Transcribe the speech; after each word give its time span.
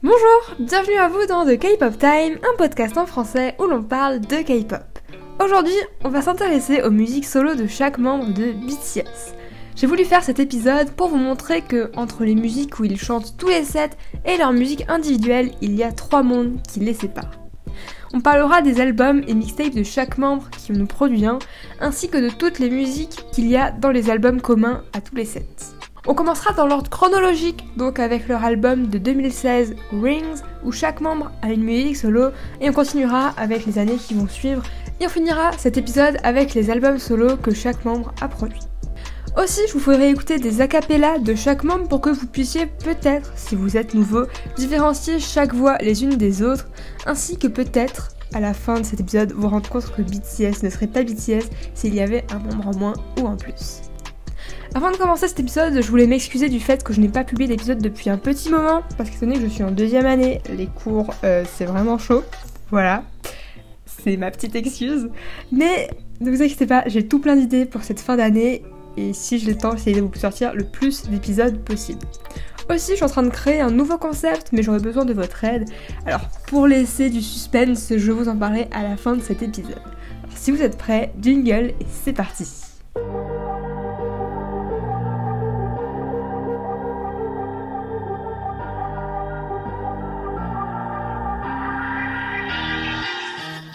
Bonjour, 0.00 0.54
bienvenue 0.60 0.96
à 0.96 1.08
vous 1.08 1.26
dans 1.26 1.44
The 1.44 1.58
K-Pop 1.58 1.98
Time, 1.98 2.38
un 2.48 2.56
podcast 2.56 2.96
en 2.96 3.04
français 3.04 3.56
où 3.58 3.64
l'on 3.64 3.82
parle 3.82 4.20
de 4.20 4.36
K-Pop. 4.36 4.84
Aujourd'hui, 5.44 5.74
on 6.04 6.08
va 6.08 6.22
s'intéresser 6.22 6.82
aux 6.82 6.92
musiques 6.92 7.26
solo 7.26 7.56
de 7.56 7.66
chaque 7.66 7.98
membre 7.98 8.32
de 8.32 8.52
BTS. 8.52 9.34
J'ai 9.74 9.88
voulu 9.88 10.04
faire 10.04 10.22
cet 10.22 10.38
épisode 10.38 10.92
pour 10.92 11.08
vous 11.08 11.16
montrer 11.16 11.62
que 11.62 11.90
entre 11.96 12.22
les 12.22 12.36
musiques 12.36 12.78
où 12.78 12.84
ils 12.84 12.96
chantent 12.96 13.36
tous 13.38 13.48
les 13.48 13.64
sets 13.64 13.90
et 14.24 14.36
leurs 14.36 14.52
musiques 14.52 14.84
individuelles, 14.88 15.50
il 15.62 15.74
y 15.74 15.82
a 15.82 15.90
trois 15.90 16.22
mondes 16.22 16.62
qui 16.62 16.78
les 16.78 16.94
séparent. 16.94 17.40
On 18.14 18.20
parlera 18.20 18.62
des 18.62 18.80
albums 18.80 19.24
et 19.26 19.34
mixtapes 19.34 19.74
de 19.74 19.82
chaque 19.82 20.16
membre 20.16 20.48
qui 20.50 20.80
en 20.80 20.86
produit 20.86 21.26
un, 21.26 21.40
ainsi 21.80 22.08
que 22.08 22.18
de 22.18 22.32
toutes 22.32 22.60
les 22.60 22.70
musiques 22.70 23.24
qu'il 23.32 23.48
y 23.48 23.56
a 23.56 23.72
dans 23.72 23.90
les 23.90 24.10
albums 24.10 24.40
communs 24.40 24.84
à 24.92 25.00
tous 25.00 25.16
les 25.16 25.24
sets. 25.24 25.77
On 26.10 26.14
commencera 26.14 26.54
dans 26.54 26.66
l'ordre 26.66 26.88
chronologique, 26.88 27.68
donc 27.76 27.98
avec 27.98 28.28
leur 28.28 28.42
album 28.42 28.86
de 28.86 28.96
2016 28.96 29.74
Rings, 29.92 30.40
où 30.64 30.72
chaque 30.72 31.02
membre 31.02 31.30
a 31.42 31.52
une 31.52 31.62
musique 31.62 31.98
solo, 31.98 32.30
et 32.62 32.70
on 32.70 32.72
continuera 32.72 33.34
avec 33.36 33.66
les 33.66 33.78
années 33.78 33.98
qui 33.98 34.14
vont 34.14 34.26
suivre, 34.26 34.62
et 35.00 35.06
on 35.06 35.10
finira 35.10 35.52
cet 35.58 35.76
épisode 35.76 36.16
avec 36.22 36.54
les 36.54 36.70
albums 36.70 36.98
solo 36.98 37.36
que 37.36 37.52
chaque 37.52 37.84
membre 37.84 38.14
a 38.22 38.28
produits. 38.28 38.62
Aussi, 39.36 39.60
je 39.68 39.74
vous 39.74 39.80
ferai 39.80 40.08
écouter 40.08 40.38
des 40.38 40.62
acapellas 40.62 41.18
de 41.18 41.34
chaque 41.34 41.62
membre 41.62 41.88
pour 41.88 42.00
que 42.00 42.08
vous 42.08 42.26
puissiez 42.26 42.64
peut-être, 42.64 43.30
si 43.36 43.54
vous 43.54 43.76
êtes 43.76 43.92
nouveau, 43.92 44.22
différencier 44.56 45.20
chaque 45.20 45.52
voix 45.52 45.76
les 45.82 46.04
unes 46.04 46.16
des 46.16 46.42
autres, 46.42 46.68
ainsi 47.04 47.36
que 47.36 47.48
peut-être, 47.48 48.08
à 48.32 48.40
la 48.40 48.54
fin 48.54 48.80
de 48.80 48.84
cet 48.84 49.00
épisode, 49.00 49.32
vous 49.32 49.48
rendre 49.48 49.68
compte 49.68 49.92
que 49.94 50.00
BTS 50.00 50.62
ne 50.62 50.70
serait 50.70 50.86
pas 50.86 51.02
BTS 51.02 51.44
s'il 51.74 51.94
y 51.94 52.00
avait 52.00 52.24
un 52.32 52.38
membre 52.38 52.68
en 52.68 52.78
moins 52.78 52.94
ou 53.20 53.26
en 53.26 53.36
plus. 53.36 53.82
Avant 54.74 54.90
de 54.90 54.96
commencer 54.96 55.26
cet 55.28 55.40
épisode, 55.40 55.80
je 55.80 55.88
voulais 55.90 56.06
m'excuser 56.06 56.48
du 56.48 56.60
fait 56.60 56.84
que 56.84 56.92
je 56.92 57.00
n'ai 57.00 57.08
pas 57.08 57.24
publié 57.24 57.48
d'épisode 57.48 57.78
depuis 57.78 58.10
un 58.10 58.18
petit 58.18 58.50
moment, 58.50 58.82
parce 58.96 59.08
qu'étant 59.08 59.26
donné 59.26 59.38
que 59.38 59.44
je 59.44 59.50
suis 59.50 59.64
en 59.64 59.70
deuxième 59.70 60.06
année, 60.06 60.40
les 60.50 60.66
cours, 60.66 61.14
euh, 61.24 61.44
c'est 61.56 61.64
vraiment 61.64 61.98
chaud. 61.98 62.22
Voilà. 62.70 63.02
C'est 63.86 64.16
ma 64.16 64.30
petite 64.30 64.54
excuse. 64.54 65.08
Mais 65.50 65.88
ne 66.20 66.30
vous 66.30 66.42
inquiétez 66.42 66.66
pas, 66.66 66.84
j'ai 66.86 67.08
tout 67.08 67.18
plein 67.18 67.34
d'idées 67.34 67.64
pour 67.64 67.82
cette 67.82 68.00
fin 68.00 68.16
d'année 68.16 68.62
et 68.96 69.12
si 69.12 69.38
j'ai 69.38 69.52
le 69.52 69.56
temps, 69.56 69.76
j'essaie 69.76 69.92
de 69.92 70.00
vous 70.00 70.12
sortir 70.14 70.54
le 70.54 70.64
plus 70.64 71.08
d'épisodes 71.08 71.58
possible. 71.64 72.00
Aussi, 72.68 72.90
je 72.90 72.96
suis 72.96 73.04
en 73.04 73.08
train 73.08 73.22
de 73.22 73.30
créer 73.30 73.60
un 73.60 73.70
nouveau 73.70 73.96
concept, 73.96 74.48
mais 74.52 74.62
j'aurais 74.62 74.80
besoin 74.80 75.06
de 75.06 75.14
votre 75.14 75.42
aide. 75.44 75.64
Alors, 76.04 76.20
pour 76.48 76.66
laisser 76.66 77.08
du 77.08 77.22
suspense, 77.22 77.92
je 77.96 78.12
vous 78.12 78.28
en 78.28 78.36
parlerai 78.36 78.68
à 78.72 78.82
la 78.82 78.96
fin 78.96 79.16
de 79.16 79.22
cet 79.22 79.42
épisode. 79.42 79.80
Si 80.34 80.50
vous 80.50 80.60
êtes 80.60 80.76
prêts, 80.76 81.12
jingle 81.20 81.72
et 81.80 81.86
c'est 82.04 82.12
parti. 82.12 82.67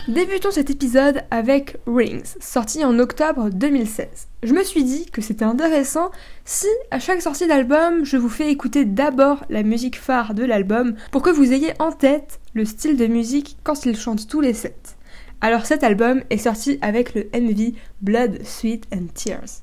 Débutons 0.09 0.51
cet 0.51 0.69
épisode 0.69 1.23
avec 1.31 1.77
Rings, 1.87 2.35
sorti 2.41 2.83
en 2.83 2.99
octobre 2.99 3.49
2016. 3.49 4.07
Je 4.43 4.53
me 4.53 4.61
suis 4.63 4.83
dit 4.83 5.05
que 5.05 5.21
c'était 5.21 5.45
intéressant 5.45 6.11
si, 6.43 6.67
à 6.91 6.99
chaque 6.99 7.21
sortie 7.21 7.47
d'album, 7.47 8.03
je 8.03 8.17
vous 8.17 8.27
fais 8.27 8.51
écouter 8.51 8.83
d'abord 8.83 9.45
la 9.49 9.63
musique 9.63 9.97
phare 9.97 10.33
de 10.33 10.43
l'album 10.43 10.95
pour 11.11 11.21
que 11.21 11.29
vous 11.29 11.53
ayez 11.53 11.71
en 11.79 11.93
tête 11.93 12.41
le 12.53 12.65
style 12.65 12.97
de 12.97 13.07
musique 13.07 13.55
quand 13.63 13.85
ils 13.85 13.95
chantent 13.95 14.27
tous 14.27 14.41
les 14.41 14.53
sets. 14.53 14.75
Alors 15.39 15.65
cet 15.65 15.85
album 15.85 16.21
est 16.29 16.37
sorti 16.37 16.79
avec 16.81 17.15
le 17.15 17.29
MV 17.33 17.73
Blood, 18.01 18.43
Sweat 18.43 18.85
and 18.93 19.07
Tears. 19.13 19.61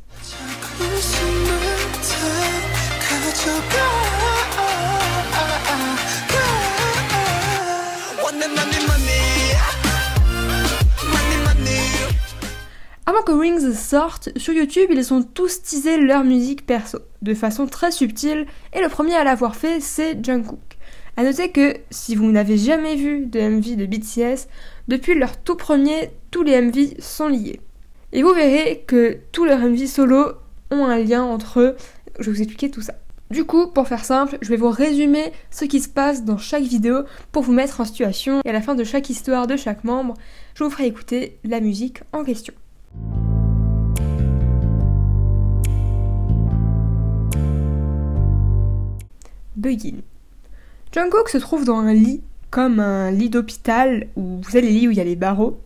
Avant 13.10 13.22
que 13.22 13.32
Rings 13.32 13.74
sorte, 13.74 14.28
sur 14.38 14.54
YouTube, 14.54 14.88
ils 14.92 15.12
ont 15.12 15.24
tous 15.24 15.62
teasé 15.62 15.96
leur 15.96 16.22
musique 16.22 16.64
perso, 16.64 17.00
de 17.22 17.34
façon 17.34 17.66
très 17.66 17.90
subtile, 17.90 18.46
et 18.72 18.80
le 18.80 18.88
premier 18.88 19.16
à 19.16 19.24
l'avoir 19.24 19.56
fait, 19.56 19.80
c'est 19.80 20.24
Jungkook. 20.24 20.78
A 21.16 21.24
noter 21.24 21.50
que, 21.50 21.74
si 21.90 22.14
vous 22.14 22.30
n'avez 22.30 22.56
jamais 22.56 22.94
vu 22.94 23.26
de 23.26 23.40
MV 23.40 23.74
de 23.74 23.86
BTS, 23.86 24.46
depuis 24.86 25.16
leur 25.16 25.36
tout 25.38 25.56
premier, 25.56 26.12
tous 26.30 26.44
les 26.44 26.60
MV 26.62 27.00
sont 27.00 27.26
liés. 27.26 27.60
Et 28.12 28.22
vous 28.22 28.32
verrez 28.32 28.84
que 28.86 29.18
tous 29.32 29.44
leurs 29.44 29.58
MV 29.58 29.88
solo 29.88 30.26
ont 30.70 30.84
un 30.84 30.98
lien 30.98 31.24
entre 31.24 31.58
eux, 31.58 31.76
je 32.20 32.26
vais 32.26 32.36
vous 32.36 32.42
expliquer 32.42 32.70
tout 32.70 32.82
ça. 32.82 32.94
Du 33.32 33.44
coup, 33.44 33.66
pour 33.66 33.88
faire 33.88 34.04
simple, 34.04 34.38
je 34.40 34.50
vais 34.50 34.56
vous 34.56 34.70
résumer 34.70 35.32
ce 35.50 35.64
qui 35.64 35.80
se 35.80 35.88
passe 35.88 36.24
dans 36.24 36.38
chaque 36.38 36.62
vidéo 36.62 37.02
pour 37.32 37.42
vous 37.42 37.52
mettre 37.52 37.80
en 37.80 37.84
situation 37.84 38.40
et 38.44 38.50
à 38.50 38.52
la 38.52 38.62
fin 38.62 38.76
de 38.76 38.84
chaque 38.84 39.10
histoire 39.10 39.48
de 39.48 39.56
chaque 39.56 39.82
membre, 39.82 40.14
je 40.54 40.62
vous 40.62 40.70
ferai 40.70 40.86
écouter 40.86 41.38
la 41.42 41.58
musique 41.58 42.04
en 42.12 42.22
question. 42.22 42.54
Begin. 49.56 49.96
Jungkook 50.92 51.28
se 51.28 51.38
trouve 51.38 51.64
dans 51.64 51.78
un 51.78 51.92
lit, 51.92 52.22
comme 52.50 52.80
un 52.80 53.10
lit 53.10 53.30
d'hôpital, 53.30 54.08
où 54.16 54.40
vous 54.42 54.50
savez 54.50 54.62
les 54.62 54.72
lits 54.72 54.88
où 54.88 54.90
il 54.90 54.96
y 54.96 55.00
a 55.00 55.04
les 55.04 55.16
barreaux, 55.16 55.60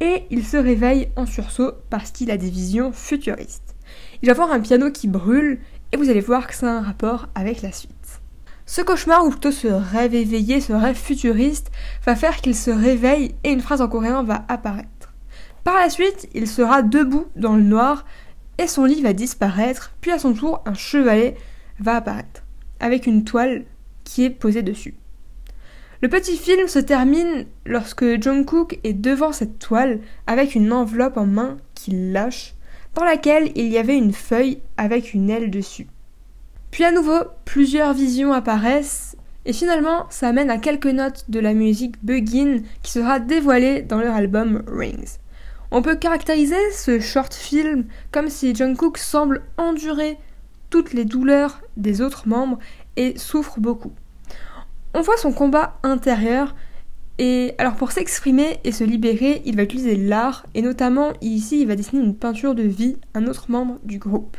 et 0.00 0.24
il 0.30 0.44
se 0.44 0.56
réveille 0.56 1.08
en 1.16 1.26
sursaut 1.26 1.72
parce 1.90 2.10
qu'il 2.10 2.30
a 2.30 2.36
des 2.36 2.50
visions 2.50 2.92
futuristes. 2.92 3.74
Il 4.22 4.28
va 4.28 4.34
voir 4.34 4.50
un 4.50 4.60
piano 4.60 4.90
qui 4.90 5.06
brûle, 5.06 5.60
et 5.92 5.96
vous 5.96 6.10
allez 6.10 6.20
voir 6.20 6.46
que 6.46 6.54
ça 6.54 6.70
un 6.70 6.82
rapport 6.82 7.28
avec 7.34 7.62
la 7.62 7.72
suite. 7.72 8.20
Ce 8.64 8.80
cauchemar, 8.80 9.24
ou 9.24 9.30
plutôt 9.30 9.52
ce 9.52 9.68
rêve 9.68 10.14
éveillé, 10.14 10.60
ce 10.60 10.72
rêve 10.72 10.96
futuriste, 10.96 11.70
va 12.04 12.16
faire 12.16 12.40
qu'il 12.40 12.56
se 12.56 12.70
réveille 12.70 13.34
et 13.44 13.50
une 13.50 13.60
phrase 13.60 13.80
en 13.80 13.88
coréen 13.88 14.24
va 14.24 14.44
apparaître. 14.48 14.95
Par 15.66 15.80
la 15.80 15.90
suite, 15.90 16.28
il 16.32 16.46
sera 16.46 16.82
debout 16.82 17.26
dans 17.34 17.56
le 17.56 17.62
noir 17.64 18.04
et 18.56 18.68
son 18.68 18.84
lit 18.84 19.02
va 19.02 19.12
disparaître, 19.12 19.92
puis 20.00 20.12
à 20.12 20.18
son 20.20 20.32
tour, 20.32 20.62
un 20.64 20.74
chevalet 20.74 21.34
va 21.80 21.96
apparaître 21.96 22.44
avec 22.78 23.08
une 23.08 23.24
toile 23.24 23.64
qui 24.04 24.22
est 24.22 24.30
posée 24.30 24.62
dessus. 24.62 24.94
Le 26.02 26.08
petit 26.08 26.36
film 26.36 26.68
se 26.68 26.78
termine 26.78 27.46
lorsque 27.64 28.22
Jungkook 28.22 28.78
est 28.84 28.92
devant 28.92 29.32
cette 29.32 29.58
toile 29.58 29.98
avec 30.28 30.54
une 30.54 30.72
enveloppe 30.72 31.16
en 31.16 31.26
main 31.26 31.56
qu'il 31.74 32.12
lâche, 32.12 32.54
dans 32.94 33.04
laquelle 33.04 33.50
il 33.56 33.66
y 33.66 33.76
avait 33.76 33.98
une 33.98 34.12
feuille 34.12 34.60
avec 34.76 35.14
une 35.14 35.30
aile 35.30 35.50
dessus. 35.50 35.88
Puis 36.70 36.84
à 36.84 36.92
nouveau, 36.92 37.18
plusieurs 37.44 37.92
visions 37.92 38.32
apparaissent, 38.32 39.16
et 39.44 39.52
finalement, 39.52 40.06
ça 40.10 40.28
amène 40.28 40.50
à 40.50 40.58
quelques 40.58 40.86
notes 40.86 41.24
de 41.28 41.40
la 41.40 41.54
musique 41.54 41.96
Begin 42.04 42.60
qui 42.84 42.92
sera 42.92 43.18
dévoilée 43.18 43.82
dans 43.82 43.98
leur 43.98 44.14
album 44.14 44.62
Rings. 44.68 45.18
On 45.70 45.82
peut 45.82 45.96
caractériser 45.96 46.70
ce 46.72 47.00
short 47.00 47.34
film 47.34 47.86
comme 48.12 48.28
si 48.28 48.54
Jungkook 48.54 48.98
semble 48.98 49.42
endurer 49.56 50.18
toutes 50.70 50.92
les 50.92 51.04
douleurs 51.04 51.60
des 51.76 52.00
autres 52.00 52.28
membres 52.28 52.58
et 52.96 53.18
souffre 53.18 53.60
beaucoup. 53.60 53.92
On 54.94 55.00
voit 55.00 55.16
son 55.16 55.32
combat 55.32 55.78
intérieur 55.82 56.54
et 57.18 57.54
alors 57.58 57.74
pour 57.74 57.92
s'exprimer 57.92 58.58
et 58.64 58.72
se 58.72 58.84
libérer, 58.84 59.42
il 59.44 59.56
va 59.56 59.62
utiliser 59.62 59.96
l'art 59.96 60.46
et 60.54 60.62
notamment 60.62 61.12
ici 61.20 61.62
il 61.62 61.66
va 61.66 61.76
dessiner 61.76 62.02
une 62.02 62.16
peinture 62.16 62.54
de 62.54 62.62
vie 62.62 62.96
un 63.14 63.26
autre 63.26 63.50
membre 63.50 63.78
du 63.84 63.98
groupe. 63.98 64.36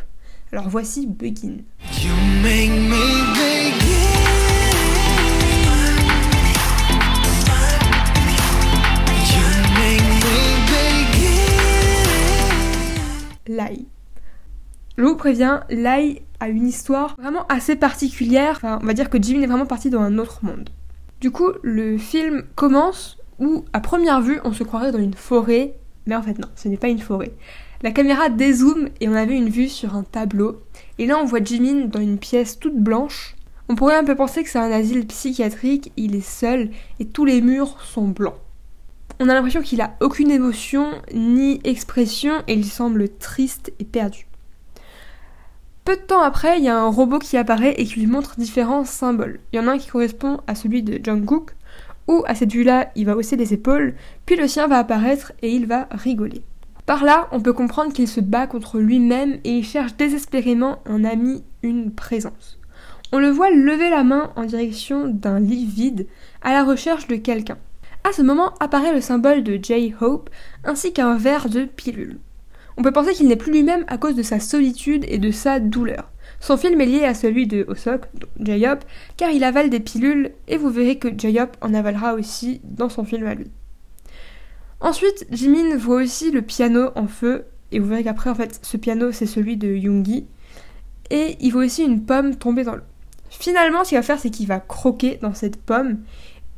Alors 0.52 0.70
voici 0.70 1.08
Begin. 1.08 1.58
Lai. 13.58 13.86
Je 14.98 15.04
vous 15.04 15.16
préviens, 15.16 15.64
Lai 15.70 16.22
a 16.40 16.48
une 16.48 16.68
histoire 16.68 17.16
vraiment 17.20 17.46
assez 17.48 17.76
particulière. 17.76 18.60
On 18.64 18.86
va 18.86 18.94
dire 18.94 19.10
que 19.10 19.22
Jimin 19.22 19.42
est 19.42 19.48
vraiment 19.48 19.66
parti 19.66 19.90
dans 19.90 20.02
un 20.02 20.20
autre 20.20 20.46
monde. 20.46 20.70
Du 21.22 21.32
coup, 21.32 21.50
le 21.64 21.98
film 21.98 22.44
commence 22.56 23.18
où, 23.40 23.66
à 23.74 23.80
première 23.80 24.22
vue, 24.22 24.40
on 24.44 24.54
se 24.54 24.64
croirait 24.64 24.92
dans 24.92 25.00
une 25.00 25.16
forêt, 25.16 25.74
mais 26.06 26.16
en 26.16 26.22
fait 26.22 26.38
non, 26.38 26.48
ce 26.56 26.68
n'est 26.68 26.78
pas 26.78 26.88
une 26.88 27.00
forêt. 27.00 27.32
La 27.82 27.92
caméra 27.92 28.30
dézoome 28.30 28.90
et 29.02 29.10
on 29.10 29.14
avait 29.14 29.36
une 29.36 29.50
vue 29.50 29.70
sur 29.70 29.96
un 29.96 30.04
tableau. 30.04 30.62
Et 31.00 31.08
là, 31.08 31.18
on 31.20 31.26
voit 31.26 31.44
Jimin 31.44 31.86
dans 31.86 32.00
une 32.00 32.20
pièce 32.20 32.60
toute 32.60 32.78
blanche. 32.78 33.36
On 33.70 33.76
pourrait 33.76 33.98
un 33.98 34.04
peu 34.04 34.16
penser 34.16 34.44
que 34.44 34.50
c'est 34.50 34.60
un 34.60 34.72
asile 34.72 35.08
psychiatrique, 35.08 35.92
il 35.98 36.16
est 36.16 36.22
seul 36.22 36.70
et 37.00 37.06
tous 37.06 37.26
les 37.26 37.42
murs 37.42 37.82
sont 37.82 38.08
blancs. 38.08 38.38
On 39.20 39.30
a 39.30 39.34
l'impression 39.34 39.62
qu'il 39.62 39.82
a 39.82 39.96
aucune 40.00 40.30
émotion 40.30 40.92
ni 41.14 41.60
expression 41.64 42.44
et 42.48 42.54
il 42.54 42.66
semble 42.66 43.10
triste 43.10 43.74
et 43.80 43.86
perdu. 43.86 44.28
Peu 45.86 45.96
de 45.96 46.02
temps 46.02 46.22
après, 46.22 46.60
il 46.60 46.66
y 46.66 46.70
a 46.70 46.78
un 46.78 46.90
robot 46.90 47.18
qui 47.18 47.38
apparaît 47.38 47.74
et 47.78 47.86
qui 47.86 48.02
lui 48.02 48.08
montre 48.08 48.38
différents 48.38 48.86
symboles. 48.86 49.40
Il 49.52 49.56
y 49.56 49.60
en 49.60 49.68
a 49.68 49.72
un 49.72 49.78
qui 49.78 49.90
correspond 49.90 50.42
à 50.46 50.54
celui 50.54 50.84
de 50.84 51.00
Jungkook, 51.04 51.56
où 52.08 52.24
à 52.28 52.36
cette 52.36 52.52
vue-là, 52.52 52.92
il 52.96 53.06
va 53.06 53.16
hausser 53.16 53.38
les 53.38 53.54
épaules, 53.54 53.96
puis 54.26 54.36
le 54.36 54.48
sien 54.48 54.68
va 54.68 54.78
apparaître 54.78 55.32
et 55.42 55.52
il 55.52 55.66
va 55.66 55.88
rigoler. 55.92 56.44
Par 56.86 57.04
là, 57.04 57.28
on 57.32 57.42
peut 57.42 57.54
comprendre 57.54 57.94
qu'il 57.94 58.08
se 58.08 58.22
bat 58.22 58.48
contre 58.48 58.80
lui-même 58.80 59.40
et 59.44 59.58
il 59.58 59.66
cherche 59.66 59.96
désespérément 59.96 60.80
un 60.86 61.04
ami, 61.04 61.44
une 61.64 61.92
présence. 61.92 62.60
On 63.12 63.20
le 63.20 63.30
voit 63.30 63.50
lever 63.50 63.90
la 63.90 64.04
main 64.04 64.32
en 64.36 64.46
direction 64.46 65.08
d'un 65.08 65.40
lit 65.40 65.66
vide 65.66 66.08
à 66.42 66.54
la 66.54 66.64
recherche 66.64 67.08
de 67.08 67.16
quelqu'un. 67.16 67.58
À 68.08 68.14
ce 68.14 68.22
moment 68.22 68.54
apparaît 68.62 68.94
le 68.94 69.02
symbole 69.02 69.44
de 69.44 69.60
J-Hope 69.62 70.30
ainsi 70.64 70.94
qu'un 70.94 71.18
verre 71.18 71.50
de 71.50 71.66
pilule. 71.66 72.20
On 72.78 72.82
peut 72.82 72.94
penser 72.94 73.12
qu'il 73.12 73.28
n'est 73.28 73.36
plus 73.36 73.52
lui-même 73.52 73.84
à 73.90 73.98
cause 73.98 74.16
de 74.16 74.24
sa 74.24 74.40
solitude 74.40 75.04
et 75.10 75.18
de 75.18 75.30
sa 75.30 75.60
douleur. 75.60 76.10
Son 76.40 76.56
film 76.56 76.80
est 76.80 76.86
lié 76.86 77.04
à 77.04 77.14
celui 77.14 77.48
de 77.48 77.66
Osok, 77.68 78.06
J-Hope, 78.40 78.86
car 79.18 79.32
il 79.32 79.44
avale 79.44 79.70
des 79.70 79.82
pilules 79.82 80.32
et 80.48 80.56
vous 80.56 80.70
verrez 80.70 80.98
que 80.98 81.10
J-Hope 81.10 81.58
en 81.60 81.74
avalera 81.74 82.14
aussi 82.14 82.62
dans 82.64 82.88
son 82.88 83.04
film 83.04 83.28
à 83.28 83.36
lui. 83.36 83.52
Ensuite, 84.80 85.28
Jimin 85.30 85.76
voit 85.76 86.02
aussi 86.02 86.32
le 86.32 86.44
piano 86.44 86.92
en 86.96 87.08
feu 87.08 87.44
et 87.74 87.80
vous 87.80 87.90
verrez 87.90 88.06
qu'après 88.06 88.30
en 88.30 88.36
fait 88.36 88.58
ce 88.62 88.78
piano 88.78 89.12
c'est 89.12 89.26
celui 89.26 89.58
de 89.58 89.68
Yoongi 89.68 90.28
et 91.10 91.36
il 91.42 91.52
voit 91.52 91.66
aussi 91.66 91.84
une 91.84 92.06
pomme 92.06 92.38
tomber 92.38 92.64
dans 92.64 92.76
l'eau. 92.76 92.84
Finalement, 93.30 93.84
ce 93.84 93.90
qu'il 93.90 93.98
va 93.98 94.04
faire, 94.04 94.20
c'est 94.20 94.30
qu'il 94.30 94.48
va 94.48 94.60
croquer 94.60 95.20
dans 95.22 95.34
cette 95.34 95.58
pomme. 95.58 95.98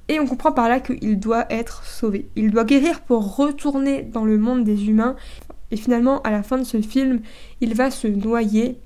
Et 0.09 0.19
on 0.19 0.25
comprend 0.25 0.51
par 0.51 0.67
là 0.67 0.79
qu'il 0.79 1.19
doit 1.19 1.45
être 1.51 1.85
sauvé. 1.85 2.27
Il 2.35 2.49
doit 2.49 2.63
guérir 2.65 3.01
pour 3.01 3.35
retourner 3.35 4.01
dans 4.01 4.25
le 4.25 4.39
monde 4.39 4.63
des 4.63 4.89
humains. 4.89 5.15
Et 5.69 5.77
finalement, 5.77 6.19
à 6.23 6.31
la 6.31 6.41
fin 6.41 6.57
de 6.57 6.63
ce 6.63 6.81
film, 6.81 7.21
il 7.61 7.75
va 7.75 7.91
se 7.91 8.07
noyer. 8.07 8.79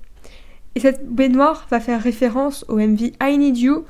Et 0.74 0.80
cette 0.80 1.08
baignoire 1.08 1.66
va 1.70 1.80
faire 1.80 2.02
référence 2.02 2.66
au 2.68 2.76
MV 2.76 3.12
I 3.22 3.38
Need 3.38 3.56
You, 3.56 3.84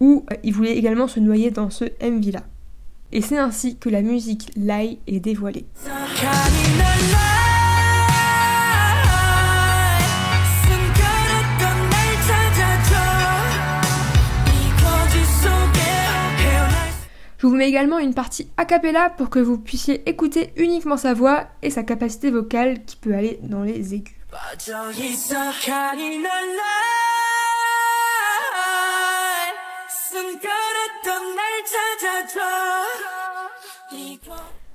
où 0.00 0.26
euh, 0.30 0.36
il 0.42 0.52
voulait 0.52 0.76
également 0.76 1.08
se 1.08 1.20
noyer 1.20 1.50
dans 1.50 1.70
ce 1.70 1.86
MV-là. 2.02 2.42
Et 3.12 3.22
c'est 3.22 3.38
ainsi 3.38 3.76
que 3.76 3.88
la 3.88 4.02
musique 4.02 4.50
Lai 4.56 4.98
est 5.06 5.20
dévoilée. 5.20 5.64
Je 17.44 17.48
vous 17.50 17.56
mets 17.56 17.68
également 17.68 17.98
une 17.98 18.14
partie 18.14 18.48
a 18.56 18.64
cappella 18.64 19.10
pour 19.10 19.28
que 19.28 19.38
vous 19.38 19.58
puissiez 19.58 20.08
écouter 20.08 20.54
uniquement 20.56 20.96
sa 20.96 21.12
voix 21.12 21.44
et 21.60 21.68
sa 21.68 21.82
capacité 21.82 22.30
vocale 22.30 22.82
qui 22.86 22.96
peut 22.96 23.12
aller 23.12 23.38
dans 23.42 23.62
les 23.62 23.94
aigus. 23.94 24.14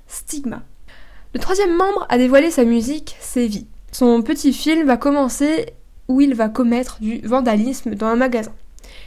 Stigma. 0.06 0.62
Le 1.34 1.40
troisième 1.40 1.74
membre 1.74 2.06
à 2.08 2.18
dévoiler 2.18 2.52
sa 2.52 2.62
musique, 2.62 3.16
Vi. 3.34 3.66
Son 3.90 4.22
petit 4.22 4.52
film 4.52 4.86
va 4.86 4.96
commencer 4.96 5.74
où 6.06 6.20
il 6.20 6.36
va 6.36 6.48
commettre 6.48 7.00
du 7.00 7.18
vandalisme 7.24 7.96
dans 7.96 8.06
un 8.06 8.16
magasin. 8.16 8.52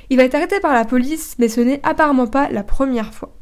Il 0.09 0.17
va 0.17 0.25
être 0.25 0.35
arrêté 0.35 0.59
par 0.59 0.73
la 0.73 0.83
police, 0.83 1.35
mais 1.39 1.47
ce 1.47 1.61
n'est 1.61 1.79
apparemment 1.83 2.27
pas 2.27 2.49
la 2.49 2.63
première 2.63 3.13
fois. 3.13 3.33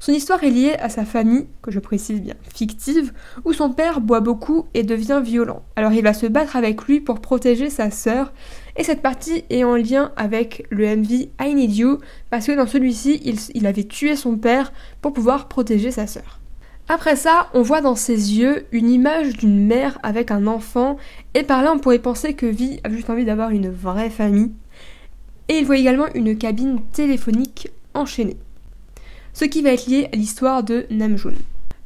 Son 0.00 0.12
histoire 0.12 0.42
est 0.44 0.50
liée 0.50 0.76
à 0.80 0.88
sa 0.88 1.04
famille, 1.04 1.46
que 1.60 1.70
je 1.70 1.78
précise 1.78 2.22
bien 2.22 2.34
fictive, 2.54 3.12
où 3.44 3.52
son 3.52 3.70
père 3.70 4.00
boit 4.00 4.20
beaucoup 4.20 4.64
et 4.72 4.82
devient 4.82 5.20
violent. 5.22 5.62
Alors 5.76 5.92
il 5.92 6.02
va 6.02 6.14
se 6.14 6.24
battre 6.24 6.56
avec 6.56 6.82
lui 6.84 7.00
pour 7.00 7.20
protéger 7.20 7.68
sa 7.68 7.90
sœur, 7.90 8.32
et 8.78 8.82
cette 8.82 9.02
partie 9.02 9.44
est 9.50 9.62
en 9.62 9.76
lien 9.76 10.12
avec 10.16 10.66
le 10.70 10.96
MV 10.96 11.28
I 11.38 11.54
Need 11.54 11.76
You, 11.76 11.98
parce 12.30 12.46
que 12.46 12.52
dans 12.52 12.66
celui-ci, 12.66 13.20
il, 13.54 13.66
avait 13.66 13.84
tué 13.84 14.16
son 14.16 14.38
père 14.38 14.72
pour 15.02 15.12
pouvoir 15.12 15.48
protéger 15.48 15.90
sa 15.90 16.06
sœur. 16.06 16.40
Après 16.88 17.14
ça, 17.14 17.50
on 17.52 17.60
voit 17.60 17.82
dans 17.82 17.94
ses 17.94 18.38
yeux 18.38 18.64
une 18.72 18.88
image 18.88 19.36
d'une 19.36 19.66
mère 19.66 19.98
avec 20.02 20.30
un 20.30 20.46
enfant, 20.46 20.96
et 21.34 21.42
par 21.42 21.62
là 21.62 21.74
on 21.74 21.78
pourrait 21.78 21.98
penser 21.98 22.32
que 22.32 22.46
Vi 22.46 22.80
a 22.84 22.90
juste 22.90 23.10
envie 23.10 23.26
d'avoir 23.26 23.50
une 23.50 23.68
vraie 23.68 24.08
famille. 24.08 24.52
Et 25.48 25.58
il 25.58 25.66
voit 25.66 25.76
également 25.76 26.06
une 26.14 26.38
cabine 26.38 26.80
téléphonique 26.90 27.68
enchaînée 27.92 28.38
ce 29.32 29.44
qui 29.44 29.62
va 29.62 29.70
être 29.70 29.86
lié 29.86 30.08
à 30.12 30.16
l'histoire 30.16 30.62
de 30.62 30.86
Namjoon. 30.90 31.34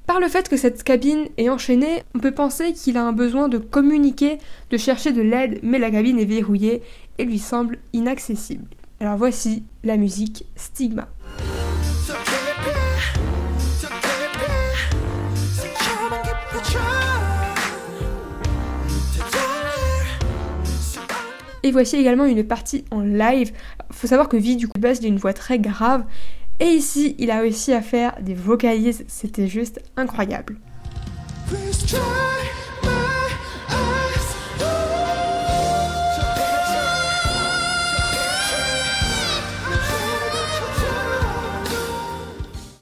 Par 0.06 0.20
le 0.20 0.28
fait 0.28 0.48
que 0.48 0.58
cette 0.58 0.82
cabine 0.82 1.28
est 1.38 1.48
enchaînée, 1.48 2.02
on 2.14 2.18
peut 2.18 2.34
penser 2.34 2.74
qu'il 2.74 2.98
a 2.98 3.04
un 3.04 3.12
besoin 3.12 3.48
de 3.48 3.56
communiquer, 3.56 4.38
de 4.70 4.76
chercher 4.76 5.12
de 5.12 5.22
l'aide, 5.22 5.60
mais 5.62 5.78
la 5.78 5.90
cabine 5.90 6.18
est 6.18 6.26
verrouillée 6.26 6.82
et 7.16 7.24
lui 7.24 7.38
semble 7.38 7.78
inaccessible. 7.94 8.66
Alors 9.00 9.16
voici 9.16 9.64
la 9.82 9.96
musique 9.96 10.44
Stigma. 10.56 11.08
Et 21.62 21.70
voici 21.70 21.96
également 21.96 22.26
une 22.26 22.44
partie 22.44 22.84
en 22.90 23.00
live. 23.00 23.52
Faut 23.90 24.06
savoir 24.06 24.28
que 24.28 24.36
Vi 24.36 24.56
du 24.56 24.68
coup 24.68 24.78
basse 24.78 24.98
il 25.00 25.06
a 25.06 25.08
une 25.08 25.16
voix 25.16 25.32
très 25.32 25.58
grave 25.58 26.04
et 26.60 26.66
ici, 26.66 27.14
il 27.18 27.30
a 27.30 27.40
réussi 27.40 27.72
à 27.72 27.82
faire 27.82 28.16
des 28.20 28.34
vocalises, 28.34 29.04
c'était 29.08 29.48
juste 29.48 29.80
incroyable. 29.96 30.56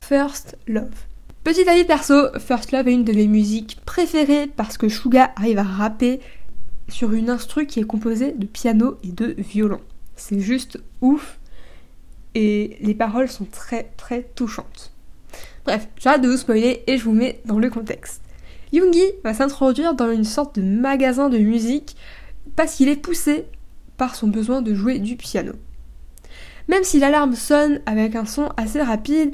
First 0.00 0.58
Love. 0.66 0.90
Petit 1.42 1.68
avis 1.68 1.84
perso, 1.84 2.38
First 2.38 2.70
Love 2.72 2.86
est 2.86 2.92
une 2.92 3.04
de 3.04 3.14
mes 3.14 3.26
musiques 3.26 3.78
préférées 3.86 4.46
parce 4.46 4.76
que 4.76 4.88
Suga 4.88 5.32
arrive 5.36 5.58
à 5.58 5.62
rapper 5.62 6.20
sur 6.88 7.12
une 7.14 7.30
instru 7.30 7.66
qui 7.66 7.80
est 7.80 7.84
composée 7.84 8.32
de 8.32 8.46
piano 8.46 8.98
et 9.02 9.08
de 9.10 9.34
violon. 9.38 9.80
C'est 10.14 10.40
juste 10.40 10.78
ouf 11.00 11.38
et 12.34 12.76
les 12.80 12.94
paroles 12.94 13.28
sont 13.28 13.44
très 13.44 13.92
très 13.96 14.22
touchantes. 14.34 14.92
Bref, 15.64 15.88
j'arrête 15.96 16.22
de 16.22 16.28
vous 16.28 16.36
spoiler 16.36 16.82
et 16.86 16.98
je 16.98 17.04
vous 17.04 17.12
mets 17.12 17.40
dans 17.44 17.58
le 17.58 17.70
contexte. 17.70 18.22
Yoongi 18.72 19.04
va 19.22 19.34
s'introduire 19.34 19.94
dans 19.94 20.10
une 20.10 20.24
sorte 20.24 20.58
de 20.58 20.62
magasin 20.62 21.28
de 21.28 21.38
musique 21.38 21.96
parce 22.56 22.74
qu'il 22.74 22.88
est 22.88 22.96
poussé 22.96 23.44
par 23.96 24.14
son 24.14 24.28
besoin 24.28 24.62
de 24.62 24.74
jouer 24.74 24.98
du 24.98 25.16
piano. 25.16 25.52
Même 26.68 26.84
si 26.84 26.98
l'alarme 26.98 27.34
sonne 27.34 27.80
avec 27.86 28.16
un 28.16 28.24
son 28.24 28.48
assez 28.56 28.80
rapide, 28.80 29.32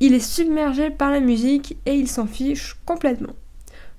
il 0.00 0.14
est 0.14 0.20
submergé 0.20 0.90
par 0.90 1.10
la 1.10 1.20
musique 1.20 1.78
et 1.86 1.94
il 1.94 2.08
s'en 2.08 2.26
fiche 2.26 2.76
complètement. 2.84 3.34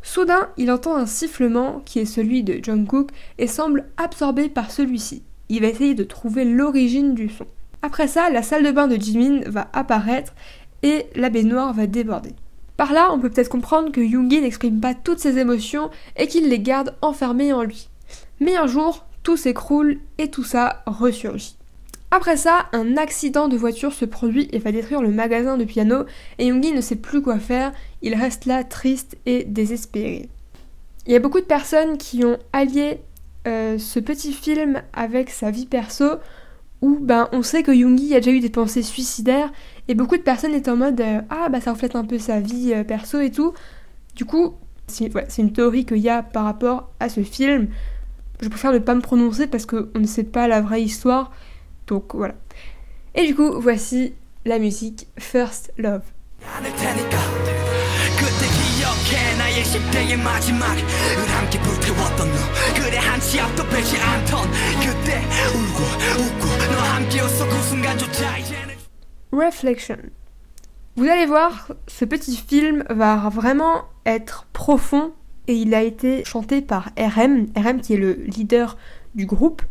Soudain, 0.03 0.50
il 0.57 0.69
entend 0.69 0.95
un 0.95 1.07
sifflement 1.07 1.81
qui 1.83 2.00
est 2.00 2.06
celui 2.06 2.44
de 2.44 2.63
Jungkook 2.63 3.09
et 3.39 3.48
semble 3.48 3.86
absorbé 3.98 4.50
par 4.50 4.69
celui-ci. 4.69 5.24
Il 5.50 5.62
va 5.62 5.68
essayer 5.68 5.95
de 5.95 6.03
trouver 6.03 6.45
l'origine 6.45 7.15
du 7.15 7.27
son. 7.27 7.48
Après 7.85 8.07
ça, 8.07 8.31
la 8.31 8.41
salle 8.41 8.63
de 8.63 8.71
bain 8.71 8.87
de 8.87 8.95
Jimin 8.95 9.41
va 9.45 9.67
apparaître 9.71 10.33
et 10.81 11.05
la 11.15 11.29
baignoire 11.29 11.71
va 11.71 11.86
déborder. 11.86 12.31
Par 12.77 12.91
là, 12.93 13.10
on 13.13 13.19
peut 13.19 13.29
peut-être 13.29 13.48
comprendre 13.48 13.91
que 13.91 14.01
Yoongi 14.01 14.41
n'exprime 14.41 14.81
pas 14.81 14.95
toutes 14.95 15.19
ses 15.19 15.38
émotions 15.38 15.91
et 16.17 16.25
qu'il 16.25 16.50
les 16.50 16.60
garde 16.60 16.95
enfermées 17.03 17.53
en 17.53 17.62
lui. 17.62 17.89
Mais 18.39 18.57
un 18.57 18.65
jour, 18.65 19.05
tout 19.21 19.38
s'écroule 19.38 20.00
et 20.17 20.31
tout 20.31 20.43
ça 20.43 20.81
ressurgit. 20.88 21.57
Après 22.10 22.38
ça, 22.38 22.65
un 22.74 22.98
accident 22.98 23.50
de 23.50 23.55
voiture 23.55 23.93
se 23.93 24.05
produit 24.05 24.50
et 24.51 24.57
va 24.57 24.71
détruire 24.71 25.03
le 25.03 25.12
magasin 25.12 25.55
de 25.55 25.63
piano 25.63 26.05
et 26.39 26.48
Yoongi 26.48 26.71
ne 26.71 26.81
sait 26.81 26.95
plus 26.95 27.21
quoi 27.21 27.38
faire, 27.38 27.71
il 28.01 28.15
reste 28.15 28.45
là 28.45 28.63
triste 28.63 29.15
et 29.27 29.43
désespéré. 29.43 30.27
Il 31.05 31.13
y 31.13 31.15
a 31.15 31.19
beaucoup 31.19 31.39
de 31.39 31.45
personnes 31.45 32.00
qui 32.00 32.25
ont 32.25 32.39
allié 32.51 33.01
euh, 33.45 33.77
ce 33.77 34.00
petit 34.00 34.33
film 34.33 34.81
avec 34.91 35.29
sa 35.29 35.51
vie 35.51 35.67
perso 35.67 36.05
où 36.82 37.00
ben, 37.01 37.29
on 37.32 37.41
sait 37.41 37.63
que 37.63 37.72
Yoongi 37.72 38.13
a 38.15 38.20
déjà 38.20 38.32
eu 38.32 38.39
des 38.39 38.50
pensées 38.50 38.84
suicidaires 38.84 39.51
et 39.88 39.96
beaucoup 39.96 40.17
de 40.17 40.22
personnes 40.22 40.53
étaient 40.53 40.72
en 40.72 40.77
mode 40.77 41.00
euh, 41.01 41.22
ah 41.29 41.50
bah 41.50 41.62
ça 41.62 41.72
reflète 41.72 41.96
un 41.96 42.05
peu 42.05 42.20
sa 42.20 42.39
vie 42.39 42.74
euh, 42.74 42.84
perso 42.84 43.20
et 43.20 43.32
tout. 43.32 43.53
Du 44.15 44.25
coup, 44.25 44.55
c'est 44.88 45.12
une 45.38 45.51
théorie 45.51 45.86
qu'il 45.86 45.98
y 45.98 46.10
a 46.10 46.24
par 46.24 46.46
rapport 46.46 46.91
à 47.00 47.10
ce 47.10 47.22
film. 47.22 47.67
Je 48.41 48.50
préfère 48.50 48.72
ne 48.72 48.79
pas 48.79 48.96
me 48.96 49.01
prononcer 49.01 49.48
parce 49.48 49.65
qu'on 49.65 49.88
ne 49.96 50.08
sait 50.08 50.24
pas 50.24 50.48
la 50.48 50.62
vraie 50.62 50.84
histoire. 50.84 51.32
Donc 51.88 52.15
voilà. 52.15 52.36
Et 53.15 53.25
du 53.25 53.36
coup, 53.36 53.60
voici 53.60 54.13
la 54.46 54.60
musique 54.60 55.08
First 55.17 55.74
Love. 55.77 56.03
Reflection. 69.33 69.97
Vous 70.95 71.05
allez 71.05 71.25
voir, 71.25 71.73
ce 71.87 72.05
petit 72.05 72.37
film 72.37 72.85
va 72.89 73.27
vraiment 73.27 73.83
être 74.05 74.47
profond 74.53 75.11
et 75.49 75.55
il 75.55 75.75
a 75.75 75.83
été 75.83 76.23
chanté 76.23 76.61
par 76.61 76.91
RM, 76.97 77.47
RM 77.57 77.81
qui 77.81 77.95
est 77.95 77.97
le 77.97 78.13
leader 78.13 78.77
du 79.13 79.25
groupe. 79.25 79.61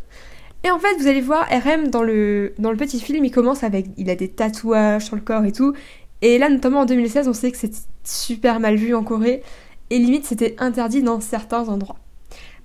Et 0.64 0.70
en 0.70 0.78
fait, 0.78 0.94
vous 0.98 1.06
allez 1.06 1.22
voir, 1.22 1.48
RM 1.48 1.88
dans 1.88 2.02
le, 2.02 2.52
dans 2.58 2.70
le 2.70 2.76
petit 2.76 3.00
film, 3.00 3.24
il 3.24 3.30
commence 3.30 3.64
avec, 3.64 3.86
il 3.96 4.10
a 4.10 4.16
des 4.16 4.28
tatouages 4.28 5.06
sur 5.06 5.16
le 5.16 5.22
corps 5.22 5.46
et 5.46 5.52
tout. 5.52 5.72
Et 6.20 6.36
là, 6.36 6.50
notamment 6.50 6.80
en 6.80 6.84
2016, 6.84 7.26
on 7.26 7.32
sait 7.32 7.50
que 7.50 7.56
c'est 7.56 7.72
super 8.04 8.60
mal 8.60 8.76
vu 8.76 8.94
en 8.94 9.02
Corée 9.02 9.42
et 9.88 9.98
limite 9.98 10.26
c'était 10.26 10.56
interdit 10.58 11.02
dans 11.02 11.20
certains 11.20 11.70
endroits. 11.70 12.03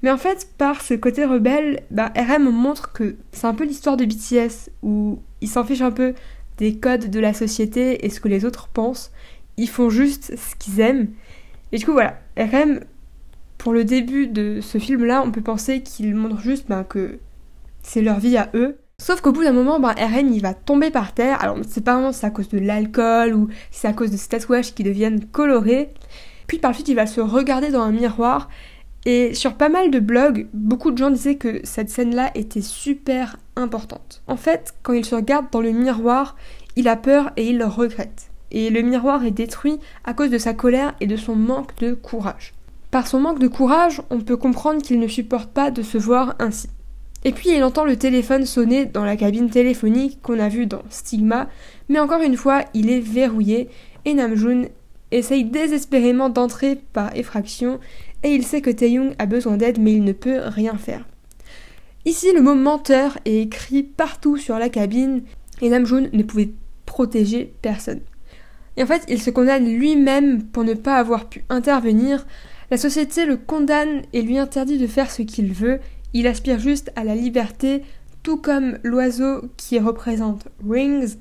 Mais 0.02 0.12
en 0.12 0.18
fait, 0.18 0.50
par 0.58 0.82
ce 0.82 0.94
côté 0.94 1.26
rebelle, 1.26 1.84
bah, 1.92 2.12
RM 2.16 2.50
montre 2.50 2.94
que 2.94 3.16
c'est 3.32 3.48
un 3.48 3.54
peu 3.54 3.66
l'histoire 3.66 3.98
de 3.98 4.06
BTS, 4.06 4.70
où 4.82 5.20
ils 5.42 5.50
s'en 5.50 5.64
fichent 5.64 5.82
un 5.82 5.92
peu 5.92 6.14
des 6.58 6.78
codes 6.78 7.10
de 7.10 7.20
la 7.20 7.34
société 7.34 8.06
et 8.06 8.10
ce 8.10 8.20
que 8.20 8.28
les 8.28 8.46
autres 8.46 8.68
pensent. 8.68 9.12
Ils 9.58 9.70
font 9.70 9.90
juste 9.90 10.36
ce 10.38 10.56
qu'ils 10.56 10.80
aiment. 10.80 11.08
Et 11.72 11.78
du 11.78 11.86
coup, 11.86 11.94
voilà, 11.94 12.20
RM, 12.38 12.82
pour 13.58 13.74
le 13.74 13.84
début 13.84 14.28
de 14.28 14.60
ce 14.62 14.78
film-là, 14.78 15.22
on 15.26 15.32
peut 15.32 15.42
penser 15.42 15.82
qu'il 15.82 16.16
montre 16.16 16.40
juste 16.40 16.66
bah, 16.70 16.86
que 16.88 17.20
c'est 17.84 18.02
leur 18.02 18.20
vie 18.20 18.38
à 18.38 18.50
eux. 18.54 18.78
Sauf 19.02 19.22
qu'au 19.22 19.32
bout 19.32 19.44
d'un 19.44 19.54
moment, 19.54 19.80
ben, 19.80 19.96
il 19.98 20.42
va 20.42 20.54
tomber 20.54 20.92
par 20.92 21.14
terre. 21.14 21.42
Alors, 21.42 21.58
c'est 21.68 21.84
pas 21.84 21.94
vraiment 21.94 22.12
si 22.12 22.20
c'est 22.20 22.28
à 22.28 22.32
cause 22.32 22.50
de 22.50 22.60
l'alcool 22.60 23.34
ou 23.34 23.48
si 23.72 23.80
c'est 23.82 23.88
à 23.88 23.94
cause 23.94 24.12
de 24.12 24.18
ses 24.18 24.28
tatouages 24.28 24.74
qui 24.74 24.84
deviennent 24.84 25.26
colorés. 25.26 25.94
Puis 26.48 26.58
par 26.58 26.72
la 26.72 26.76
suite, 26.76 26.90
il 26.90 26.96
va 26.96 27.06
se 27.06 27.22
regarder 27.22 27.70
dans 27.70 27.82
un 27.82 27.92
miroir. 27.92 28.50
Et 29.06 29.34
sur 29.34 29.54
pas 29.54 29.70
mal 29.70 29.92
de 29.92 30.00
blogs, 30.00 30.48
beaucoup 30.54 30.92
de 30.92 30.98
gens 30.98 31.10
disaient 31.10 31.36
que 31.36 31.62
cette 31.64 31.90
scène-là 31.90 32.32
était 32.36 32.62
super 32.62 33.38
importante. 33.56 34.22
En 34.28 34.36
fait, 34.36 34.74
quand 34.84 34.94
il 34.94 35.06
se 35.06 35.16
regarde 35.16 35.48
dans 35.52 35.62
le 35.62 35.72
miroir, 35.72 36.36
il 36.76 36.88
a 36.88 36.96
peur 36.96 37.32
et 37.38 37.48
il 37.48 37.58
le 37.58 37.66
regrette. 37.66 38.30
Et 38.52 38.70
le 38.70 38.82
miroir 38.82 39.24
est 39.24 39.32
détruit 39.32 39.80
à 40.04 40.14
cause 40.14 40.30
de 40.30 40.38
sa 40.38 40.54
colère 40.54 40.96
et 41.00 41.08
de 41.08 41.16
son 41.16 41.36
manque 41.36 41.78
de 41.78 41.94
courage. 41.94 42.54
Par 42.92 43.08
son 43.08 43.20
manque 43.20 43.40
de 43.40 43.48
courage, 43.48 44.02
on 44.10 44.20
peut 44.20 44.38
comprendre 44.38 44.82
qu'il 44.82 45.00
ne 45.00 45.08
supporte 45.08 45.52
pas 45.52 45.72
de 45.72 45.84
se 45.84 45.98
voir 45.98 46.36
ainsi. 46.40 46.70
Et 47.24 47.32
puis 47.32 47.50
il 47.52 47.64
entend 47.64 47.86
le 47.86 47.98
téléphone 47.98 48.46
sonner 48.46 48.86
dans 48.86 49.04
la 49.04 49.18
cabine 49.18 49.50
téléphonique 49.50 50.22
qu'on 50.22 50.40
a 50.40 50.50
vu 50.50 50.66
dans 50.66 50.82
Stigma, 50.90 51.50
mais 51.90 52.00
encore 52.00 52.22
une 52.22 52.38
fois, 52.38 52.64
il 52.74 52.90
est 52.90 53.02
verrouillé 53.02 53.70
et 54.06 54.14
Namjoon 54.14 54.70
essaye 55.12 55.44
désespérément 55.44 56.30
d'entrer 56.30 56.80
par 56.94 57.16
effraction 57.16 57.80
et 58.24 58.30
il 58.30 58.46
sait 58.46 58.62
que 58.62 58.70
Taeyong 58.70 59.14
a 59.20 59.26
besoin 59.26 59.58
d'aide 59.58 59.80
mais 59.80 59.94
il 59.94 60.04
ne 60.04 60.12
peut 60.12 60.40
rien 60.46 60.78
faire. 60.78 61.08
Ici, 62.06 62.32
le 62.34 62.42
mot 62.42 62.56
menteur 62.56 63.18
est 63.26 63.42
écrit 63.42 63.84
partout 63.84 64.38
sur 64.38 64.58
la 64.58 64.70
cabine 64.70 65.24
et 65.62 65.70
Namjoon 65.70 66.10
ne 66.14 66.24
pouvait 66.24 66.52
protéger 66.86 67.54
personne. 67.62 68.02
Et 68.78 68.84
en 68.84 68.88
fait, 68.88 69.04
il 69.10 69.22
se 69.22 69.30
condamne 69.30 69.68
lui-même 69.68 70.44
pour 70.44 70.64
ne 70.64 70.74
pas 70.74 70.96
avoir 70.96 71.28
pu 71.28 71.44
intervenir. 71.50 72.26
La 72.72 72.78
société 72.78 73.26
le 73.26 73.36
condamne 73.36 74.04
et 74.14 74.22
lui 74.22 74.38
interdit 74.38 74.78
de 74.78 74.88
faire 74.88 75.12
ce 75.12 75.22
qu'il 75.22 75.52
veut 75.52 75.80
il 76.14 76.28
aspire 76.28 76.60
juste 76.60 76.92
à 76.96 77.04
la 77.04 77.16
liberté, 77.16 77.84
tout 78.24 78.38
comme 78.38 78.80
l'oiseau 78.84 79.44
qui 79.58 79.80
représente 79.80 80.48
Rings, 80.68 81.18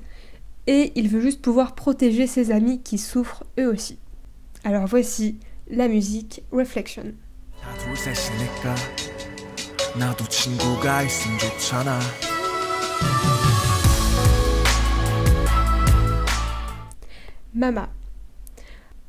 et 0.67 0.91
il 0.95 1.09
veut 1.09 1.21
juste 1.21 1.41
pouvoir 1.41 1.75
protéger 1.75 2.27
ses 2.27 2.51
amis 2.51 2.81
qui 2.81 2.97
souffrent 2.97 3.43
eux 3.59 3.67
aussi. 3.67 3.97
Alors 4.63 4.85
voici 4.87 5.37
la 5.69 5.87
musique 5.87 6.43
Reflection. 6.51 7.13
Mama. 17.53 17.89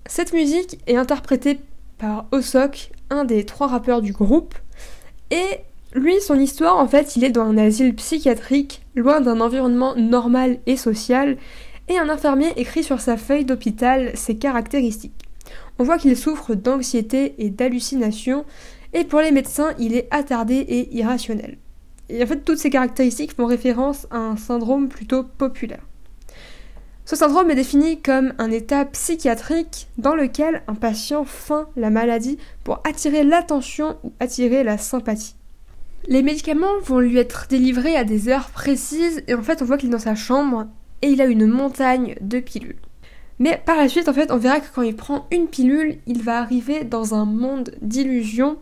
Cette 0.07 0.33
musique 0.33 0.79
est 0.87 0.97
interprétée 0.97 1.61
par 1.99 2.27
Osok, 2.33 2.91
un 3.11 3.25
des 3.25 3.45
trois 3.47 3.69
rappeurs 3.69 4.03
du 4.03 4.13
groupe, 4.13 4.55
et 5.31 5.61
lui, 5.95 6.21
son 6.21 6.39
histoire, 6.39 6.77
en 6.77 6.87
fait, 6.87 7.17
il 7.17 7.25
est 7.25 7.31
dans 7.31 7.45
un 7.45 7.59
asile 7.59 7.95
psychiatrique, 7.95 8.83
loin 8.95 9.21
d'un 9.21 9.41
environnement 9.41 9.95
normal 9.97 10.59
et 10.67 10.77
social, 10.77 11.39
et 11.89 11.99
un 11.99 12.09
infirmier 12.09 12.53
écrit 12.57 12.85
sur 12.85 13.01
sa 13.01 13.17
feuille 13.17 13.45
d'hôpital 13.45 14.13
ses 14.15 14.37
caractéristiques. 14.37 15.30
On 15.81 15.83
voit 15.83 15.97
qu'il 15.97 16.15
souffre 16.15 16.55
d'anxiété 16.55 17.35
et 17.39 17.49
d'hallucination, 17.49 18.45
et 18.93 19.05
pour 19.05 19.21
les 19.21 19.31
médecins, 19.31 19.73
il 19.79 19.95
est 19.97 20.09
attardé 20.11 20.57
et 20.57 20.95
irrationnel. 20.95 21.57
Et 22.11 22.23
en 22.23 22.27
fait, 22.27 22.45
toutes 22.45 22.59
ces 22.59 22.69
caractéristiques 22.69 23.35
font 23.35 23.47
référence 23.47 24.07
à 24.11 24.19
un 24.19 24.37
syndrome 24.37 24.91
plutôt 24.91 25.25
populaire. 25.25 25.81
Ce 27.07 27.17
syndrome 27.17 27.51
est 27.51 27.55
défini 27.55 27.99
comme 27.99 28.35
un 28.37 28.51
état 28.51 28.85
psychiatrique 28.85 29.89
dans 29.97 30.15
lequel 30.15 30.63
un 30.69 30.75
patient 30.75 31.25
feint 31.25 31.67
la 31.77 31.89
maladie 31.89 32.37
pour 32.63 32.83
attirer 32.85 33.25
l'attention 33.25 33.97
ou 34.05 34.13
attirer 34.21 34.63
la 34.65 34.77
sympathie. 34.77 35.35
Les 36.09 36.23
médicaments 36.23 36.79
vont 36.85 37.01
lui 37.01 37.17
être 37.17 37.47
délivrés 37.49 37.97
à 37.97 38.05
des 38.05 38.29
heures 38.29 38.51
précises 38.51 39.23
et 39.29 39.35
en 39.35 39.43
fait 39.43 39.63
on 39.63 39.65
voit 39.65 39.79
qu'il 39.79 39.89
est 39.89 39.93
dans 39.93 39.99
sa 39.99 40.15
chambre 40.15 40.67
et 41.01 41.09
il 41.09 41.23
a 41.23 41.25
une 41.25 41.47
montagne 41.47 42.17
de 42.21 42.39
pilules. 42.39 42.77
Mais 43.41 43.61
par 43.65 43.77
la 43.77 43.89
suite 43.89 44.09
en 44.09 44.13
fait 44.13 44.31
on 44.31 44.37
verra 44.37 44.61
que 44.61 44.67
quand 44.73 44.83
il 44.83 44.95
prend 44.95 45.27
une 45.33 45.49
pilule 45.49 45.99
il 46.07 46.23
va 46.23 46.39
arriver 46.39 46.85
dans 46.85 47.15
un 47.15 47.25
monde 47.25 47.73
d'illusions 47.81 48.59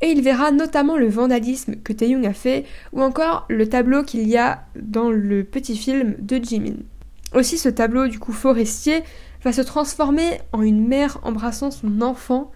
et 0.00 0.06
il 0.06 0.22
verra 0.22 0.50
notamment 0.50 0.96
le 0.96 1.08
vandalisme 1.08 1.76
que 1.76 1.92
Taeyong 1.92 2.24
a 2.26 2.32
fait 2.32 2.64
ou 2.94 3.02
encore 3.02 3.44
le 3.50 3.68
tableau 3.68 4.02
qu'il 4.02 4.26
y 4.26 4.38
a 4.38 4.64
dans 4.74 5.10
le 5.10 5.44
petit 5.44 5.76
film 5.76 6.14
de 6.18 6.36
Jimin. 6.42 6.76
Aussi 7.34 7.58
ce 7.58 7.68
tableau 7.68 8.08
du 8.08 8.18
coup 8.18 8.32
forestier 8.32 9.02
va 9.44 9.52
se 9.52 9.60
transformer 9.60 10.40
en 10.52 10.62
une 10.62 10.88
mère 10.88 11.18
embrassant 11.22 11.70
son 11.70 12.00
enfant 12.00 12.50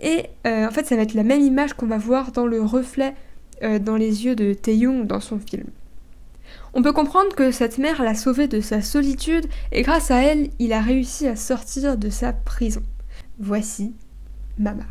et 0.00 0.26
euh, 0.46 0.68
en 0.68 0.70
fait 0.70 0.84
ça 0.86 0.96
va 0.96 1.02
être 1.02 1.14
la 1.14 1.24
même 1.24 1.40
image 1.40 1.72
qu'on 1.72 1.86
va 1.86 1.98
voir 1.98 2.30
dans 2.32 2.46
le 2.46 2.60
reflet 2.60 3.14
euh, 3.62 3.78
dans 3.78 3.96
les 3.96 4.26
yeux 4.26 4.34
de 4.34 4.52
Taeyong 4.52 5.06
dans 5.06 5.20
son 5.20 5.38
film. 5.38 5.64
On 6.76 6.82
peut 6.82 6.92
comprendre 6.92 7.36
que 7.36 7.52
cette 7.52 7.78
mère 7.78 8.02
l'a 8.02 8.16
sauvé 8.16 8.48
de 8.48 8.60
sa 8.60 8.82
solitude 8.82 9.46
et 9.70 9.82
grâce 9.82 10.10
à 10.10 10.22
elle, 10.22 10.50
il 10.58 10.72
a 10.72 10.80
réussi 10.80 11.28
à 11.28 11.36
sortir 11.36 11.96
de 11.96 12.10
sa 12.10 12.32
prison. 12.32 12.82
Voici 13.38 13.94
Mama. 14.58 14.82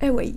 Awake. 0.00 0.34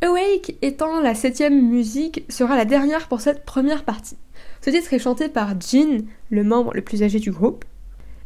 Awake 0.00 0.56
étant 0.62 1.00
la 1.00 1.16
septième 1.16 1.68
musique 1.68 2.24
sera 2.28 2.56
la 2.56 2.64
dernière 2.64 3.08
pour 3.08 3.20
cette 3.20 3.44
première 3.44 3.84
partie. 3.84 4.16
Ce 4.64 4.70
titre 4.70 4.92
est 4.94 5.00
chanté 5.00 5.28
par 5.28 5.60
Jin, 5.60 6.04
le 6.30 6.44
membre 6.44 6.72
le 6.72 6.82
plus 6.82 7.02
âgé 7.02 7.18
du 7.18 7.32
groupe. 7.32 7.64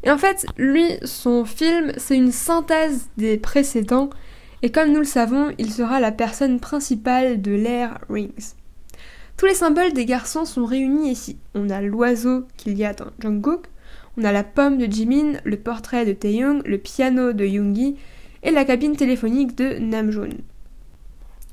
Et 0.03 0.11
en 0.11 0.19
fait, 0.19 0.47
lui, 0.57 0.87
son 1.05 1.45
film, 1.45 1.93
c'est 1.97 2.17
une 2.17 2.33
synthèse 2.33 3.09
des 3.17 3.37
précédents, 3.37 4.11
et 4.63 4.71
comme 4.71 4.93
nous 4.93 5.01
le 5.01 5.05
savons, 5.05 5.51
il 5.59 5.73
sera 5.73 6.01
la 6.01 6.13
personne 6.13 6.61
principale 6.61 7.43
de 7.43 7.53
l'ère 7.53 7.99
Rings. 8.09 8.55
Tous 9.37 9.47
les 9.47 9.55
symboles 9.55 9.93
des 9.93 10.05
garçons 10.05 10.45
sont 10.45 10.67
réunis 10.67 11.11
ici. 11.11 11.39
On 11.55 11.71
a 11.71 11.81
l'oiseau 11.81 12.45
qu'il 12.57 12.77
y 12.77 12.85
a 12.85 12.93
dans 12.93 13.07
Jungkook, 13.21 13.67
on 14.19 14.25
a 14.25 14.33
la 14.33 14.45
pomme 14.45 14.77
de 14.77 14.91
Jimin, 14.91 15.39
le 15.45 15.57
portrait 15.57 16.05
de 16.05 16.13
Taeyong, 16.13 16.63
le 16.67 16.79
piano 16.79 17.33
de 17.33 17.47
Yoongi 17.47 17.97
et 18.43 18.51
la 18.51 18.65
cabine 18.65 18.97
téléphonique 18.97 19.57
de 19.57 19.79
Namjoon. 19.79 20.31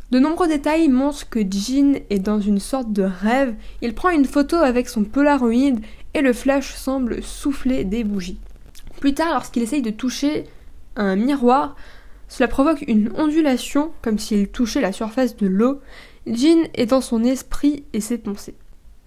De 0.10 0.20
nombreux 0.20 0.48
détails 0.48 0.88
montrent 0.88 1.30
que 1.30 1.40
Jin 1.40 1.96
est 2.10 2.20
dans 2.20 2.40
une 2.40 2.60
sorte 2.60 2.94
de 2.94 3.04
rêve. 3.04 3.56
Il 3.82 3.94
prend 3.94 4.10
une 4.10 4.26
photo 4.26 4.56
avec 4.56 4.88
son 4.88 5.04
Polaroid 5.04 5.80
et 6.18 6.22
le 6.22 6.34
flash 6.34 6.74
semble 6.74 7.22
souffler 7.22 7.84
des 7.84 8.04
bougies. 8.04 8.40
Plus 9.00 9.14
tard, 9.14 9.34
lorsqu'il 9.34 9.62
essaye 9.62 9.84
de 9.84 9.92
toucher 9.92 10.46
un 10.96 11.16
miroir, 11.16 11.76
cela 12.28 12.48
provoque 12.48 12.84
une 12.88 13.12
ondulation 13.16 13.92
comme 14.02 14.18
s'il 14.18 14.48
touchait 14.48 14.82
la 14.82 14.92
surface 14.92 15.38
de 15.38 15.46
l'eau. 15.46 15.80
Jin 16.26 16.64
est 16.74 16.88
dans 16.88 17.02
son 17.02 17.24
esprit 17.24 17.84
et 17.94 18.02
ses 18.02 18.18
pensées. 18.18 18.56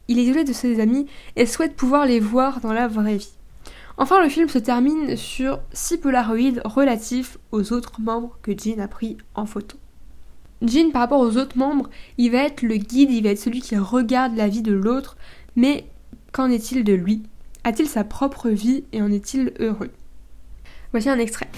Il 0.07 0.21
est 0.21 0.23
isolé 0.23 0.45
de 0.45 0.53
ses 0.53 0.79
amis 0.79 1.07
et 1.35 1.47
souhaite 1.47 1.75
pouvoir 1.75 2.07
les 2.07 2.21
voir 2.21 2.61
dans 2.61 2.73
la 2.73 2.87
vraie 2.87 3.17
vie. 3.17 3.33
Enfin, 3.99 4.23
le 4.23 4.31
film 4.31 4.49
se 4.49 4.59
termine 4.59 5.17
sur 5.17 5.59
six 5.73 5.99
Polaroids 5.99 6.63
relatifs 6.65 7.39
aux 7.51 7.73
autres 7.73 8.01
membres 8.01 8.39
que 8.41 8.57
Jin 8.57 8.79
a 8.79 8.87
pris 8.87 9.17
en 9.35 9.47
photo. 9.47 9.77
Jin, 10.63 10.91
par 10.93 11.03
rapport 11.03 11.21
aux 11.21 11.37
autres 11.37 11.59
membres, 11.59 11.91
il 12.19 12.31
va 12.31 12.45
être 12.45 12.63
le 12.63 12.77
guide, 12.77 13.11
il 13.11 13.25
va 13.25 13.31
être 13.31 13.39
celui 13.39 13.61
qui 13.61 13.77
regarde 13.77 14.37
la 14.37 14.47
vie 14.47 14.63
de 14.63 14.73
l'autre, 14.73 15.17
mais 15.57 15.90
qu'en 16.33 16.51
est-il 16.51 16.85
de 16.85 16.93
lui? 16.93 17.23
A-t-il 17.65 17.89
sa 17.89 18.05
propre 18.05 18.49
vie 18.49 18.85
et 18.93 19.03
en 19.03 19.11
est-il 19.11 19.53
heureux? 19.59 19.91
Voici 20.93 21.09
un 21.09 21.19
extrait. 21.19 21.49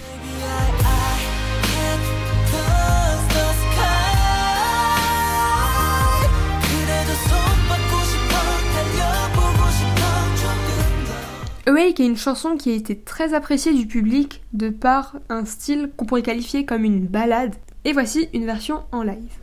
Awake 11.65 12.01
est 12.01 12.05
une 12.05 12.17
chanson 12.17 12.57
qui 12.57 12.71
a 12.71 12.75
été 12.75 12.99
très 12.99 13.33
appréciée 13.33 13.73
du 13.73 13.87
public 13.87 14.41
de 14.51 14.69
par 14.69 15.15
un 15.29 15.45
style 15.45 15.91
qu'on 15.95 16.05
pourrait 16.05 16.21
qualifier 16.21 16.65
comme 16.65 16.83
une 16.83 17.07
ballade 17.07 17.55
et 17.85 17.93
voici 17.93 18.27
une 18.33 18.45
version 18.45 18.83
en 18.91 19.01
live. 19.01 19.37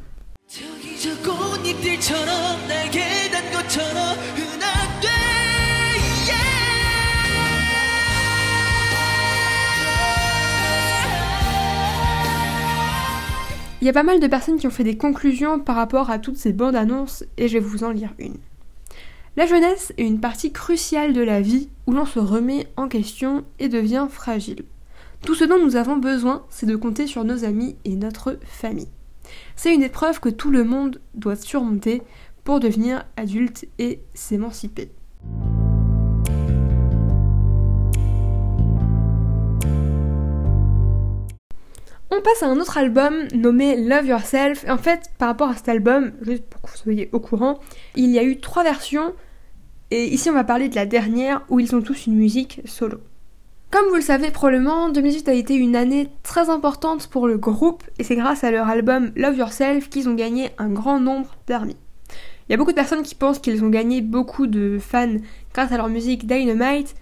Il 13.80 13.86
y 13.86 13.88
a 13.88 13.94
pas 13.94 14.02
mal 14.02 14.20
de 14.20 14.26
personnes 14.26 14.58
qui 14.58 14.66
ont 14.66 14.70
fait 14.70 14.84
des 14.84 14.98
conclusions 14.98 15.58
par 15.58 15.74
rapport 15.74 16.10
à 16.10 16.18
toutes 16.18 16.36
ces 16.36 16.52
bandes 16.52 16.76
annonces 16.76 17.24
et 17.38 17.48
je 17.48 17.54
vais 17.54 17.64
vous 17.64 17.82
en 17.82 17.90
lire 17.90 18.12
une. 18.18 18.36
La 19.36 19.46
jeunesse 19.46 19.94
est 19.96 20.06
une 20.06 20.20
partie 20.20 20.52
cruciale 20.52 21.14
de 21.14 21.22
la 21.22 21.40
vie 21.40 21.70
où 21.86 21.92
l'on 21.92 22.04
se 22.04 22.18
remet 22.18 22.66
en 22.76 22.88
question 22.88 23.44
et 23.58 23.68
devient 23.70 24.06
fragile. 24.10 24.64
Tout 25.24 25.34
ce 25.34 25.44
dont 25.44 25.58
nous 25.58 25.76
avons 25.76 25.96
besoin, 25.96 26.44
c'est 26.50 26.66
de 26.66 26.76
compter 26.76 27.06
sur 27.06 27.24
nos 27.24 27.44
amis 27.44 27.76
et 27.86 27.94
notre 27.94 28.38
famille. 28.42 28.88
C'est 29.56 29.74
une 29.74 29.82
épreuve 29.82 30.20
que 30.20 30.28
tout 30.28 30.50
le 30.50 30.64
monde 30.64 31.00
doit 31.14 31.36
surmonter 31.36 32.02
pour 32.44 32.60
devenir 32.60 33.04
adulte 33.16 33.66
et 33.78 34.00
s'émanciper. 34.12 34.90
On 42.12 42.20
passe 42.22 42.42
à 42.42 42.46
un 42.46 42.58
autre 42.58 42.76
album 42.76 43.28
nommé 43.34 43.76
Love 43.76 44.06
Yourself. 44.06 44.64
En 44.68 44.78
fait, 44.78 45.10
par 45.18 45.28
rapport 45.28 45.48
à 45.48 45.54
cet 45.54 45.68
album, 45.68 46.10
juste 46.22 46.44
pour 46.44 46.60
que 46.60 46.68
vous 46.68 46.76
soyez 46.76 47.08
au 47.12 47.20
courant, 47.20 47.60
il 47.94 48.10
y 48.10 48.18
a 48.18 48.24
eu 48.24 48.40
trois 48.40 48.64
versions. 48.64 49.14
Et 49.92 50.06
ici, 50.06 50.28
on 50.28 50.32
va 50.32 50.42
parler 50.42 50.68
de 50.68 50.74
la 50.74 50.86
dernière 50.86 51.42
où 51.50 51.60
ils 51.60 51.74
ont 51.76 51.82
tous 51.82 52.06
une 52.06 52.16
musique 52.16 52.62
solo. 52.64 52.98
Comme 53.70 53.86
vous 53.90 53.94
le 53.94 54.00
savez 54.00 54.32
probablement, 54.32 54.88
2018 54.88 55.28
a 55.28 55.34
été 55.34 55.54
une 55.54 55.76
année 55.76 56.08
très 56.24 56.50
importante 56.50 57.06
pour 57.06 57.28
le 57.28 57.38
groupe 57.38 57.84
et 58.00 58.02
c'est 58.02 58.16
grâce 58.16 58.42
à 58.42 58.50
leur 58.50 58.68
album 58.68 59.12
Love 59.14 59.36
Yourself 59.36 59.88
qu'ils 59.88 60.08
ont 60.08 60.14
gagné 60.14 60.50
un 60.58 60.68
grand 60.68 60.98
nombre 60.98 61.36
d'amis. 61.46 61.76
Il 62.48 62.52
y 62.52 62.54
a 62.54 62.56
beaucoup 62.56 62.72
de 62.72 62.76
personnes 62.76 63.04
qui 63.04 63.14
pensent 63.14 63.38
qu'ils 63.38 63.62
ont 63.62 63.68
gagné 63.68 64.00
beaucoup 64.00 64.48
de 64.48 64.78
fans 64.80 65.14
grâce 65.54 65.70
à 65.70 65.76
leur 65.76 65.88
musique 65.88 66.26
Dynamite. 66.26 66.96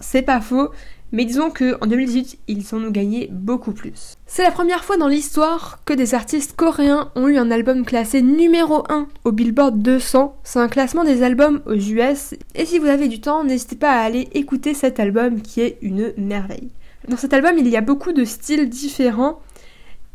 C'est 0.00 0.22
pas 0.22 0.40
faux, 0.40 0.70
mais 1.14 1.24
disons 1.24 1.50
que 1.50 1.76
en 1.80 1.86
2018, 1.86 2.38
ils 2.48 2.74
en 2.74 2.82
ont 2.82 2.90
gagné 2.90 3.28
beaucoup 3.30 3.72
plus. 3.72 4.14
C'est 4.26 4.42
la 4.42 4.50
première 4.50 4.84
fois 4.84 4.96
dans 4.96 5.06
l'histoire 5.06 5.78
que 5.84 5.92
des 5.92 6.12
artistes 6.14 6.56
coréens 6.56 7.12
ont 7.14 7.28
eu 7.28 7.38
un 7.38 7.52
album 7.52 7.84
classé 7.84 8.20
numéro 8.20 8.82
1 8.88 9.06
au 9.22 9.30
Billboard 9.30 9.80
200. 9.80 10.36
C'est 10.42 10.58
un 10.58 10.68
classement 10.68 11.04
des 11.04 11.22
albums 11.22 11.62
aux 11.66 11.74
US. 11.74 12.34
Et 12.56 12.66
si 12.66 12.80
vous 12.80 12.86
avez 12.86 13.06
du 13.06 13.20
temps, 13.20 13.44
n'hésitez 13.44 13.76
pas 13.76 13.92
à 13.92 14.02
aller 14.02 14.28
écouter 14.32 14.74
cet 14.74 14.98
album 14.98 15.40
qui 15.40 15.60
est 15.60 15.78
une 15.82 16.12
merveille. 16.18 16.70
Dans 17.08 17.16
cet 17.16 17.32
album, 17.32 17.58
il 17.58 17.68
y 17.68 17.76
a 17.76 17.80
beaucoup 17.80 18.12
de 18.12 18.24
styles 18.24 18.68
différents. 18.68 19.38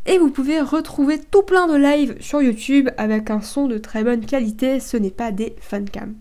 Et 0.04 0.18
vous 0.18 0.30
pouvez 0.30 0.60
retrouver 0.60 1.18
tout 1.18 1.42
plein 1.42 1.66
de 1.66 1.76
lives 1.76 2.16
sur 2.20 2.42
YouTube 2.42 2.90
avec 2.98 3.30
un 3.30 3.40
son 3.40 3.68
de 3.68 3.78
très 3.78 4.04
bonne 4.04 4.26
qualité, 4.26 4.80
ce 4.80 4.98
n'est 4.98 5.10
pas 5.10 5.32
des 5.32 5.54
fancams. 5.60 6.14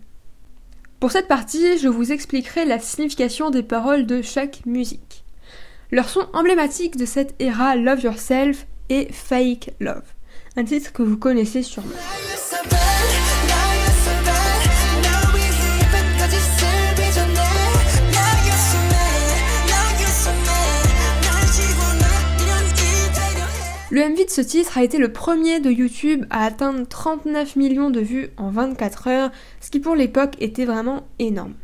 Pour 0.99 1.11
cette 1.11 1.29
partie, 1.29 1.77
je 1.77 1.87
vous 1.87 2.11
expliquerai 2.11 2.65
la 2.65 2.77
signification 2.77 3.51
des 3.51 3.63
paroles 3.63 4.05
de 4.05 4.21
chaque 4.21 4.65
musique. 4.65 5.23
Leur 5.91 6.09
son 6.09 6.27
emblématique 6.33 6.97
de 6.97 7.05
cette 7.05 7.35
ère 7.41 7.77
Love 7.77 8.01
Yourself 8.01 8.67
est 8.89 9.11
Fake 9.13 9.71
Love, 9.79 10.03
un 10.57 10.65
titre 10.65 10.91
que 10.91 11.01
vous 11.01 11.17
connaissez 11.17 11.63
sûrement. 11.63 11.89
Le 23.99 24.07
MV 24.07 24.27
de 24.27 24.29
ce 24.29 24.39
titre 24.39 24.77
a 24.77 24.83
été 24.85 24.97
le 24.97 25.11
premier 25.11 25.59
de 25.59 25.69
YouTube 25.69 26.25
à 26.29 26.45
atteindre 26.45 26.87
39 26.87 27.57
millions 27.57 27.89
de 27.89 27.99
vues 27.99 28.29
en 28.37 28.49
24 28.49 29.07
heures, 29.09 29.31
ce 29.59 29.69
qui 29.69 29.81
pour 29.81 29.93
l'époque 29.93 30.37
était 30.39 30.63
vraiment 30.63 31.05
énorme. 31.19 31.55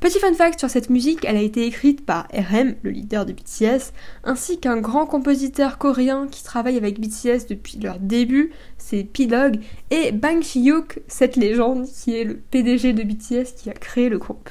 Petit 0.00 0.18
fun 0.18 0.34
fact 0.34 0.58
sur 0.58 0.68
cette 0.68 0.90
musique, 0.90 1.24
elle 1.24 1.36
a 1.36 1.40
été 1.40 1.64
écrite 1.64 2.04
par 2.04 2.26
RM, 2.34 2.74
le 2.82 2.90
leader 2.90 3.24
de 3.24 3.32
BTS, 3.32 3.92
ainsi 4.24 4.58
qu'un 4.58 4.78
grand 4.78 5.06
compositeur 5.06 5.78
coréen 5.78 6.26
qui 6.26 6.42
travaille 6.42 6.78
avec 6.78 6.98
BTS 6.98 7.46
depuis 7.48 7.78
leur 7.78 8.00
début, 8.00 8.50
c'est 8.76 9.04
P-Dog, 9.04 9.60
et 9.92 10.10
Bang 10.10 10.44
Hyuk, 10.44 10.98
cette 11.06 11.36
légende 11.36 11.86
qui 11.86 12.16
est 12.16 12.24
le 12.24 12.34
PDG 12.34 12.92
de 12.92 13.04
BTS 13.04 13.54
qui 13.56 13.70
a 13.70 13.72
créé 13.72 14.08
le 14.08 14.18
groupe. 14.18 14.50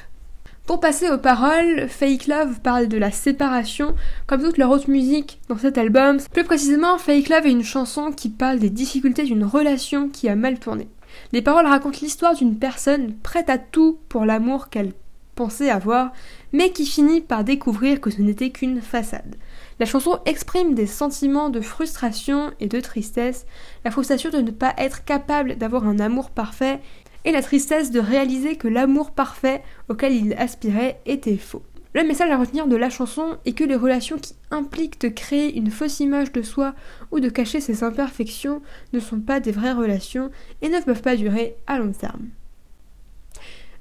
Pour 0.65 0.79
passer 0.79 1.10
aux 1.10 1.17
paroles, 1.17 1.89
Fake 1.89 2.27
Love 2.27 2.62
parle 2.62 2.88
de 2.88 2.98
la 2.98 3.12
séparation, 3.12 3.96
comme 4.27 4.41
toute 4.41 4.58
leur 4.58 4.70
autre 4.70 4.89
musique 4.89 5.41
dans 5.50 5.58
cet 5.58 5.77
album. 5.77 6.20
Plus 6.32 6.46
précisément, 6.46 6.98
Fake 6.98 7.27
Love 7.27 7.48
est 7.48 7.51
une 7.51 7.65
chanson 7.65 8.13
qui 8.13 8.29
parle 8.29 8.60
des 8.60 8.70
difficultés 8.70 9.24
d'une 9.24 9.43
relation 9.43 10.08
qui 10.08 10.30
a 10.30 10.38
mal 10.38 10.60
tourné. 10.60 10.88
Les 11.34 11.41
paroles 11.41 11.65
racontent 11.65 11.99
l'histoire 12.02 12.34
d'une 12.34 12.58
personne 12.58 13.13
prête 13.13 13.49
à 13.49 13.58
tout 13.58 13.99
pour 14.08 14.23
l'amour 14.23 14.69
qu'elle 14.69 14.93
pensait 15.36 15.69
avoir, 15.69 16.13
mais 16.54 16.71
qui 16.71 16.86
finit 16.86 17.19
par 17.19 17.43
découvrir 17.43 17.99
que 17.99 18.10
ce 18.10 18.21
n'était 18.21 18.52
qu'une 18.52 18.82
façade. 18.82 19.36
La 19.80 19.86
chanson 19.86 20.19
exprime 20.26 20.76
des 20.76 20.88
sentiments 20.88 21.49
de 21.49 21.60
frustration 21.60 22.52
et 22.60 22.67
de 22.67 22.80
tristesse, 22.80 23.45
la 23.84 23.91
frustration 23.91 24.30
de 24.30 24.38
ne 24.38 24.52
pas 24.52 24.73
être 24.78 25.04
capable 25.04 25.58
d'avoir 25.58 25.86
un 25.86 25.99
amour 25.99 26.30
parfait 26.30 26.80
et 27.26 27.32
la 27.32 27.42
tristesse 27.42 27.92
de 27.92 28.00
réaliser 28.00 28.56
que 28.56 28.68
l'amour 28.68 29.12
parfait 29.12 29.64
auquel 29.90 30.14
il 30.14 30.34
aspirait 30.34 31.00
était 31.06 31.38
faux. 31.38 31.64
Le 31.96 32.04
message 32.04 32.32
à 32.32 32.38
retenir 32.38 32.68
de 32.68 32.76
la 32.76 32.90
chanson 32.90 33.38
est 33.46 33.54
que 33.54 33.64
les 33.64 33.76
relations 33.76 34.18
qui 34.18 34.34
impliquent 34.50 35.00
de 35.02 35.10
créer 35.10 35.56
une 35.56 35.70
fausse 35.70 36.00
image 36.00 36.32
de 36.32 36.42
soi 36.42 36.74
ou 37.12 37.20
de 37.20 37.30
cacher 37.30 37.62
ses 37.62 37.84
imperfections 37.84 38.64
ne 38.94 39.00
sont 39.00 39.20
pas 39.20 39.40
des 39.40 39.52
vraies 39.52 39.74
relations 39.74 40.32
et 40.64 40.70
ne 40.70 40.80
peuvent 40.80 41.04
pas 41.04 41.16
durer 41.16 41.56
à 41.68 41.78
long 41.78 41.92
terme. 41.92 42.30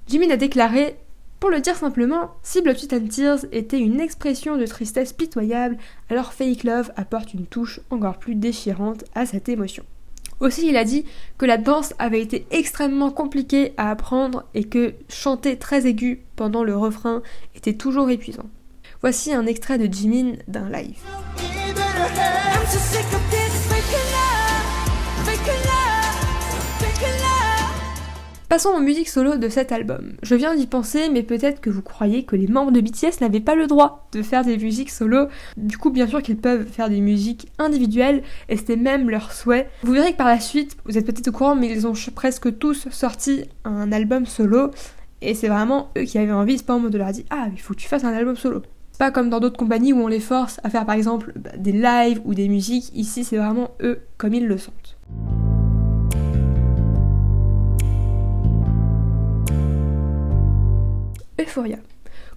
Jimin 0.09 0.31
a 0.31 0.37
déclaré 0.37 0.99
Pour 1.41 1.49
le 1.49 1.63
dire 1.63 1.77
simplement, 1.77 2.33
si 2.43 2.61
Blood 2.61 2.77
and 2.93 3.09
Tears 3.09 3.47
était 3.51 3.79
une 3.79 3.99
expression 3.99 4.59
de 4.59 4.67
tristesse 4.67 5.15
pitoyable, 5.15 5.79
alors 6.11 6.35
Fake 6.35 6.65
Love 6.65 6.93
apporte 6.97 7.33
une 7.33 7.47
touche 7.47 7.81
encore 7.89 8.19
plus 8.19 8.35
déchirante 8.35 9.05
à 9.15 9.25
cette 9.25 9.49
émotion. 9.49 9.85
Aussi, 10.43 10.67
il 10.69 10.77
a 10.77 10.83
dit 10.83 11.05
que 11.39 11.47
la 11.47 11.57
danse 11.57 11.95
avait 12.01 12.21
été 12.21 12.47
extrêmement 12.51 13.13
compliquée 13.13 13.75
à 13.77 13.91
apprendre 13.91 14.43
et 14.55 14.65
que 14.65 14.95
chanter 15.09 15.57
très 15.57 15.87
aigu 15.87 16.25
pendant 16.35 16.65
le 16.65 16.77
refrain 16.77 17.23
était 17.55 17.75
toujours 17.75 18.11
épuisant. 18.11 18.51
Voici 19.03 19.33
un 19.33 19.47
extrait 19.47 19.79
de 19.79 19.93
Jimin 19.93 20.33
d'un 20.49 20.69
live. 20.69 20.99
Passons 28.53 28.69
aux 28.77 28.81
musiques 28.81 29.09
solo 29.09 29.39
de 29.39 29.49
cet 29.49 29.73
album. 29.73 30.13
Je 30.23 30.35
viens 30.35 30.55
d'y 30.55 30.67
penser, 30.67 31.09
mais 31.11 31.23
peut-être 31.23 31.63
que 31.63 31.71
vous 31.71 31.81
croyez 31.81 32.25
que 32.25 32.37
les 32.37 32.49
membres 32.49 32.71
de 32.71 32.83
BTS 32.83 33.23
n'avaient 33.23 33.41
pas 33.41 33.55
le 33.55 33.67
droit 33.67 34.07
de 34.13 34.21
faire 34.21 34.45
des 34.45 34.59
musiques 34.59 34.91
solo. 34.91 35.29
Du 35.57 35.79
coup, 35.79 35.89
bien 35.89 36.07
sûr 36.07 36.21
qu'ils 36.21 36.37
peuvent 36.37 36.67
faire 36.67 36.91
des 36.91 37.01
musiques 37.01 37.51
individuelles, 37.59 38.23
et 38.51 38.59
c'était 38.59 38.77
même 38.77 39.09
leur 39.09 39.33
souhait. 39.33 39.71
Vous 39.85 39.93
verrez 39.95 40.13
que 40.13 40.19
par 40.19 40.27
la 40.27 40.39
suite, 40.39 40.77
vous 40.85 40.99
êtes 40.99 41.07
peut-être 41.07 41.29
au 41.29 41.33
courant, 41.33 41.55
mais 41.55 41.71
ils 41.71 41.87
ont 41.87 41.95
presque 42.15 42.59
tous 42.59 42.91
sorti 42.91 43.47
un 43.65 43.91
album 43.91 44.27
solo, 44.27 44.71
et 45.23 45.33
c'est 45.33 45.49
vraiment 45.49 45.89
eux 45.97 46.03
qui 46.03 46.19
avaient 46.19 46.31
envie, 46.31 46.59
c'est 46.59 46.67
pas 46.67 46.75
en 46.75 46.81
mode 46.81 46.93
de 46.93 46.99
leur 46.99 47.11
dire 47.11 47.25
Ah, 47.31 47.47
il 47.51 47.59
faut 47.59 47.73
que 47.73 47.79
tu 47.79 47.89
fasses 47.89 48.05
un 48.05 48.13
album 48.13 48.37
solo. 48.37 48.61
Pas 48.99 49.11
comme 49.11 49.31
dans 49.31 49.41
d'autres 49.41 49.57
compagnies 49.57 49.95
où 49.95 50.01
on 50.03 50.09
les 50.09 50.21
force 50.21 50.61
à 50.63 50.69
faire 50.69 50.85
par 50.85 50.97
exemple 50.97 51.33
bah, 51.37 51.53
des 51.57 51.73
lives 51.73 52.21
ou 52.27 52.35
des 52.35 52.49
musiques, 52.51 52.95
ici 52.95 53.25
c'est 53.25 53.39
vraiment 53.39 53.71
eux 53.81 54.01
comme 54.19 54.35
ils 54.35 54.47
le 54.47 54.59
sentent. 54.59 54.99
Euphoria. 61.43 61.79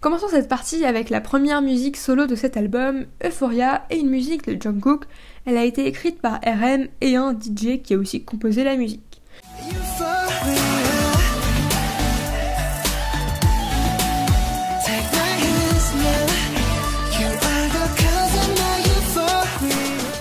Commençons 0.02 0.28
cette 0.30 0.48
partie 0.48 0.84
avec 0.84 1.10
la 1.10 1.22
première 1.22 1.62
musique 1.62 1.98
solo 1.98 2.26
de 2.26 2.36
cet 2.36 2.58
album. 2.58 3.06
Euphoria 3.24 3.86
est 3.89 4.00
une 4.00 4.10
musique 4.10 4.48
de 4.48 4.60
Jungkook. 4.60 5.06
Elle 5.46 5.58
a 5.58 5.63
été 5.63 5.86
écrite 5.86 6.22
par 6.22 6.39
RM 6.46 6.88
et 7.02 7.15
un 7.15 7.34
DJ 7.34 7.82
qui 7.84 7.94
a 7.94 7.98
aussi 7.98 8.24
composé 8.24 8.63
la 8.63 8.76
musique. 8.76 9.22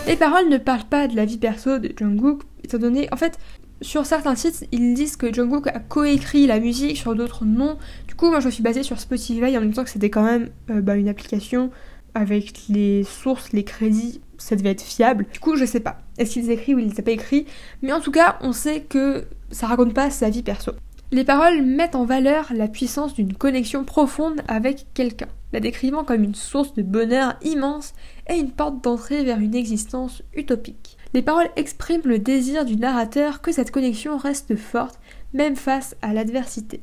Les 0.07 0.17
paroles 0.17 0.49
ne 0.49 0.59
parlent 0.59 0.85
pas 0.85 1.09
de 1.09 1.17
la 1.17 1.25
vie 1.25 1.39
perso 1.39 1.79
de 1.79 1.93
Jungkook, 1.97 2.43
étant 2.63 2.79
donné, 2.79 3.09
en 3.11 3.17
fait, 3.17 3.39
sur 3.85 4.07
certains 4.07 4.35
sites, 4.35 4.67
ils 4.73 4.95
disent 4.95 5.17
que 5.17 5.33
Jungkook 5.33 5.67
a 5.67 5.79
coécrit 5.79 6.47
la 6.47 6.61
musique, 6.61 6.97
sur 6.97 7.15
d'autres 7.15 7.45
non. 7.45 7.77
Du 8.15 8.19
coup, 8.19 8.31
moi 8.31 8.39
je 8.39 8.47
me 8.47 8.53
suis 8.53 8.63
basée 8.63 8.85
sur 8.85 9.01
Spotify 9.01 9.59
en 9.59 9.61
même 9.61 9.73
temps 9.73 9.83
que 9.83 9.91
c'était 9.91 10.09
quand 10.09 10.23
même 10.23 10.49
euh, 10.71 10.81
bah, 10.81 10.95
une 10.95 11.09
application 11.09 11.73
avec 12.15 12.69
les 12.69 13.03
sources, 13.03 13.53
les 13.53 13.65
crédits, 13.65 14.21
ça 14.39 14.55
devait 14.55 14.71
être 14.71 14.83
fiable. 14.83 15.27
Du 15.33 15.41
coup, 15.41 15.57
je 15.57 15.65
sais 15.65 15.81
pas. 15.81 15.99
Est-ce 16.17 16.35
qu'il 16.35 16.43
les 16.43 16.51
a 16.51 16.53
écrits 16.53 16.77
ou 16.77 16.79
il 16.79 16.91
les 16.91 17.01
a 17.01 17.03
pas 17.03 17.11
écrits? 17.11 17.45
Mais 17.83 17.93
en 17.93 17.99
tout 17.99 18.13
cas, 18.13 18.39
on 18.41 18.53
sait 18.53 18.83
que 18.83 19.25
ça 19.51 19.67
raconte 19.67 19.95
pas 19.95 20.11
sa 20.11 20.31
vie 20.31 20.45
perso. 20.45 20.71
Les 21.11 21.25
paroles 21.25 21.63
mettent 21.63 21.97
en 21.97 22.05
valeur 22.05 22.53
la 22.55 22.69
puissance 22.69 23.15
d'une 23.15 23.35
connexion 23.35 23.83
profonde 23.83 24.43
avec 24.47 24.87
quelqu'un, 24.95 25.27
la 25.53 25.59
décrivant 25.59 26.05
comme 26.05 26.23
une 26.23 26.37
source 26.37 26.73
de 26.75 26.83
bonheur 26.83 27.35
immense 27.43 27.95
et 28.31 28.37
une 28.37 28.53
porte 28.53 28.81
d'entrée 28.85 29.25
vers 29.25 29.41
une 29.41 29.57
existence 29.57 30.23
utopique. 30.37 30.99
Les 31.15 31.23
paroles 31.23 31.51
expriment 31.57 32.07
le 32.07 32.21
désir 32.21 32.65
du 32.65 32.77
narrateur 32.77 33.43
que 33.43 33.51
cette 33.51 33.73
connexion 33.73 34.19
reste 34.19 34.55
forte, 34.55 35.01
même 35.33 35.57
face 35.57 35.97
à 36.01 36.13
l'adversité. 36.13 36.81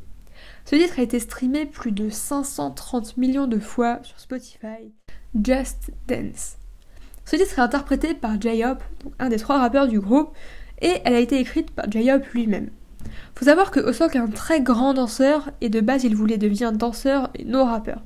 Ce 0.65 0.75
titre 0.75 0.99
a 0.99 1.03
été 1.03 1.19
streamé 1.19 1.65
plus 1.65 1.91
de 1.91 2.09
530 2.09 3.17
millions 3.17 3.47
de 3.47 3.59
fois 3.59 3.99
sur 4.03 4.19
Spotify. 4.19 4.93
Just 5.43 5.91
Dance. 6.07 6.57
Ce 7.25 7.35
titre 7.35 7.59
est 7.59 7.61
interprété 7.61 8.13
par 8.13 8.39
J-Hop, 8.39 8.83
un 9.19 9.29
des 9.29 9.37
trois 9.37 9.59
rappeurs 9.59 9.87
du 9.87 9.99
groupe, 9.99 10.33
et 10.81 11.01
elle 11.05 11.13
a 11.13 11.19
été 11.19 11.39
écrite 11.39 11.71
par 11.71 11.89
J-Hop 11.89 12.25
lui-même. 12.33 12.69
Faut 13.35 13.45
savoir 13.45 13.71
que 13.71 13.79
Osok 13.79 14.15
est 14.15 14.19
un 14.19 14.27
très 14.27 14.61
grand 14.61 14.93
danseur 14.93 15.49
et 15.61 15.69
de 15.69 15.81
base 15.81 16.03
il 16.03 16.15
voulait 16.15 16.37
devenir 16.37 16.71
danseur 16.71 17.29
et 17.35 17.45
non 17.45 17.65
rappeur. 17.65 18.03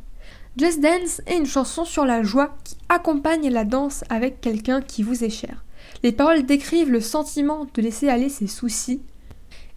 Just 0.58 0.82
Dance 0.82 1.22
est 1.26 1.38
une 1.38 1.46
chanson 1.46 1.84
sur 1.84 2.06
la 2.06 2.24
joie 2.24 2.56
qui 2.63 2.78
accompagne 2.88 3.50
la 3.50 3.65
danse 3.65 4.04
avec 4.10 4.39
quelqu'un 4.39 4.82
qui 4.82 5.04
vous 5.04 5.24
est 5.24 5.30
cher. 5.30 5.65
Les 6.04 6.12
paroles 6.12 6.46
décrivent 6.46 6.91
le 6.91 7.02
sentiment 7.02 7.68
de 7.74 7.82
laisser 7.82 8.10
aller 8.10 8.30
ses 8.30 8.48
soucis 8.48 9.02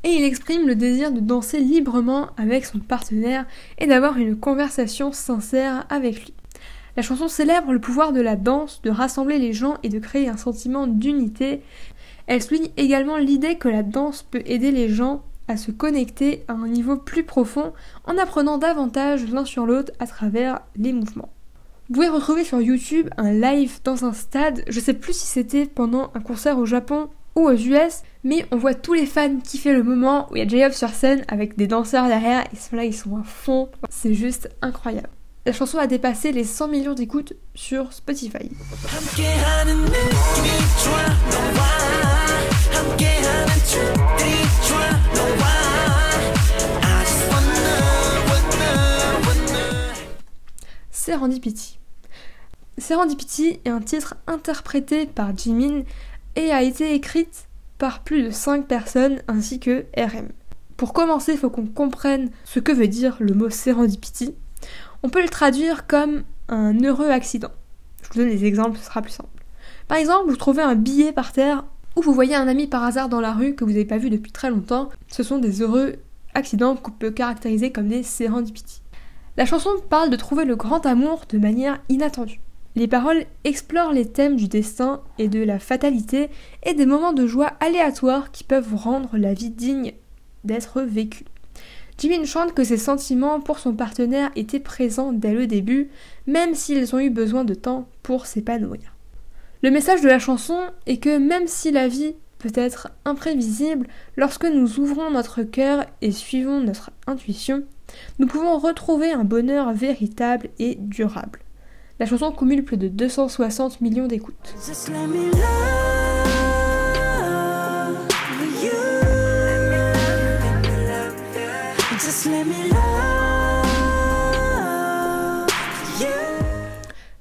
et 0.04 0.10
il 0.10 0.24
exprime 0.24 0.66
le 0.66 0.74
désir 0.74 1.12
de 1.12 1.20
danser 1.20 1.60
librement 1.60 2.28
avec 2.36 2.64
son 2.64 2.78
partenaire 2.78 3.46
et 3.78 3.86
d'avoir 3.86 4.16
une 4.18 4.38
conversation 4.38 5.12
sincère 5.12 5.86
avec 5.88 6.24
lui. 6.24 6.34
La 6.96 7.02
chanson 7.02 7.28
célèbre 7.28 7.72
le 7.72 7.80
pouvoir 7.80 8.12
de 8.12 8.20
la 8.20 8.36
danse, 8.36 8.82
de 8.82 8.90
rassembler 8.90 9.38
les 9.38 9.52
gens 9.52 9.76
et 9.82 9.88
de 9.88 9.98
créer 9.98 10.28
un 10.28 10.36
sentiment 10.36 10.86
d'unité. 10.86 11.62
Elle 12.26 12.42
souligne 12.42 12.70
également 12.76 13.16
l'idée 13.16 13.56
que 13.56 13.68
la 13.68 13.82
danse 13.82 14.22
peut 14.22 14.42
aider 14.46 14.72
les 14.72 14.88
gens 14.88 15.22
à 15.48 15.56
se 15.56 15.70
connecter 15.70 16.44
à 16.48 16.52
un 16.52 16.68
niveau 16.68 16.96
plus 16.96 17.24
profond 17.24 17.72
en 18.04 18.18
apprenant 18.18 18.58
davantage 18.58 19.30
l'un 19.30 19.44
sur 19.44 19.64
l'autre 19.64 19.92
à 19.98 20.06
travers 20.06 20.60
les 20.76 20.92
mouvements. 20.92 21.30
Vous 21.88 21.94
pouvez 21.94 22.08
retrouver 22.08 22.44
sur 22.44 22.60
YouTube 22.60 23.08
un 23.16 23.32
live 23.32 23.78
dans 23.82 24.04
un 24.04 24.12
stade, 24.12 24.62
je 24.68 24.78
sais 24.78 24.92
plus 24.92 25.14
si 25.14 25.26
c'était 25.26 25.66
pendant 25.66 26.10
un 26.14 26.20
concert 26.20 26.58
au 26.58 26.66
Japon 26.66 27.08
ou 27.34 27.48
aux 27.48 27.52
US, 27.52 28.02
mais 28.28 28.44
on 28.50 28.58
voit 28.58 28.74
tous 28.74 28.92
les 28.92 29.06
fans 29.06 29.40
kiffer 29.40 29.72
le 29.72 29.82
moment 29.82 30.30
où 30.30 30.36
il 30.36 30.40
y 30.40 30.42
a 30.42 30.46
J-Hope 30.46 30.74
sur 30.74 30.90
scène 30.90 31.24
avec 31.28 31.56
des 31.56 31.66
danseurs 31.66 32.08
derrière, 32.08 32.44
et 32.52 32.56
ceux-là 32.56 32.84
ils 32.84 32.94
sont 32.94 33.16
à 33.16 33.22
fond, 33.22 33.70
c'est 33.88 34.12
juste 34.12 34.50
incroyable. 34.60 35.08
La 35.46 35.54
chanson 35.54 35.78
a 35.78 35.86
dépassé 35.86 36.30
les 36.30 36.44
100 36.44 36.68
millions 36.68 36.92
d'écoutes 36.92 37.32
sur 37.54 37.90
Spotify. 37.90 38.50
Serendipity. 50.90 51.78
Serendipity 52.76 53.60
est 53.64 53.70
un 53.70 53.80
titre 53.80 54.16
interprété 54.26 55.06
par 55.06 55.34
Jimin 55.34 55.84
et 56.36 56.52
a 56.52 56.62
été 56.62 56.94
écrite 56.94 57.47
par 57.78 58.02
plus 58.02 58.22
de 58.22 58.30
5 58.30 58.66
personnes 58.66 59.22
ainsi 59.28 59.60
que 59.60 59.86
RM. 59.96 60.28
Pour 60.76 60.92
commencer, 60.92 61.32
il 61.32 61.38
faut 61.38 61.50
qu'on 61.50 61.66
comprenne 61.66 62.30
ce 62.44 62.60
que 62.60 62.72
veut 62.72 62.88
dire 62.88 63.16
le 63.20 63.34
mot 63.34 63.50
serendipity. 63.50 64.34
On 65.02 65.08
peut 65.08 65.22
le 65.22 65.28
traduire 65.28 65.86
comme 65.86 66.24
un 66.48 66.78
heureux 66.82 67.10
accident. 67.10 67.50
Je 68.02 68.08
vous 68.08 68.18
donne 68.20 68.30
des 68.30 68.44
exemples, 68.44 68.78
ce 68.78 68.84
sera 68.84 69.02
plus 69.02 69.12
simple. 69.12 69.28
Par 69.86 69.98
exemple, 69.98 70.30
vous 70.30 70.36
trouvez 70.36 70.62
un 70.62 70.74
billet 70.74 71.12
par 71.12 71.32
terre 71.32 71.64
ou 71.96 72.02
vous 72.02 72.12
voyez 72.12 72.34
un 72.34 72.48
ami 72.48 72.66
par 72.66 72.84
hasard 72.84 73.08
dans 73.08 73.20
la 73.20 73.32
rue 73.32 73.54
que 73.54 73.64
vous 73.64 73.70
n'avez 73.70 73.84
pas 73.84 73.98
vu 73.98 74.10
depuis 74.10 74.32
très 74.32 74.50
longtemps. 74.50 74.88
Ce 75.08 75.22
sont 75.22 75.38
des 75.38 75.62
heureux 75.62 75.96
accidents 76.34 76.76
qu'on 76.76 76.92
peut 76.92 77.10
caractériser 77.10 77.72
comme 77.72 77.88
des 77.88 78.02
serendipity. 78.02 78.82
La 79.36 79.46
chanson 79.46 79.70
parle 79.88 80.10
de 80.10 80.16
trouver 80.16 80.44
le 80.44 80.56
grand 80.56 80.84
amour 80.86 81.22
de 81.28 81.38
manière 81.38 81.80
inattendue. 81.88 82.40
Les 82.78 82.86
paroles 82.86 83.24
explorent 83.42 83.92
les 83.92 84.06
thèmes 84.06 84.36
du 84.36 84.46
destin 84.46 85.02
et 85.18 85.26
de 85.26 85.42
la 85.42 85.58
fatalité 85.58 86.30
et 86.62 86.74
des 86.74 86.86
moments 86.86 87.12
de 87.12 87.26
joie 87.26 87.54
aléatoires 87.58 88.30
qui 88.30 88.44
peuvent 88.44 88.76
rendre 88.76 89.18
la 89.18 89.34
vie 89.34 89.50
digne 89.50 89.94
d'être 90.44 90.82
vécue. 90.82 91.24
Jimin 91.98 92.24
chante 92.24 92.54
que 92.54 92.62
ses 92.62 92.76
sentiments 92.76 93.40
pour 93.40 93.58
son 93.58 93.74
partenaire 93.74 94.30
étaient 94.36 94.60
présents 94.60 95.12
dès 95.12 95.32
le 95.32 95.48
début, 95.48 95.88
même 96.28 96.54
s'ils 96.54 96.94
ont 96.94 97.00
eu 97.00 97.10
besoin 97.10 97.42
de 97.42 97.54
temps 97.54 97.88
pour 98.04 98.26
s'épanouir. 98.26 98.94
Le 99.64 99.72
message 99.72 100.00
de 100.00 100.08
la 100.08 100.20
chanson 100.20 100.60
est 100.86 100.98
que 100.98 101.18
même 101.18 101.48
si 101.48 101.72
la 101.72 101.88
vie 101.88 102.14
peut 102.38 102.52
être 102.54 102.92
imprévisible, 103.04 103.88
lorsque 104.16 104.44
nous 104.44 104.78
ouvrons 104.78 105.10
notre 105.10 105.42
cœur 105.42 105.84
et 106.00 106.12
suivons 106.12 106.60
notre 106.60 106.92
intuition, 107.08 107.64
nous 108.20 108.28
pouvons 108.28 108.56
retrouver 108.56 109.10
un 109.10 109.24
bonheur 109.24 109.72
véritable 109.72 110.50
et 110.60 110.76
durable. 110.76 111.40
La 112.00 112.06
chanson 112.06 112.30
cumule 112.30 112.62
plus 112.62 112.76
de 112.76 112.86
260 112.86 113.80
millions 113.80 114.06
d'écoutes. 114.06 114.54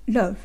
Love. 0.07 0.35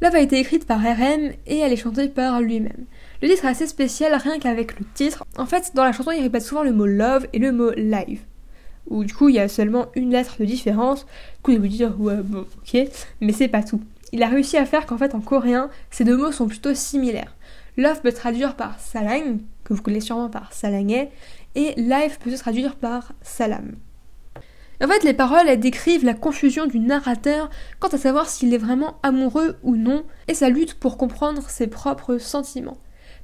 Love 0.00 0.14
a 0.14 0.20
été 0.20 0.38
écrite 0.38 0.64
par 0.68 0.78
RM 0.78 1.32
et 1.46 1.58
elle 1.58 1.72
est 1.72 1.76
chantée 1.76 2.08
par 2.08 2.40
lui-même. 2.40 2.86
Le 3.22 3.28
titre 3.28 3.44
est 3.46 3.48
assez 3.48 3.66
spécial 3.66 4.14
rien 4.14 4.38
qu'avec 4.38 4.78
le 4.78 4.86
titre. 4.94 5.24
En 5.36 5.46
fait, 5.46 5.72
dans 5.74 5.82
la 5.82 5.90
chanson, 5.90 6.12
il 6.12 6.22
répète 6.22 6.42
souvent 6.42 6.62
le 6.62 6.72
mot 6.72 6.86
love 6.86 7.26
et 7.32 7.40
le 7.40 7.50
mot 7.50 7.72
live 7.72 8.20
où 8.88 9.04
du 9.04 9.14
coup 9.14 9.28
il 9.28 9.36
y 9.36 9.40
a 9.40 9.48
seulement 9.48 9.86
une 9.94 10.10
lettre 10.10 10.36
de 10.40 10.44
différence. 10.44 11.04
Du 11.04 11.42
coup, 11.42 11.50
il 11.52 11.60
vous 11.60 11.68
dire 11.68 12.00
ouais, 12.00 12.16
bon, 12.16 12.40
ok, 12.40 12.88
mais 13.20 13.32
c'est 13.32 13.48
pas 13.48 13.62
tout. 13.62 13.80
Il 14.12 14.22
a 14.22 14.28
réussi 14.28 14.56
à 14.56 14.66
faire 14.66 14.86
qu'en 14.86 14.98
fait 14.98 15.14
en 15.14 15.20
coréen, 15.20 15.70
ces 15.90 16.04
deux 16.04 16.16
mots 16.16 16.32
sont 16.32 16.46
plutôt 16.46 16.74
similaires. 16.74 17.34
Love 17.76 18.02
peut 18.02 18.12
traduire 18.12 18.56
par 18.56 18.78
salang, 18.78 19.38
que 19.64 19.72
vous 19.72 19.82
connaissez 19.82 20.06
sûrement 20.06 20.28
par 20.28 20.52
salangé, 20.52 21.08
et 21.54 21.74
live 21.76 22.18
peut 22.18 22.30
se 22.30 22.38
traduire 22.38 22.76
par 22.76 23.12
salam. 23.22 23.76
En 24.82 24.88
fait, 24.88 25.04
les 25.04 25.14
paroles, 25.14 25.48
elles 25.48 25.60
décrivent 25.60 26.04
la 26.04 26.14
confusion 26.14 26.66
du 26.66 26.80
narrateur 26.80 27.48
quant 27.78 27.88
à 27.88 27.98
savoir 27.98 28.28
s'il 28.28 28.52
est 28.52 28.58
vraiment 28.58 28.98
amoureux 29.02 29.56
ou 29.62 29.76
non, 29.76 30.04
et 30.28 30.34
sa 30.34 30.48
lutte 30.48 30.74
pour 30.74 30.98
comprendre 30.98 31.48
ses 31.48 31.68
propres 31.68 32.18
sentiments. 32.18 32.78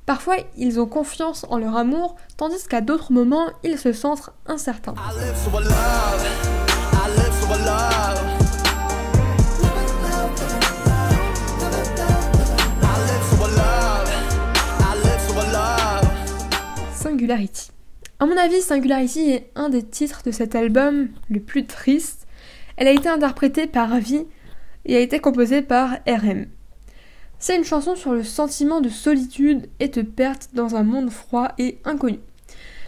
Parfois, 0.08 0.36
ils 0.56 0.80
ont 0.80 0.86
confiance 0.86 1.44
en 1.50 1.58
leur 1.58 1.76
amour, 1.76 2.16
tandis 2.38 2.66
qu'à 2.66 2.80
d'autres 2.80 3.12
moments, 3.12 3.50
ils 3.62 3.76
se 3.76 3.92
sentent 3.92 4.30
incertains. 4.46 4.94
Singularity. 16.94 17.70
À 18.18 18.24
mon 18.24 18.38
avis, 18.38 18.62
Singularity 18.62 19.30
est 19.32 19.50
un 19.56 19.68
des 19.68 19.82
titres 19.82 20.22
de 20.24 20.30
cet 20.30 20.54
album 20.54 21.08
le 21.28 21.40
plus 21.40 21.66
triste. 21.66 22.26
Elle 22.78 22.88
a 22.88 22.92
été 22.92 23.10
interprétée 23.10 23.66
par 23.66 23.92
Avi 23.92 24.24
et 24.86 24.96
a 24.96 25.00
été 25.00 25.18
composée 25.18 25.60
par 25.60 25.98
RM. 26.06 26.46
C'est 27.40 27.56
une 27.56 27.64
chanson 27.64 27.94
sur 27.94 28.12
le 28.12 28.24
sentiment 28.24 28.80
de 28.80 28.88
solitude 28.88 29.68
et 29.78 29.88
de 29.88 30.02
perte 30.02 30.50
dans 30.54 30.74
un 30.74 30.82
monde 30.82 31.10
froid 31.10 31.52
et 31.58 31.78
inconnu. 31.84 32.18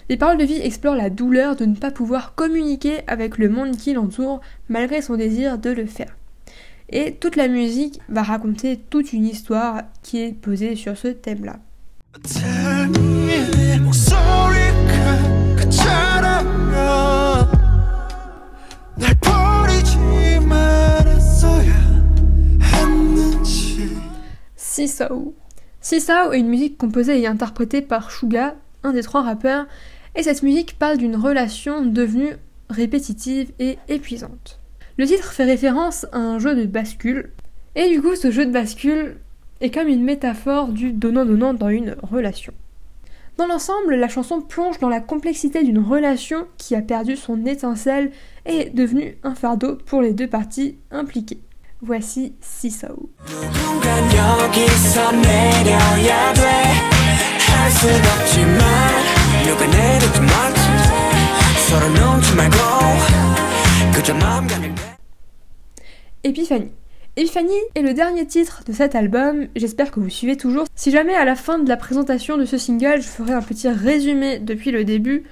Les 0.09 0.17
paroles 0.17 0.39
de 0.39 0.45
vie 0.45 0.61
explorent 0.61 0.97
la 0.97 1.09
douleur 1.09 1.55
de 1.55 1.65
ne 1.65 1.77
pas 1.77 1.93
pouvoir 1.93 2.35
communiquer 2.35 3.03
avec 3.07 3.39
le 3.39 3.49
monde 3.49 3.77
qui 3.77 3.93
l'entoure 3.93 4.41
malgré 4.69 5.03
son 5.03 5.17
désir 5.17 5.57
de 5.57 5.71
le 5.71 5.87
faire. 5.87 6.17
Et 6.89 7.15
toute 7.15 7.37
la 7.37 7.47
musique 7.47 8.01
va 8.09 8.25
raconter 8.25 8.77
toute 8.91 9.13
une 9.13 9.25
histoire 9.25 9.83
qui 10.03 10.21
est 10.21 10.33
posée 10.33 10.75
sur 10.75 10.97
ce 10.97 11.07
thème-là. 11.07 11.61
Sisao. 24.81 25.35
Sisao 25.83 26.33
est 26.33 26.39
une 26.39 26.49
musique 26.49 26.79
composée 26.79 27.21
et 27.21 27.27
interprétée 27.27 27.83
par 27.83 28.11
Shuga, 28.11 28.57
un 28.83 28.93
des 28.93 29.03
trois 29.03 29.21
rappeurs, 29.21 29.67
et 30.15 30.23
cette 30.23 30.43
musique 30.43 30.79
parle 30.79 30.97
d'une 30.97 31.17
relation 31.17 31.85
devenue 31.85 32.37
répétitive 32.71 33.53
et 33.59 33.77
épuisante. 33.89 34.59
Le 34.97 35.05
titre 35.05 35.33
fait 35.33 35.45
référence 35.45 36.07
à 36.13 36.19
un 36.19 36.39
jeu 36.39 36.55
de 36.55 36.65
bascule, 36.65 37.31
et 37.75 37.91
du 37.91 38.01
coup 38.01 38.17
ce 38.17 38.31
jeu 38.31 38.47
de 38.47 38.53
bascule 38.53 39.19
est 39.61 39.71
comme 39.71 39.89
une 39.89 40.03
métaphore 40.03 40.69
du 40.69 40.93
donnant-donnant 40.93 41.53
dans 41.53 41.69
une 41.69 41.97
relation. 42.03 42.55
Dans 43.37 43.47
l'ensemble, 43.47 43.97
la 43.97 44.09
chanson 44.09 44.41
plonge 44.41 44.79
dans 44.79 44.89
la 44.89 45.01
complexité 45.01 45.63
d'une 45.63 45.79
relation 45.79 46.47
qui 46.57 46.75
a 46.75 46.81
perdu 46.81 47.17
son 47.17 47.45
étincelle 47.45 48.13
et 48.47 48.61
est 48.61 48.75
devenue 48.75 49.19
un 49.25 49.35
fardeau 49.35 49.77
pour 49.77 50.01
les 50.01 50.15
deux 50.15 50.27
parties 50.27 50.79
impliquées. 50.91 51.43
Voici 51.83 52.35
Sisao. 52.43 53.09
Epiphany. 66.23 66.71
Epiphany 67.17 67.49
est 67.75 67.81
le 67.81 67.95
dernier 67.95 68.27
titre 68.27 68.63
de 68.67 68.73
cet 68.73 68.95
album, 68.95 69.49
j'espère 69.57 69.91
que 69.91 70.01
vous 70.01 70.11
suivez 70.11 70.37
toujours. 70.37 70.67
Si 70.75 70.91
jamais 70.91 71.15
à 71.15 71.25
la 71.25 71.35
fin 71.35 71.59
de 71.59 71.69
la 71.69 71.79
présentation 71.79 72.37
de 72.37 72.45
ce 72.45 72.59
single, 72.59 73.01
je 73.01 73.09
ferai 73.09 73.33
un 73.33 73.41
petit 73.41 73.69
résumé 73.69 74.39
depuis 74.39 74.71
le 74.71 74.85
début. 74.85 75.25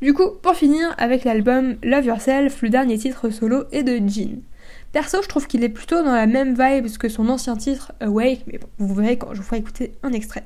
Du 0.00 0.14
coup, 0.14 0.30
pour 0.42 0.56
finir 0.56 0.96
avec 0.98 1.22
l'album 1.22 1.76
Love 1.84 2.06
Yourself, 2.06 2.60
le 2.62 2.70
dernier 2.70 2.98
titre 2.98 3.30
solo 3.30 3.64
est 3.70 3.84
de 3.84 3.98
Jean. 4.08 4.42
Perso, 4.92 5.22
je 5.22 5.28
trouve 5.28 5.46
qu'il 5.46 5.64
est 5.64 5.68
plutôt 5.68 6.02
dans 6.02 6.14
la 6.14 6.26
même 6.26 6.54
vibe 6.58 6.96
que 6.98 7.08
son 7.08 7.28
ancien 7.28 7.56
titre 7.56 7.92
Awake, 8.00 8.44
mais 8.46 8.60
vous 8.78 8.94
verrez 8.94 9.18
quand 9.18 9.32
je 9.32 9.38
vous 9.38 9.46
ferai 9.46 9.58
écouter 9.58 9.92
un 10.02 10.12
extrait. 10.12 10.44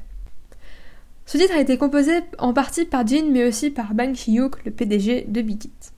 Ce 1.24 1.36
titre 1.38 1.54
a 1.54 1.60
été 1.60 1.76
composé 1.76 2.20
en 2.38 2.52
partie 2.52 2.84
par 2.84 3.04
Jin 3.04 3.30
mais 3.32 3.46
aussi 3.46 3.70
par 3.70 3.94
Bang 3.94 4.14
Chi-hyuk, 4.14 4.64
le 4.64 4.70
PDG 4.70 5.24
de 5.26 5.42
Big 5.42 5.64
Hit. 5.64 5.92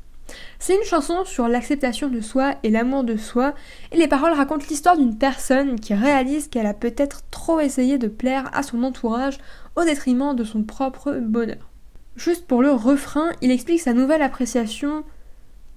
C'est 0.59 0.74
une 0.74 0.85
chanson 0.85 1.24
sur 1.24 1.48
l'acceptation 1.48 2.09
de 2.09 2.20
soi 2.20 2.54
et 2.62 2.70
l'amour 2.70 3.04
de 3.04 3.16
soi, 3.16 3.54
et 3.92 3.96
les 3.96 4.09
paroles 4.09 4.33
racontent 4.33 4.66
l'histoire 4.68 4.96
d'une 4.96 5.16
personne 5.16 5.78
qui 5.78 5.94
réalise 5.94 6.48
qu'elle 6.48 6.66
a 6.66 6.74
peut-être 6.74 7.22
trop 7.31 7.61
essayé 7.61 7.98
de 7.98 8.09
plaire 8.09 8.50
à 8.52 8.62
son 8.62 8.83
entourage 8.83 9.38
au 9.76 9.85
détriment 9.85 10.35
de 10.35 10.44
son 10.44 10.62
propre 10.62 11.12
bonheur. 11.20 11.70
Juste 12.16 12.46
pour 12.46 12.62
le 12.62 12.72
refrain, 12.72 13.31
il 13.42 13.50
explique 13.50 13.81
sa 13.81 13.92
nouvelle 13.92 14.22
appréciation 14.22 15.04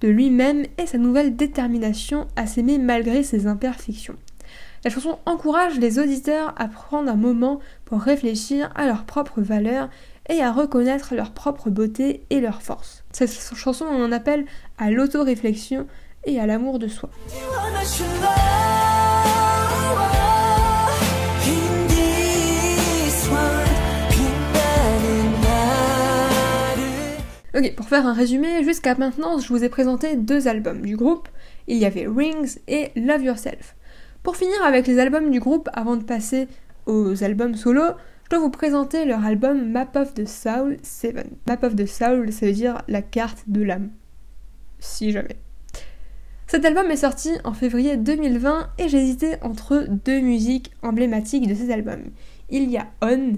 lui-même 0.08 0.64
et 0.78 0.86
sa 0.86 0.98
nouvelle 0.98 1.36
détermination 1.36 2.26
à 2.36 2.46
s'aimer 2.46 2.78
malgré 2.78 3.22
ses 3.22 3.46
imperfections. 3.46 4.16
La 4.84 4.90
chanson 4.90 5.18
encourage 5.26 5.78
les 5.78 5.98
auditeurs 6.00 6.54
à 6.56 6.66
prendre 6.66 7.10
un 7.10 7.16
moment 7.16 7.60
pour 7.84 8.00
réfléchir 8.00 8.72
à 8.74 8.86
leurs 8.86 9.04
propres 9.04 9.40
valeurs 9.40 9.88
et 10.28 10.42
à 10.42 10.50
reconnaître 10.50 11.14
leur 11.14 11.30
propre 11.30 11.70
beauté 11.70 12.24
et 12.30 12.40
leur 12.40 12.62
force. 12.62 13.04
Cette 13.12 13.30
chanson 13.54 13.84
en 13.84 14.10
appelle 14.12 14.44
à 14.78 14.90
l'autoréflexion 14.90 15.86
et 16.24 16.40
à 16.40 16.46
l'amour 16.46 16.78
de 16.78 16.88
soi. 16.88 17.10
Ok, 27.54 27.74
pour 27.74 27.86
faire 27.86 28.06
un 28.06 28.14
résumé, 28.14 28.64
jusqu'à 28.64 28.94
maintenant, 28.94 29.38
je 29.38 29.48
vous 29.48 29.62
ai 29.62 29.68
présenté 29.68 30.16
deux 30.16 30.48
albums 30.48 30.80
du 30.80 30.96
groupe. 30.96 31.28
Il 31.66 31.76
y 31.76 31.84
avait 31.84 32.06
Rings 32.06 32.58
et 32.66 32.92
Love 32.96 33.24
Yourself. 33.24 33.76
Pour 34.22 34.36
finir 34.36 34.56
avec 34.64 34.86
les 34.86 34.98
albums 34.98 35.30
du 35.30 35.38
groupe, 35.38 35.68
avant 35.74 35.96
de 35.96 36.02
passer 36.02 36.48
aux 36.86 37.22
albums 37.22 37.54
solo, 37.54 37.82
je 38.24 38.30
dois 38.30 38.38
vous 38.38 38.50
présenter 38.50 39.04
leur 39.04 39.22
album 39.22 39.70
Map 39.70 39.90
of 39.96 40.14
the 40.14 40.26
Soul 40.26 40.78
7. 40.82 41.26
Map 41.46 41.58
of 41.62 41.76
the 41.76 41.84
Soul, 41.84 42.32
ça 42.32 42.46
veut 42.46 42.52
dire 42.52 42.80
la 42.88 43.02
carte 43.02 43.44
de 43.46 43.62
l'âme. 43.62 43.90
Si 44.78 45.12
jamais. 45.12 45.36
Cet 46.46 46.64
album 46.64 46.90
est 46.90 46.96
sorti 46.96 47.32
en 47.44 47.52
février 47.52 47.98
2020 47.98 48.70
et 48.78 48.88
j'hésitais 48.88 49.38
entre 49.42 49.86
deux 49.90 50.20
musiques 50.20 50.70
emblématiques 50.82 51.46
de 51.46 51.54
ces 51.54 51.70
albums. 51.70 52.04
Il 52.48 52.70
y 52.70 52.78
a 52.78 52.86
On. 53.02 53.34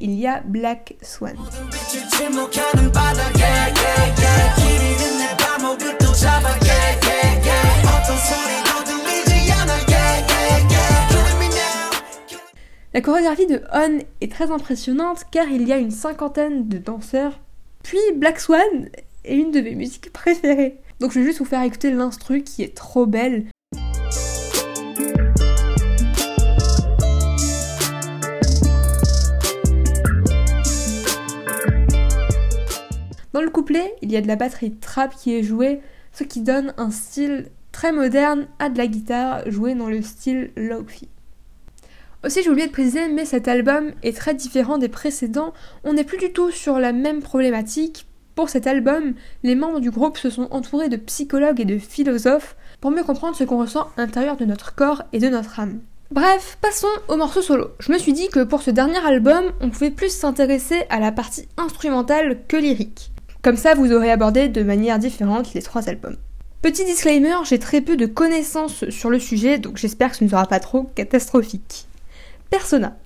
Il 0.00 0.14
y 0.14 0.26
a 0.26 0.40
Black 0.44 0.96
Swan. 1.02 1.36
La 12.94 13.02
chorégraphie 13.02 13.46
de 13.46 13.62
On 13.74 13.98
est 14.20 14.32
très 14.32 14.50
impressionnante 14.50 15.24
car 15.30 15.48
il 15.48 15.68
y 15.68 15.72
a 15.72 15.76
une 15.76 15.90
cinquantaine 15.90 16.68
de 16.68 16.78
danseurs. 16.78 17.40
Puis 17.82 17.98
Black 18.14 18.40
Swan 18.40 18.88
est 19.24 19.36
une 19.36 19.50
de 19.50 19.60
mes 19.60 19.74
musiques 19.74 20.12
préférées. 20.12 20.78
Donc 21.00 21.12
je 21.12 21.20
vais 21.20 21.26
juste 21.26 21.40
vous 21.40 21.44
faire 21.44 21.62
écouter 21.62 21.90
l'instru 21.90 22.42
qui 22.42 22.62
est 22.62 22.74
trop 22.74 23.04
belle. 23.04 23.46
Dans 33.36 33.42
le 33.42 33.50
couplet, 33.50 33.94
il 34.00 34.10
y 34.10 34.16
a 34.16 34.22
de 34.22 34.28
la 34.28 34.36
batterie 34.36 34.72
trap 34.76 35.14
qui 35.14 35.36
est 35.36 35.42
jouée, 35.42 35.82
ce 36.10 36.24
qui 36.24 36.40
donne 36.40 36.72
un 36.78 36.90
style 36.90 37.50
très 37.70 37.92
moderne 37.92 38.46
à 38.58 38.70
de 38.70 38.78
la 38.78 38.86
guitare 38.86 39.42
jouée 39.50 39.74
dans 39.74 39.90
le 39.90 40.00
style 40.00 40.52
lofi. 40.56 41.06
Aussi, 42.24 42.42
j'ai 42.42 42.48
oublié 42.48 42.66
de 42.66 42.72
préciser, 42.72 43.08
mais 43.08 43.26
cet 43.26 43.46
album 43.46 43.90
est 44.02 44.16
très 44.16 44.32
différent 44.32 44.78
des 44.78 44.88
précédents. 44.88 45.52
On 45.84 45.92
n'est 45.92 46.02
plus 46.02 46.16
du 46.16 46.32
tout 46.32 46.50
sur 46.50 46.78
la 46.78 46.94
même 46.94 47.20
problématique. 47.20 48.06
Pour 48.34 48.48
cet 48.48 48.66
album, 48.66 49.12
les 49.42 49.54
membres 49.54 49.80
du 49.80 49.90
groupe 49.90 50.16
se 50.16 50.30
sont 50.30 50.48
entourés 50.50 50.88
de 50.88 50.96
psychologues 50.96 51.60
et 51.60 51.66
de 51.66 51.76
philosophes 51.76 52.56
pour 52.80 52.90
mieux 52.90 53.04
comprendre 53.04 53.36
ce 53.36 53.44
qu'on 53.44 53.58
ressent 53.58 53.90
à 53.98 54.00
l'intérieur 54.00 54.38
de 54.38 54.46
notre 54.46 54.74
corps 54.74 55.02
et 55.12 55.18
de 55.18 55.28
notre 55.28 55.60
âme. 55.60 55.80
Bref, 56.10 56.56
passons 56.62 56.88
au 57.08 57.16
morceau 57.16 57.42
solo. 57.42 57.72
Je 57.80 57.92
me 57.92 57.98
suis 57.98 58.14
dit 58.14 58.28
que 58.28 58.44
pour 58.44 58.62
ce 58.62 58.70
dernier 58.70 59.04
album, 59.04 59.52
on 59.60 59.68
pouvait 59.68 59.90
plus 59.90 60.08
s'intéresser 60.08 60.84
à 60.88 61.00
la 61.00 61.12
partie 61.12 61.46
instrumentale 61.58 62.38
que 62.48 62.56
lyrique. 62.56 63.12
Comme 63.46 63.56
ça, 63.56 63.74
vous 63.74 63.92
aurez 63.92 64.10
abordé 64.10 64.48
de 64.48 64.64
manière 64.64 64.98
différente 64.98 65.54
les 65.54 65.62
trois 65.62 65.88
albums. 65.88 66.16
Petit 66.62 66.84
disclaimer, 66.84 67.36
j'ai 67.44 67.60
très 67.60 67.80
peu 67.80 67.96
de 67.96 68.04
connaissances 68.04 68.90
sur 68.90 69.08
le 69.08 69.20
sujet, 69.20 69.58
donc 69.58 69.76
j'espère 69.76 70.10
que 70.10 70.16
ce 70.16 70.24
ne 70.24 70.28
sera 70.28 70.46
pas 70.46 70.58
trop 70.58 70.90
catastrophique. 70.96 71.86
Persona. 72.50 72.96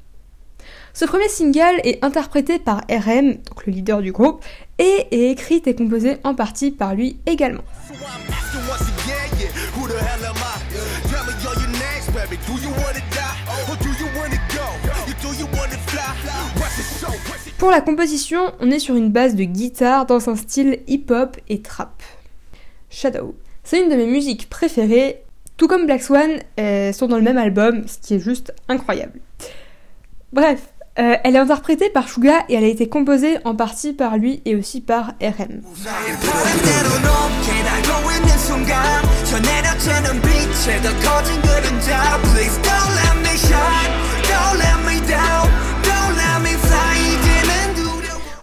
Ce 0.94 1.04
premier 1.04 1.28
single 1.28 1.82
est 1.84 2.02
interprété 2.02 2.58
par 2.58 2.80
RM, 2.88 3.34
donc 3.34 3.66
le 3.66 3.72
leader 3.74 4.00
du 4.00 4.12
groupe, 4.12 4.42
et 4.78 5.08
est 5.10 5.30
écrit 5.30 5.60
et 5.66 5.74
composé 5.74 6.16
en 6.24 6.34
partie 6.34 6.70
par 6.70 6.94
lui 6.94 7.18
également. 7.26 7.60
Pour 17.60 17.70
la 17.70 17.82
composition, 17.82 18.40
on 18.60 18.70
est 18.70 18.78
sur 18.78 18.94
une 18.94 19.10
base 19.10 19.34
de 19.34 19.44
guitare 19.44 20.06
dans 20.06 20.30
un 20.30 20.36
style 20.36 20.78
hip-hop 20.86 21.36
et 21.50 21.60
trap. 21.60 22.02
Shadow. 22.88 23.34
C'est 23.64 23.82
une 23.82 23.90
de 23.90 23.96
mes 23.96 24.06
musiques 24.06 24.48
préférées, 24.48 25.22
tout 25.58 25.68
comme 25.68 25.84
Black 25.84 26.02
Swan, 26.02 26.38
elles 26.56 26.94
sont 26.94 27.06
dans 27.06 27.18
le 27.18 27.22
même 27.22 27.36
album, 27.36 27.86
ce 27.86 27.98
qui 27.98 28.14
est 28.14 28.18
juste 28.18 28.54
incroyable. 28.68 29.20
Bref, 30.32 30.70
euh, 30.98 31.16
elle 31.22 31.36
est 31.36 31.38
interprétée 31.38 31.90
par 31.90 32.08
Suga 32.08 32.46
et 32.48 32.54
elle 32.54 32.64
a 32.64 32.66
été 32.66 32.88
composée 32.88 33.36
en 33.44 33.54
partie 33.54 33.92
par 33.92 34.16
lui 34.16 34.40
et 34.46 34.56
aussi 34.56 34.80
par 34.80 35.12
RM. 35.20 35.60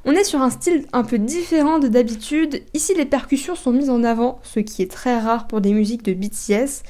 On 0.10 0.13
est 0.13 0.24
sur 0.24 0.41
un 0.41 0.50
style 0.50 0.86
un 0.93 1.04
peu 1.04 1.17
différent 1.17 1.80
de 1.80 1.89
d'habitude. 1.89 2.62
Ici, 2.74 2.93
les 2.96 3.04
percussions 3.04 3.56
sont 3.56 3.74
mises 3.74 3.89
en 3.89 4.06
avant, 4.06 4.39
ce 4.41 4.62
qui 4.62 4.82
est 4.82 4.89
très 4.89 5.20
rare 5.20 5.48
pour 5.48 5.60
des 5.60 5.74
musiques 5.74 6.04
de 6.04 6.13
BTS. 6.13 6.84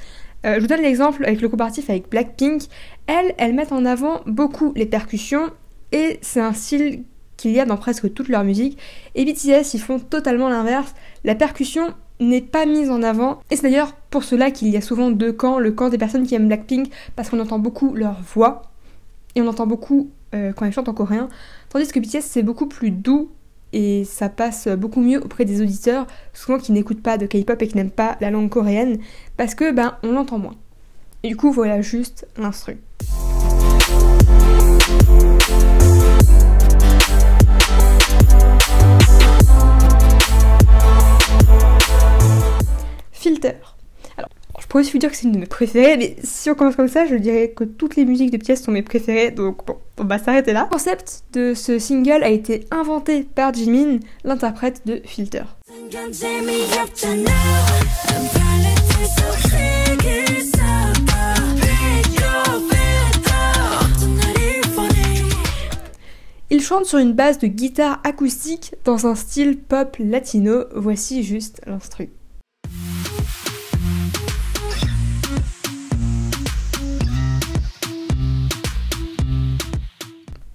Euh, 0.46 0.58
je 0.58 0.60
vous 0.60 0.68
donne 0.68 0.84
l'exemple 0.84 1.26
avec 1.26 1.42
le 1.42 1.50
comparatif 1.50 1.90
avec 1.90 2.12
Blackpink. 2.12 2.66
Elles, 3.08 3.34
elles 3.40 3.56
mettent 3.56 3.72
en 3.72 3.86
avant 3.86 4.22
beaucoup 4.28 4.72
les 4.76 4.86
percussions 4.86 5.50
et 5.92 6.20
c'est 6.22 6.42
un 6.42 6.54
style 6.54 7.06
qu'il 7.38 7.54
y 7.54 7.60
a 7.60 7.66
dans 7.66 7.78
presque 7.78 8.14
toute 8.14 8.30
leur 8.30 8.44
musique. 8.44 8.78
Et 9.16 9.26
BTS, 9.26 9.74
ils 9.74 9.82
font 9.82 9.98
totalement 9.98 10.48
l'inverse. 10.48 10.94
La 11.24 11.34
percussion 11.34 11.96
n'est 12.20 12.42
pas 12.42 12.68
mise 12.68 12.92
en 12.92 13.02
avant. 13.02 13.40
Et 13.50 13.56
c'est 13.56 13.64
d'ailleurs 13.64 13.94
pour 14.12 14.26
cela 14.26 14.52
qu'il 14.52 14.68
y 14.68 14.78
a 14.78 14.82
souvent 14.82 15.10
deux 15.10 15.34
camps. 15.34 15.58
Le 15.58 15.72
camp 15.72 15.90
des 15.90 15.98
personnes 15.98 16.28
qui 16.28 16.36
aiment 16.36 16.50
Blackpink 16.50 16.92
parce 17.16 17.32
qu'on 17.32 17.40
entend 17.40 17.58
beaucoup 17.58 17.96
leur 17.96 18.22
voix 18.22 18.62
et 19.34 19.42
on 19.42 19.48
entend 19.48 19.66
beaucoup 19.66 20.12
euh, 20.36 20.52
quand 20.54 20.66
elles 20.66 20.74
chantent 20.74 20.90
en 20.90 20.94
coréen. 20.94 21.30
Tandis 21.70 21.92
que 21.92 22.00
BTS 22.00 22.22
c'est 22.22 22.44
beaucoup 22.44 22.68
plus 22.68 22.92
doux 22.92 23.30
et 23.74 24.06
ça 24.06 24.30
passe 24.30 24.68
beaucoup 24.70 25.02
mieux 25.02 25.24
auprès 25.24 25.46
des 25.46 25.62
auditeurs, 25.62 26.08
souvent 26.34 26.58
qui 26.58 26.72
n'écoutent 26.72 27.04
pas 27.04 27.18
de 27.18 27.26
K-pop 27.26 27.62
et 27.62 27.68
qui 27.68 27.76
n'aiment 27.76 27.92
pas 27.92 28.18
la 28.22 28.32
langue 28.32 28.50
coréenne, 28.50 29.00
parce 29.36 29.54
que 29.54 29.72
ben 29.72 29.98
on 30.04 30.14
l'entend 30.14 30.40
moins. 30.40 30.56
Et 31.24 31.30
du 31.30 31.36
coup 31.36 31.52
voilà 31.52 31.82
juste 31.82 32.28
l'instru. 32.38 32.78
Filter. 43.12 43.77
Je 44.68 44.72
pourrais 44.72 44.84
aussi 44.84 45.00
dire 45.00 45.10
que 45.10 45.16
c'est 45.16 45.28
une 45.28 45.32
de 45.32 45.40
mes 45.40 45.46
préférées, 45.46 45.96
mais 45.96 46.18
si 46.26 46.50
on 46.50 46.54
commence 46.54 46.76
comme 46.76 46.90
ça, 46.90 47.06
je 47.06 47.16
dirais 47.16 47.54
que 47.56 47.64
toutes 47.64 47.96
les 47.96 48.04
musiques 48.04 48.32
de 48.32 48.38
pièces 48.38 48.62
sont 48.62 48.74
mes 48.74 48.82
préférées, 48.82 49.32
donc 49.32 49.66
bon, 49.66 49.78
on 49.98 50.04
va 50.04 50.18
s'arrêter 50.20 50.52
là. 50.52 50.64
Le 50.64 50.70
concept 50.70 51.24
de 51.32 51.54
ce 51.54 51.80
single 51.80 52.22
a 52.22 52.28
été 52.28 52.66
inventé 52.70 53.24
par 53.24 53.54
Jimin, 53.54 54.00
l'interprète 54.26 54.82
de 54.86 55.00
Filter. 55.06 55.44
Il 66.50 66.62
chante 66.62 66.84
sur 66.84 67.00
une 67.00 67.14
base 67.14 67.40
de 67.40 67.48
guitare 67.48 68.02
acoustique 68.04 68.76
dans 68.84 69.08
un 69.08 69.16
style 69.16 69.58
pop 69.58 69.96
latino, 69.98 70.66
voici 70.76 71.24
juste 71.24 71.62
l'instru. 71.66 72.10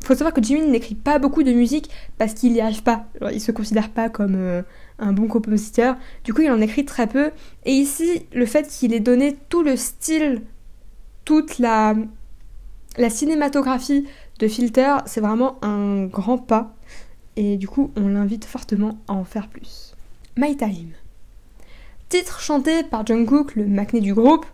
Faut 0.04 0.14
savoir 0.14 0.32
que 0.32 0.42
Jimin 0.42 0.66
n'écrit 0.66 0.94
pas 0.94 1.18
beaucoup 1.18 1.42
de 1.42 1.52
musique 1.52 1.90
parce 2.18 2.34
qu'il 2.34 2.52
n'y 2.52 2.60
arrive 2.60 2.82
pas. 2.82 3.06
Il 3.32 3.40
se 3.40 3.52
considère 3.52 3.90
pas 3.90 4.08
comme 4.08 4.34
euh, 4.36 4.62
un 4.98 5.12
bon 5.12 5.28
compositeur. 5.28 5.96
Du 6.24 6.34
coup, 6.34 6.42
il 6.42 6.50
en 6.50 6.60
écrit 6.60 6.84
très 6.84 7.06
peu. 7.06 7.30
Et 7.64 7.72
ici, 7.72 8.26
le 8.32 8.46
fait 8.46 8.68
qu'il 8.68 8.92
ait 8.94 9.00
donné 9.00 9.36
tout 9.48 9.62
le 9.62 9.76
style, 9.76 10.42
toute 11.24 11.58
la, 11.58 11.94
la 12.96 13.10
cinématographie 13.10 14.06
de 14.38 14.48
Filter, 14.48 14.96
c'est 15.06 15.20
vraiment 15.20 15.58
un 15.62 16.04
grand 16.06 16.38
pas. 16.38 16.74
Et 17.36 17.56
du 17.56 17.68
coup, 17.68 17.90
on 17.96 18.08
l'invite 18.08 18.44
fortement 18.44 18.98
à 19.08 19.12
en 19.14 19.24
faire 19.24 19.48
plus. 19.48 19.94
My 20.36 20.56
Time. 20.56 20.90
Titre 22.08 22.40
chanté 22.40 22.82
par 22.82 23.06
Jungkook, 23.06 23.54
le 23.54 23.66
macné 23.66 24.00
du 24.00 24.12
groupe. 24.12 24.44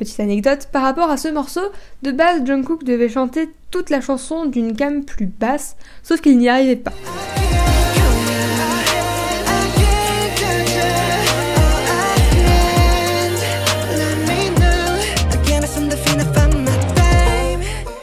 Petite 0.00 0.20
anecdote, 0.20 0.68
par 0.72 0.80
rapport 0.80 1.10
à 1.10 1.18
ce 1.18 1.28
morceau, 1.28 1.60
de 2.00 2.10
base 2.10 2.42
Jungkook 2.46 2.84
devait 2.84 3.10
chanter 3.10 3.50
toute 3.70 3.90
la 3.90 4.00
chanson 4.00 4.46
d'une 4.46 4.72
gamme 4.72 5.04
plus 5.04 5.26
basse, 5.26 5.76
sauf 6.02 6.22
qu'il 6.22 6.38
n'y 6.38 6.48
arrivait 6.48 6.76
pas. 6.76 6.94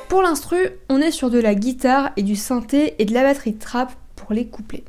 Pour 0.07 0.21
l'instru, 0.21 0.69
on 0.89 1.01
est 1.01 1.09
sur 1.09 1.31
de 1.31 1.39
la 1.39 1.55
guitare 1.55 2.11
et 2.15 2.21
du 2.21 2.35
synthé 2.35 2.93
et 2.99 3.05
de 3.05 3.13
la 3.15 3.23
batterie 3.23 3.55
trap 3.55 3.91
pour 4.15 4.33
les 4.33 4.45
couplets. 4.45 4.83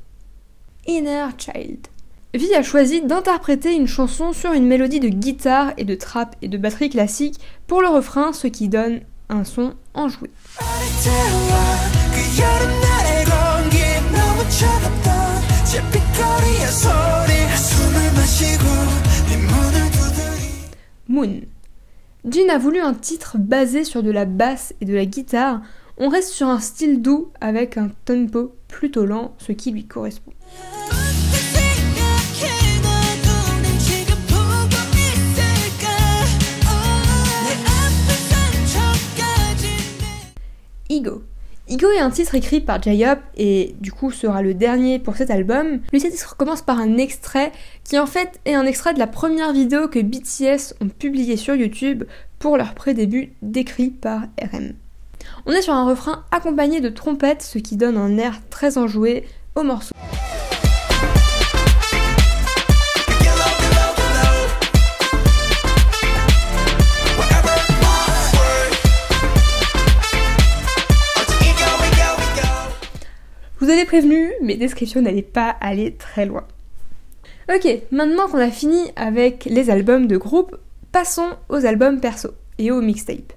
Inner 0.86 1.28
Child. 1.38 1.86
Vi 2.34 2.54
a 2.54 2.62
choisi 2.62 3.00
d'interpréter 3.00 3.74
une 3.74 3.86
chanson 3.86 4.34
sur 4.34 4.52
une 4.52 4.66
mélodie 4.66 5.00
de 5.00 5.08
guitare 5.08 5.72
et 5.78 5.84
de 5.84 5.94
trap 5.94 6.36
et 6.42 6.48
de 6.48 6.58
batterie 6.58 6.90
classique 6.90 7.40
pour 7.66 7.80
le 7.80 7.88
refrain, 7.88 8.34
ce 8.34 8.46
qui 8.48 8.68
donne 8.68 9.00
un 9.30 9.44
son 9.44 9.72
enjoué. 9.94 10.30
Moon. 21.08 21.40
Jin 22.28 22.48
a 22.50 22.58
voulu 22.58 22.80
un 22.80 22.92
titre 22.92 23.38
basé 23.38 23.84
sur 23.84 24.02
de 24.02 24.10
la 24.10 24.26
basse 24.26 24.74
et 24.82 24.84
de 24.84 24.94
la 24.94 25.06
guitare. 25.06 25.62
On 25.96 26.10
reste 26.10 26.28
sur 26.28 26.48
un 26.48 26.60
style 26.60 27.00
doux 27.00 27.32
avec 27.40 27.78
un 27.78 27.90
tempo 28.04 28.54
plutôt 28.68 29.06
lent, 29.06 29.34
ce 29.38 29.52
qui 29.52 29.70
lui 29.70 29.86
correspond. 29.86 30.32
Ego. 40.90 41.22
Ego 41.68 41.90
est 41.90 42.00
un 42.00 42.10
titre 42.10 42.34
écrit 42.34 42.60
par 42.60 42.82
J-Hop 42.82 43.18
et 43.36 43.74
du 43.80 43.92
coup 43.92 44.10
sera 44.10 44.40
le 44.40 44.54
dernier 44.54 44.98
pour 44.98 45.16
cet 45.16 45.30
album. 45.30 45.80
Le 45.92 45.98
titre 45.98 46.36
commence 46.36 46.62
par 46.62 46.78
un 46.78 46.96
extrait 46.96 47.52
qui 47.84 47.98
en 47.98 48.06
fait 48.06 48.40
est 48.46 48.54
un 48.54 48.64
extrait 48.64 48.94
de 48.94 48.98
la 48.98 49.06
première 49.06 49.52
vidéo 49.52 49.88
que 49.88 49.98
BTS 49.98 50.74
ont 50.80 50.88
publiée 50.88 51.36
sur 51.36 51.54
YouTube 51.54 52.04
pour 52.38 52.56
leur 52.56 52.74
pré-début 52.74 53.34
décrit 53.42 53.90
par 53.90 54.22
RM. 54.40 54.72
On 55.44 55.52
est 55.52 55.62
sur 55.62 55.74
un 55.74 55.84
refrain 55.84 56.24
accompagné 56.30 56.80
de 56.80 56.88
trompettes, 56.88 57.42
ce 57.42 57.58
qui 57.58 57.76
donne 57.76 57.98
un 57.98 58.16
air 58.16 58.40
très 58.48 58.78
enjoué 58.78 59.24
au 59.54 59.62
morceau. 59.62 59.94
Vous 73.68 73.74
avez 73.74 73.84
prévenu, 73.84 74.32
mes 74.40 74.56
descriptions 74.56 75.02
n'allaient 75.02 75.20
pas 75.20 75.50
aller 75.60 75.92
très 75.92 76.24
loin. 76.24 76.44
Ok, 77.54 77.68
maintenant 77.90 78.26
qu'on 78.26 78.38
a 78.38 78.50
fini 78.50 78.78
avec 78.96 79.44
les 79.44 79.68
albums 79.68 80.06
de 80.06 80.16
groupe, 80.16 80.56
passons 80.90 81.28
aux 81.50 81.66
albums 81.66 82.00
perso 82.00 82.30
et 82.56 82.70
aux 82.70 82.80
mixtapes. 82.80 83.34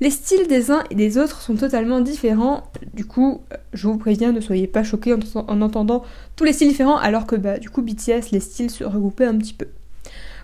Les 0.00 0.10
styles 0.10 0.48
des 0.48 0.70
uns 0.70 0.84
et 0.90 0.94
des 0.94 1.16
autres 1.16 1.40
sont 1.40 1.56
totalement 1.56 2.02
différents, 2.02 2.64
du 2.92 3.06
coup, 3.06 3.40
je 3.72 3.88
vous 3.88 3.96
préviens, 3.96 4.32
ne 4.32 4.40
soyez 4.42 4.66
pas 4.66 4.84
choqués 4.84 5.14
en, 5.14 5.62
entendant 5.62 6.04
tous 6.36 6.44
les 6.44 6.52
styles 6.52 6.68
différents, 6.68 6.98
alors 6.98 7.26
que 7.26 7.36
bah, 7.36 7.58
du 7.58 7.70
coup, 7.70 7.80
BTS, 7.80 8.32
les 8.32 8.40
styles 8.40 8.70
se 8.70 8.84
regroupaient 8.84 9.24
un 9.24 9.38
petit 9.38 9.54
peu. 9.54 9.68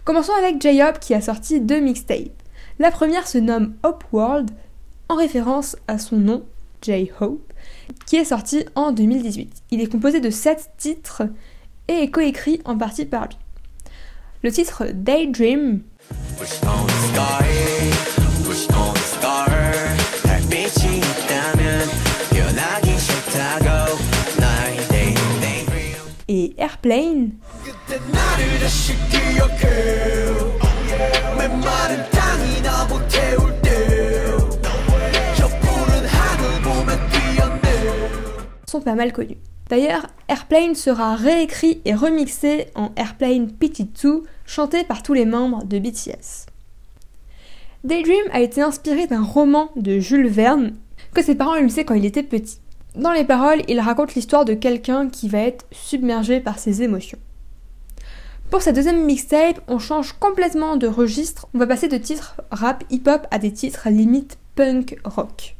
Commençons 0.05 0.33
avec 0.39 0.63
J-Hope 0.63 0.99
qui 0.99 1.13
a 1.13 1.21
sorti 1.21 1.61
deux 1.61 1.81
mixtapes. 1.81 2.43
La 2.79 2.91
première 2.91 3.29
se 3.29 3.37
nomme 3.37 3.75
Hope 3.83 4.03
World, 4.15 4.51
en 5.11 5.17
référence 5.17 5.77
à 5.89 5.99
son 5.99 6.17
nom, 6.17 6.43
J-Hope, 6.81 7.43
qui 8.07 8.17
est 8.17 8.25
sorti 8.25 8.65
en 8.75 8.93
2018. 8.93 9.63
Il 9.71 9.81
est 9.81 9.87
composé 9.87 10.21
de 10.21 10.31
7 10.31 10.71
titres 10.79 11.23
et 11.89 12.03
est 12.03 12.11
coécrit 12.11 12.61
en 12.65 12.77
partie 12.77 13.05
par 13.05 13.27
lui. 13.27 13.37
Le 14.43 14.51
titre 14.51 14.87
Daydream. 14.95 15.83
Et 26.29 26.55
Airplane 26.59 27.33
sont 38.71 38.81
pas 38.81 38.95
mal 38.95 39.13
connus. 39.13 39.39
D'ailleurs, 39.69 40.07
Airplane 40.29 40.75
sera 40.75 41.15
réécrit 41.15 41.81
et 41.85 41.95
remixé 41.95 42.67
en 42.75 42.91
Airplane 42.97 43.53
Petit 43.53 43.85
2, 43.85 44.25
chanté 44.45 44.85
par 44.85 45.03
tous 45.03 45.13
les 45.13 45.25
membres 45.25 45.65
de 45.65 45.79
BTS. 45.79 46.47
Daydream 47.85 48.27
a 48.33 48.41
été 48.41 48.63
inspiré 48.63 49.07
d'un 49.07 49.23
roman 49.23 49.71
de 49.77 50.01
Jules 50.01 50.29
Verne 50.29 50.75
que 51.15 51.23
ses 51.23 51.35
parents 51.35 51.57
lui 51.57 51.73
quand 51.85 51.95
il 51.95 52.05
était 52.05 52.23
petit. 52.23 52.59
Dans 52.97 53.13
les 53.13 53.25
paroles, 53.25 53.63
il 53.69 53.81
raconte 53.81 54.15
l'histoire 54.15 54.45
de 54.45 54.55
quelqu'un 54.55 55.09
qui 55.09 55.29
va 55.29 55.39
être 55.39 55.67
submergé 55.71 56.41
par 56.41 56.59
ses 56.59 56.83
émotions. 56.83 57.19
Pour 58.51 58.63
sa 58.63 58.73
deuxième 58.73 59.05
mixtape, 59.05 59.61
on 59.69 59.79
change 59.79 60.13
complètement 60.15 60.77
de 60.77 60.89
registre, 60.89 61.47
on 61.55 61.59
va 61.59 61.69
passer 61.69 61.87
de 61.87 61.97
titres 61.97 62.41
rap 62.51 62.83
hip-hop 62.91 63.27
à 63.31 63.39
des 63.39 63.53
titres 63.53 63.89
limite 63.89 64.39
punk 64.57 64.99
rock. 65.05 65.57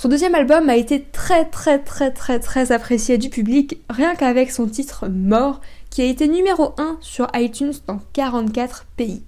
Son 0.00 0.08
deuxième 0.08 0.34
album 0.34 0.70
a 0.70 0.76
été 0.76 1.02
très 1.02 1.44
très 1.44 1.78
très 1.78 2.10
très 2.10 2.40
très 2.40 2.72
apprécié 2.72 3.18
du 3.18 3.28
public, 3.28 3.82
rien 3.90 4.14
qu'avec 4.14 4.50
son 4.50 4.66
titre 4.66 5.08
Mort, 5.08 5.60
qui 5.90 6.00
a 6.00 6.06
été 6.06 6.26
numéro 6.26 6.72
1 6.78 6.96
sur 7.02 7.26
iTunes 7.34 7.74
dans 7.86 8.00
44 8.14 8.86
pays. 8.96 9.22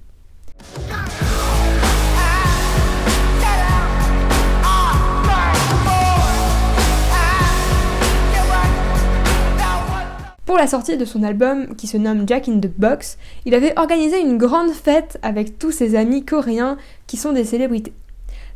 Pour 10.46 10.56
la 10.56 10.66
sortie 10.66 10.96
de 10.96 11.04
son 11.04 11.22
album 11.22 11.76
qui 11.76 11.86
se 11.86 11.98
nomme 11.98 12.26
Jack 12.26 12.48
in 12.48 12.60
the 12.60 12.70
Box, 12.78 13.18
il 13.44 13.54
avait 13.54 13.78
organisé 13.78 14.22
une 14.22 14.38
grande 14.38 14.70
fête 14.70 15.18
avec 15.20 15.58
tous 15.58 15.70
ses 15.70 15.96
amis 15.96 16.24
coréens 16.24 16.78
qui 17.06 17.18
sont 17.18 17.34
des 17.34 17.44
célébrités 17.44 17.92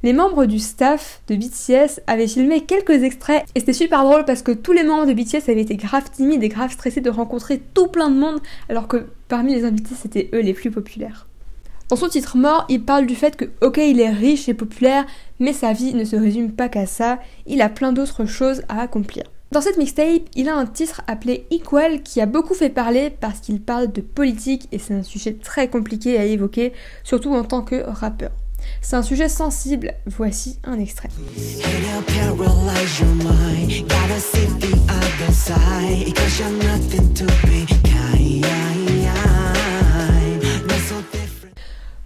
les 0.02 0.12
membres 0.12 0.46
du 0.46 0.58
staff 0.58 1.22
de 1.28 1.36
BTS 1.36 2.00
avaient 2.06 2.28
filmé 2.28 2.62
quelques 2.62 3.02
extraits 3.02 3.44
et 3.54 3.60
c'était 3.60 3.72
super 3.72 4.04
drôle 4.04 4.24
parce 4.24 4.42
que 4.42 4.52
tous 4.52 4.72
les 4.72 4.84
membres 4.84 5.06
de 5.06 5.12
BTS 5.12 5.50
avaient 5.50 5.62
été 5.62 5.76
grave 5.76 6.10
timides 6.10 6.42
et 6.42 6.48
grave 6.48 6.72
stressés 6.72 7.00
de 7.00 7.10
rencontrer 7.10 7.60
tout 7.74 7.88
plein 7.88 8.10
de 8.10 8.18
monde 8.18 8.40
alors 8.68 8.88
que 8.88 9.06
parmi 9.28 9.54
les 9.54 9.64
invités 9.64 9.94
c'était 9.94 10.30
eux 10.34 10.40
les 10.40 10.54
plus 10.54 10.70
populaires. 10.70 11.26
Dans 11.88 11.96
son 11.96 12.08
titre 12.08 12.36
mort, 12.36 12.66
il 12.68 12.82
parle 12.82 13.06
du 13.06 13.14
fait 13.14 13.36
que, 13.36 13.44
ok, 13.60 13.76
il 13.76 14.00
est 14.00 14.10
riche 14.10 14.48
et 14.48 14.54
populaire, 14.54 15.06
mais 15.38 15.52
sa 15.52 15.72
vie 15.72 15.94
ne 15.94 16.04
se 16.04 16.16
résume 16.16 16.50
pas 16.50 16.68
qu'à 16.68 16.84
ça, 16.84 17.20
il 17.46 17.62
a 17.62 17.68
plein 17.68 17.92
d'autres 17.92 18.24
choses 18.24 18.62
à 18.68 18.80
accomplir. 18.80 19.22
Dans 19.52 19.60
cette 19.60 19.78
mixtape, 19.78 20.22
il 20.34 20.48
a 20.48 20.56
un 20.56 20.66
titre 20.66 21.02
appelé 21.06 21.46
Equal 21.52 22.02
qui 22.02 22.20
a 22.20 22.26
beaucoup 22.26 22.54
fait 22.54 22.70
parler 22.70 23.10
parce 23.10 23.38
qu'il 23.38 23.60
parle 23.60 23.92
de 23.92 24.00
politique 24.00 24.66
et 24.72 24.80
c'est 24.80 24.94
un 24.94 25.04
sujet 25.04 25.34
très 25.34 25.68
compliqué 25.68 26.18
à 26.18 26.24
évoquer, 26.24 26.72
surtout 27.04 27.32
en 27.32 27.44
tant 27.44 27.62
que 27.62 27.76
rappeur. 27.86 28.32
C'est 28.82 28.96
un 28.96 29.02
sujet 29.02 29.28
sensible, 29.28 29.94
voici 30.06 30.58
un 30.64 30.78
extrait. 30.78 31.08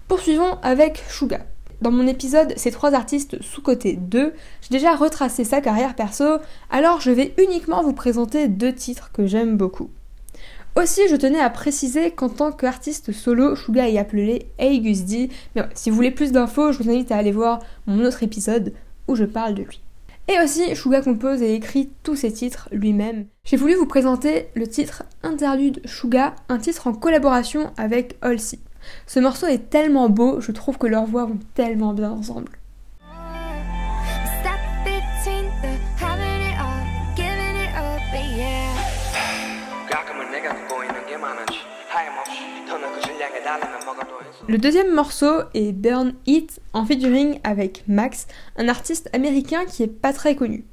Poursuivons 0.08 0.58
avec 0.62 1.02
Suga. 1.08 1.40
Dans 1.80 1.90
mon 1.90 2.06
épisode 2.06 2.52
Ces 2.56 2.70
trois 2.70 2.94
artistes 2.94 3.40
sous-côté 3.42 3.96
2, 3.96 4.34
j'ai 4.60 4.68
déjà 4.70 4.94
retracé 4.94 5.44
sa 5.44 5.60
carrière 5.60 5.94
perso, 5.94 6.24
alors 6.70 7.00
je 7.00 7.10
vais 7.10 7.32
uniquement 7.38 7.82
vous 7.82 7.94
présenter 7.94 8.48
deux 8.48 8.74
titres 8.74 9.10
que 9.12 9.26
j'aime 9.26 9.56
beaucoup. 9.56 9.90
Aussi, 10.76 11.08
je 11.08 11.16
tenais 11.16 11.40
à 11.40 11.50
préciser 11.50 12.12
qu'en 12.12 12.28
tant 12.28 12.52
qu'artiste 12.52 13.10
solo, 13.10 13.56
Suga 13.56 13.88
est 13.88 13.98
appelé 13.98 14.46
Hey 14.58 14.80
D. 14.80 15.28
Mais 15.56 15.62
si 15.74 15.90
vous 15.90 15.96
voulez 15.96 16.12
plus 16.12 16.30
d'infos, 16.30 16.70
je 16.70 16.78
vous 16.78 16.88
invite 16.88 17.10
à 17.10 17.16
aller 17.16 17.32
voir 17.32 17.58
mon 17.86 18.04
autre 18.04 18.22
épisode 18.22 18.72
où 19.08 19.16
je 19.16 19.24
parle 19.24 19.54
de 19.54 19.62
lui. 19.64 19.80
Et 20.28 20.38
aussi, 20.40 20.76
Suga 20.76 21.00
compose 21.02 21.42
et 21.42 21.54
écrit 21.54 21.90
tous 22.04 22.14
ses 22.14 22.32
titres 22.32 22.68
lui-même. 22.70 23.26
J'ai 23.44 23.56
voulu 23.56 23.74
vous 23.74 23.86
présenter 23.86 24.46
le 24.54 24.68
titre 24.68 25.02
Interlude 25.24 25.80
Suga, 25.86 26.36
un 26.48 26.58
titre 26.58 26.86
en 26.86 26.92
collaboration 26.92 27.72
avec 27.76 28.16
Halsey. 28.22 28.60
Ce 29.08 29.18
morceau 29.18 29.48
est 29.48 29.70
tellement 29.70 30.08
beau, 30.08 30.40
je 30.40 30.52
trouve 30.52 30.78
que 30.78 30.86
leurs 30.86 31.06
voix 31.06 31.24
vont 31.24 31.40
tellement 31.54 31.94
bien 31.94 32.12
ensemble. 32.12 32.59
Le 44.50 44.58
deuxième 44.58 44.92
morceau 44.92 45.30
est 45.54 45.70
Burn 45.70 46.12
It 46.26 46.58
en 46.72 46.84
featuring 46.84 47.38
avec 47.44 47.84
Max, 47.86 48.26
un 48.56 48.66
artiste 48.66 49.08
américain 49.12 49.64
qui 49.64 49.84
est 49.84 49.86
pas 49.86 50.12
très 50.12 50.34
connu. 50.34 50.64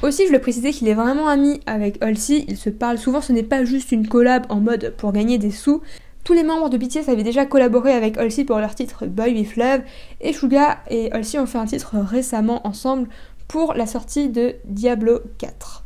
Aussi, 0.00 0.26
je 0.26 0.32
le 0.32 0.38
précisais 0.38 0.72
qu'il 0.72 0.88
est 0.88 0.94
vraiment 0.94 1.28
ami 1.28 1.60
avec 1.66 2.02
Halsey, 2.02 2.46
ils 2.48 2.56
se 2.56 2.70
parlent 2.70 2.96
souvent, 2.96 3.20
ce 3.20 3.34
n'est 3.34 3.42
pas 3.42 3.66
juste 3.66 3.92
une 3.92 4.08
collab 4.08 4.46
en 4.48 4.60
mode 4.60 4.94
pour 4.96 5.12
gagner 5.12 5.36
des 5.36 5.50
sous, 5.50 5.82
tous 6.24 6.32
les 6.32 6.42
membres 6.42 6.68
de 6.68 6.76
BTS 6.76 7.08
avaient 7.08 7.22
déjà 7.22 7.46
collaboré 7.46 7.92
avec 7.92 8.18
Halsey 8.18 8.44
pour 8.44 8.58
leur 8.58 8.74
titre 8.74 9.06
Boy 9.06 9.32
With 9.32 9.56
Love 9.56 9.80
et 10.20 10.32
Suga 10.32 10.78
et 10.88 11.10
Halsey 11.12 11.38
ont 11.38 11.46
fait 11.46 11.58
un 11.58 11.66
titre 11.66 11.96
récemment 11.98 12.66
ensemble 12.66 13.08
pour 13.48 13.74
la 13.74 13.86
sortie 13.86 14.28
de 14.28 14.54
Diablo 14.64 15.20
4. 15.38 15.84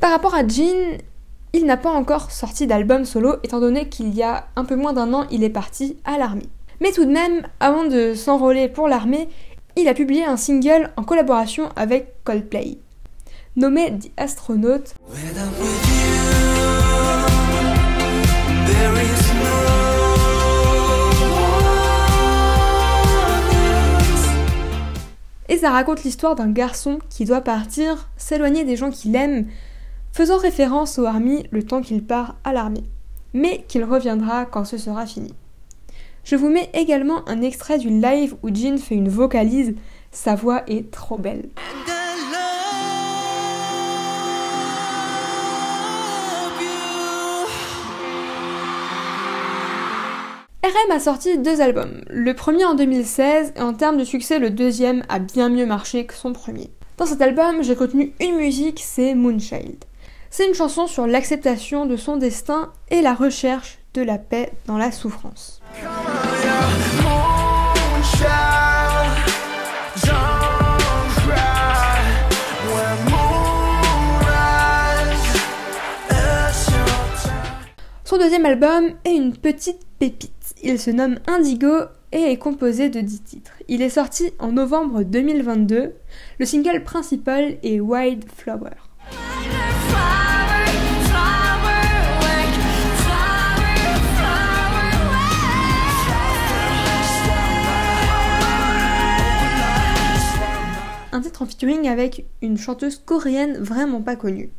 Par 0.00 0.10
rapport 0.10 0.34
à 0.34 0.46
Jin, 0.46 0.98
il 1.52 1.64
n'a 1.64 1.76
pas 1.76 1.92
encore 1.92 2.30
sorti 2.30 2.66
d'album 2.66 3.04
solo 3.04 3.36
étant 3.42 3.60
donné 3.60 3.88
qu'il 3.88 4.14
y 4.14 4.22
a 4.22 4.48
un 4.56 4.64
peu 4.64 4.76
moins 4.76 4.92
d'un 4.92 5.14
an 5.14 5.26
il 5.30 5.44
est 5.44 5.50
parti 5.50 5.96
à 6.04 6.18
l'armée. 6.18 6.48
Mais 6.80 6.92
tout 6.92 7.04
de 7.04 7.12
même, 7.12 7.46
avant 7.60 7.84
de 7.84 8.14
s'enrôler 8.14 8.68
pour 8.68 8.88
l'armée, 8.88 9.28
il 9.76 9.88
a 9.88 9.94
publié 9.94 10.24
un 10.24 10.36
single 10.36 10.90
en 10.96 11.04
collaboration 11.04 11.68
avec 11.76 12.22
Coldplay, 12.24 12.78
nommé 13.56 13.98
The 13.98 14.10
Astronaut. 14.16 14.84
Et 25.48 25.58
ça 25.58 25.70
raconte 25.70 26.04
l'histoire 26.04 26.34
d'un 26.34 26.50
garçon 26.50 26.98
qui 27.10 27.24
doit 27.24 27.42
partir, 27.42 28.08
s'éloigner 28.16 28.64
des 28.64 28.76
gens 28.76 28.90
qu'il 28.90 29.14
aime, 29.14 29.46
faisant 30.12 30.38
référence 30.38 30.98
au 30.98 31.04
army 31.04 31.44
le 31.50 31.62
temps 31.62 31.82
qu'il 31.82 32.04
part 32.04 32.36
à 32.44 32.52
l'armée, 32.52 32.84
mais 33.32 33.64
qu'il 33.68 33.84
reviendra 33.84 34.46
quand 34.46 34.64
ce 34.64 34.78
sera 34.78 35.06
fini. 35.06 35.34
Je 36.24 36.36
vous 36.36 36.48
mets 36.48 36.70
également 36.72 37.28
un 37.28 37.42
extrait 37.42 37.78
du 37.78 37.90
live 37.90 38.34
où 38.42 38.54
Jin 38.54 38.78
fait 38.78 38.94
une 38.94 39.10
vocalise, 39.10 39.74
sa 40.10 40.34
voix 40.34 40.62
est 40.66 40.90
trop 40.90 41.18
belle. 41.18 41.50
RM 50.64 50.92
a 50.92 50.98
sorti 50.98 51.36
deux 51.36 51.60
albums, 51.60 52.00
le 52.08 52.32
premier 52.32 52.64
en 52.64 52.74
2016 52.74 53.52
et 53.54 53.60
en 53.60 53.74
termes 53.74 53.98
de 53.98 54.04
succès 54.04 54.38
le 54.38 54.48
deuxième 54.48 55.02
a 55.10 55.18
bien 55.18 55.50
mieux 55.50 55.66
marché 55.66 56.06
que 56.06 56.14
son 56.14 56.32
premier. 56.32 56.70
Dans 56.96 57.04
cet 57.04 57.20
album 57.20 57.62
j'ai 57.62 57.74
retenu 57.74 58.14
une 58.18 58.36
musique, 58.36 58.80
c'est 58.82 59.14
Moonchild. 59.14 59.84
C'est 60.30 60.48
une 60.48 60.54
chanson 60.54 60.86
sur 60.86 61.06
l'acceptation 61.06 61.84
de 61.84 61.96
son 61.98 62.16
destin 62.16 62.72
et 62.88 63.02
la 63.02 63.12
recherche 63.12 63.78
de 63.92 64.00
la 64.00 64.16
paix 64.16 64.52
dans 64.66 64.78
la 64.78 64.90
souffrance. 64.90 65.60
Son 78.06 78.16
deuxième 78.16 78.46
album 78.46 78.92
est 79.04 79.14
une 79.14 79.36
petite 79.36 79.80
pépite. 79.98 80.33
Il 80.66 80.80
se 80.80 80.90
nomme 80.90 81.18
Indigo 81.26 81.74
et 82.10 82.22
est 82.22 82.38
composé 82.38 82.88
de 82.88 83.02
10 83.02 83.22
titres. 83.22 83.52
Il 83.68 83.82
est 83.82 83.90
sorti 83.90 84.32
en 84.38 84.52
novembre 84.52 85.02
2022. 85.02 85.92
Le 86.38 86.46
single 86.46 86.82
principal 86.82 87.58
est 87.62 87.80
Wild 87.80 88.24
Flower. 88.34 88.70
Un 101.12 101.20
titre 101.20 101.42
en 101.42 101.46
featuring 101.46 101.88
avec 101.88 102.24
une 102.40 102.56
chanteuse 102.56 102.96
coréenne 102.96 103.58
vraiment 103.58 104.00
pas 104.00 104.16
connue. 104.16 104.50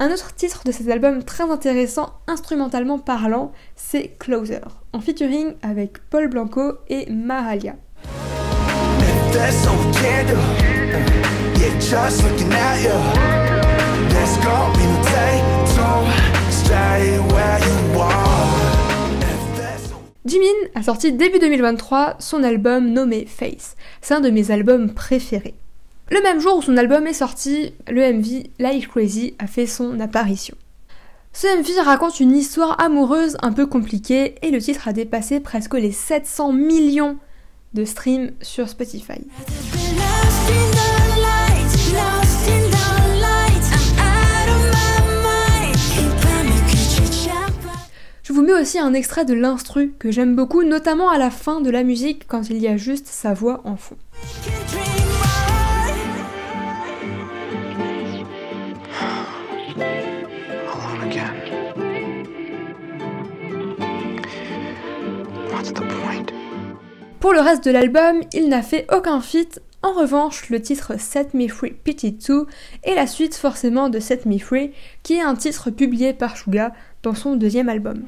Un 0.00 0.10
autre 0.10 0.34
titre 0.34 0.62
de 0.64 0.72
cet 0.72 0.88
album 0.88 1.22
très 1.22 1.44
intéressant, 1.44 2.14
instrumentalement 2.26 2.98
parlant, 2.98 3.52
c'est 3.76 4.18
Closer, 4.18 4.58
en 4.92 5.00
featuring 5.00 5.54
avec 5.62 5.98
Paul 6.10 6.28
Blanco 6.28 6.78
et 6.88 7.08
Mahalia. 7.12 7.76
Jimin 20.26 20.46
a 20.74 20.82
sorti 20.82 21.12
début 21.12 21.38
2023 21.38 22.16
son 22.18 22.42
album 22.42 22.92
nommé 22.92 23.26
Face. 23.26 23.76
C'est 24.00 24.14
un 24.14 24.20
de 24.20 24.30
mes 24.30 24.50
albums 24.50 24.92
préférés. 24.92 25.54
Le 26.10 26.22
même 26.22 26.38
jour 26.38 26.58
où 26.58 26.62
son 26.62 26.76
album 26.76 27.06
est 27.06 27.14
sorti, 27.14 27.72
le 27.88 28.12
MV 28.12 28.44
Life 28.58 28.88
Crazy 28.88 29.34
a 29.38 29.46
fait 29.46 29.66
son 29.66 29.98
apparition. 30.00 30.54
Ce 31.32 31.46
MV 31.46 31.82
raconte 31.82 32.20
une 32.20 32.36
histoire 32.36 32.78
amoureuse 32.78 33.38
un 33.40 33.52
peu 33.52 33.66
compliquée 33.66 34.34
et 34.42 34.50
le 34.50 34.60
titre 34.60 34.86
a 34.86 34.92
dépassé 34.92 35.40
presque 35.40 35.72
les 35.74 35.92
700 35.92 36.52
millions 36.52 37.16
de 37.72 37.86
streams 37.86 38.32
sur 38.42 38.68
Spotify. 38.68 39.22
Je 48.22 48.32
vous 48.32 48.42
mets 48.42 48.52
aussi 48.52 48.78
un 48.78 48.92
extrait 48.92 49.24
de 49.24 49.34
l'instru 49.34 49.94
que 49.98 50.10
j'aime 50.10 50.36
beaucoup, 50.36 50.64
notamment 50.64 51.08
à 51.08 51.16
la 51.16 51.30
fin 51.30 51.62
de 51.62 51.70
la 51.70 51.82
musique 51.82 52.26
quand 52.28 52.50
il 52.50 52.58
y 52.58 52.68
a 52.68 52.76
juste 52.76 53.06
sa 53.06 53.32
voix 53.32 53.62
en 53.64 53.76
fond. 53.76 53.96
Pour 67.24 67.32
le 67.32 67.40
reste 67.40 67.64
de 67.64 67.70
l'album, 67.70 68.20
il 68.34 68.50
n'a 68.50 68.60
fait 68.60 68.86
aucun 68.94 69.18
feat. 69.22 69.62
En 69.80 69.94
revanche, 69.94 70.50
le 70.50 70.60
titre 70.60 71.00
Set 71.00 71.32
Me 71.32 71.48
Free 71.48 71.70
Pity 71.70 72.12
2 72.12 72.46
est 72.82 72.94
la 72.94 73.06
suite 73.06 73.34
forcément 73.34 73.88
de 73.88 73.98
Set 73.98 74.26
Me 74.26 74.36
Free, 74.36 74.72
qui 75.02 75.14
est 75.14 75.22
un 75.22 75.34
titre 75.34 75.70
publié 75.70 76.12
par 76.12 76.36
Suga 76.36 76.74
dans 77.02 77.14
son 77.14 77.36
deuxième 77.36 77.70
album. 77.70 78.02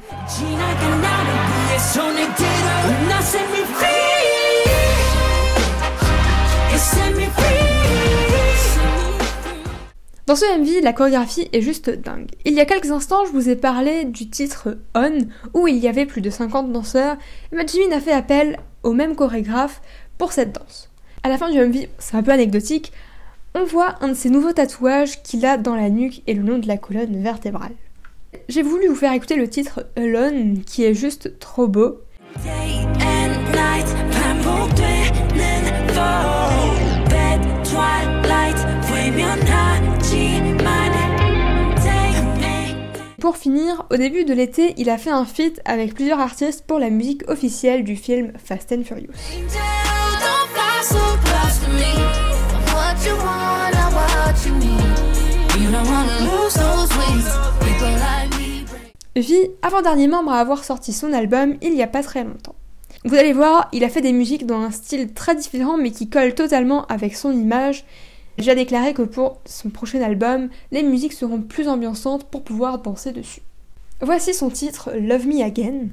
Dans 10.27 10.37
ce 10.37 10.59
MV, 10.59 10.83
la 10.83 10.93
chorégraphie 10.93 11.49
est 11.55 11.62
juste 11.62 11.89
dingue. 11.89 12.29
Il 12.45 12.53
y 12.53 12.61
a 12.61 12.67
quelques 12.67 12.91
instants, 12.91 13.25
je 13.25 13.31
vous 13.31 13.49
ai 13.49 13.57
parlé 13.57 14.05
du 14.05 14.29
titre 14.29 14.77
On, 14.95 15.17
où 15.55 15.69
il 15.69 15.79
y 15.79 15.89
avait 15.89 16.05
plus 16.05 16.21
de 16.21 16.29
50 16.29 16.71
danseurs, 16.71 17.17
et 17.53 17.67
Jimin 17.67 17.97
a 17.97 18.01
fait 18.01 18.12
appel 18.12 18.59
au 18.87 18.93
même 18.93 19.16
chorégraphe 19.16 19.82
pour 20.16 20.32
cette 20.32 20.53
danse. 20.53 20.91
À 21.24 21.28
la 21.28 21.39
fin 21.39 21.51
du 21.51 21.59
MV, 21.59 21.89
c'est 21.99 22.16
un 22.16 22.22
peu 22.22 22.30
anecdotique, 22.30 22.93
on 23.55 23.64
voit 23.64 23.97
un 24.01 24.09
de 24.09 24.14
ses 24.14 24.30
nouveaux 24.30 24.53
tatouages 24.53 25.22
qu'il 25.22 25.45
a 25.45 25.57
dans 25.57 25.74
la 25.74 25.91
nuque 25.91 26.22
et 26.26 26.34
le 26.34 26.43
long 26.43 26.59
de 26.59 26.68
la 26.68 26.76
colonne 26.76 27.20
vertébrale. 27.20 27.72
J'ai 28.49 28.62
voulu 28.62 28.87
vous 28.87 28.95
faire 28.95 29.12
écouter 29.12 29.34
le 29.34 29.49
titre 29.49 29.87
Alone, 29.97 30.62
qui 30.64 30.84
est 30.84 30.95
juste 30.95 31.39
trop 31.41 31.66
beau. 31.66 31.99
Pour 43.27 43.39
finir, 43.39 43.85
au 43.91 43.97
début 43.97 44.24
de 44.24 44.33
l'été, 44.33 44.72
il 44.77 44.89
a 44.89 44.99
fait 44.99 45.11
un 45.11 45.24
feat 45.24 45.61
avec 45.64 45.95
plusieurs 45.95 46.20
artistes 46.20 46.64
pour 46.64 46.79
la 46.79 46.91
musique 46.91 47.29
officielle 47.29 47.83
du 47.83 47.97
film 47.97 48.31
Fast 48.39 48.70
and 48.70 48.85
Furious. 48.85 49.11
V, 59.16 59.57
avant-dernier 59.61 60.07
membre 60.07 60.31
à 60.31 60.39
avoir 60.39 60.62
sorti 60.62 60.93
son 60.93 61.12
album 61.12 61.57
il 61.62 61.74
y 61.74 61.83
a 61.83 61.89
pas 61.89 62.05
très 62.05 62.22
longtemps. 62.22 62.55
Vous 63.05 63.16
allez 63.16 63.33
voir, 63.33 63.68
il 63.72 63.83
a 63.83 63.89
fait 63.89 64.03
des 64.03 64.12
musiques 64.12 64.47
dans 64.47 64.61
un 64.61 64.70
style 64.70 65.12
très 65.12 65.35
différent 65.35 65.77
mais 65.77 65.91
qui 65.91 66.09
colle 66.09 66.37
totalement 66.37 66.87
avec 66.87 67.16
son 67.16 67.33
image. 67.33 67.85
J'ai 68.39 68.55
déclaré 68.55 68.93
que 68.93 69.03
pour 69.03 69.41
son 69.47 69.70
prochain 69.70 70.03
album, 70.03 70.51
les 70.70 70.82
musiques 70.82 71.14
seront 71.14 71.41
plus 71.41 71.68
ambiançantes 71.68 72.24
pour 72.24 72.45
pouvoir 72.45 72.78
danser 72.78 73.12
dessus. 73.12 73.41
Voici 74.03 74.34
son 74.34 74.51
titre 74.51 74.93
Love 74.93 75.26
Me 75.26 75.43
Again. 75.43 75.89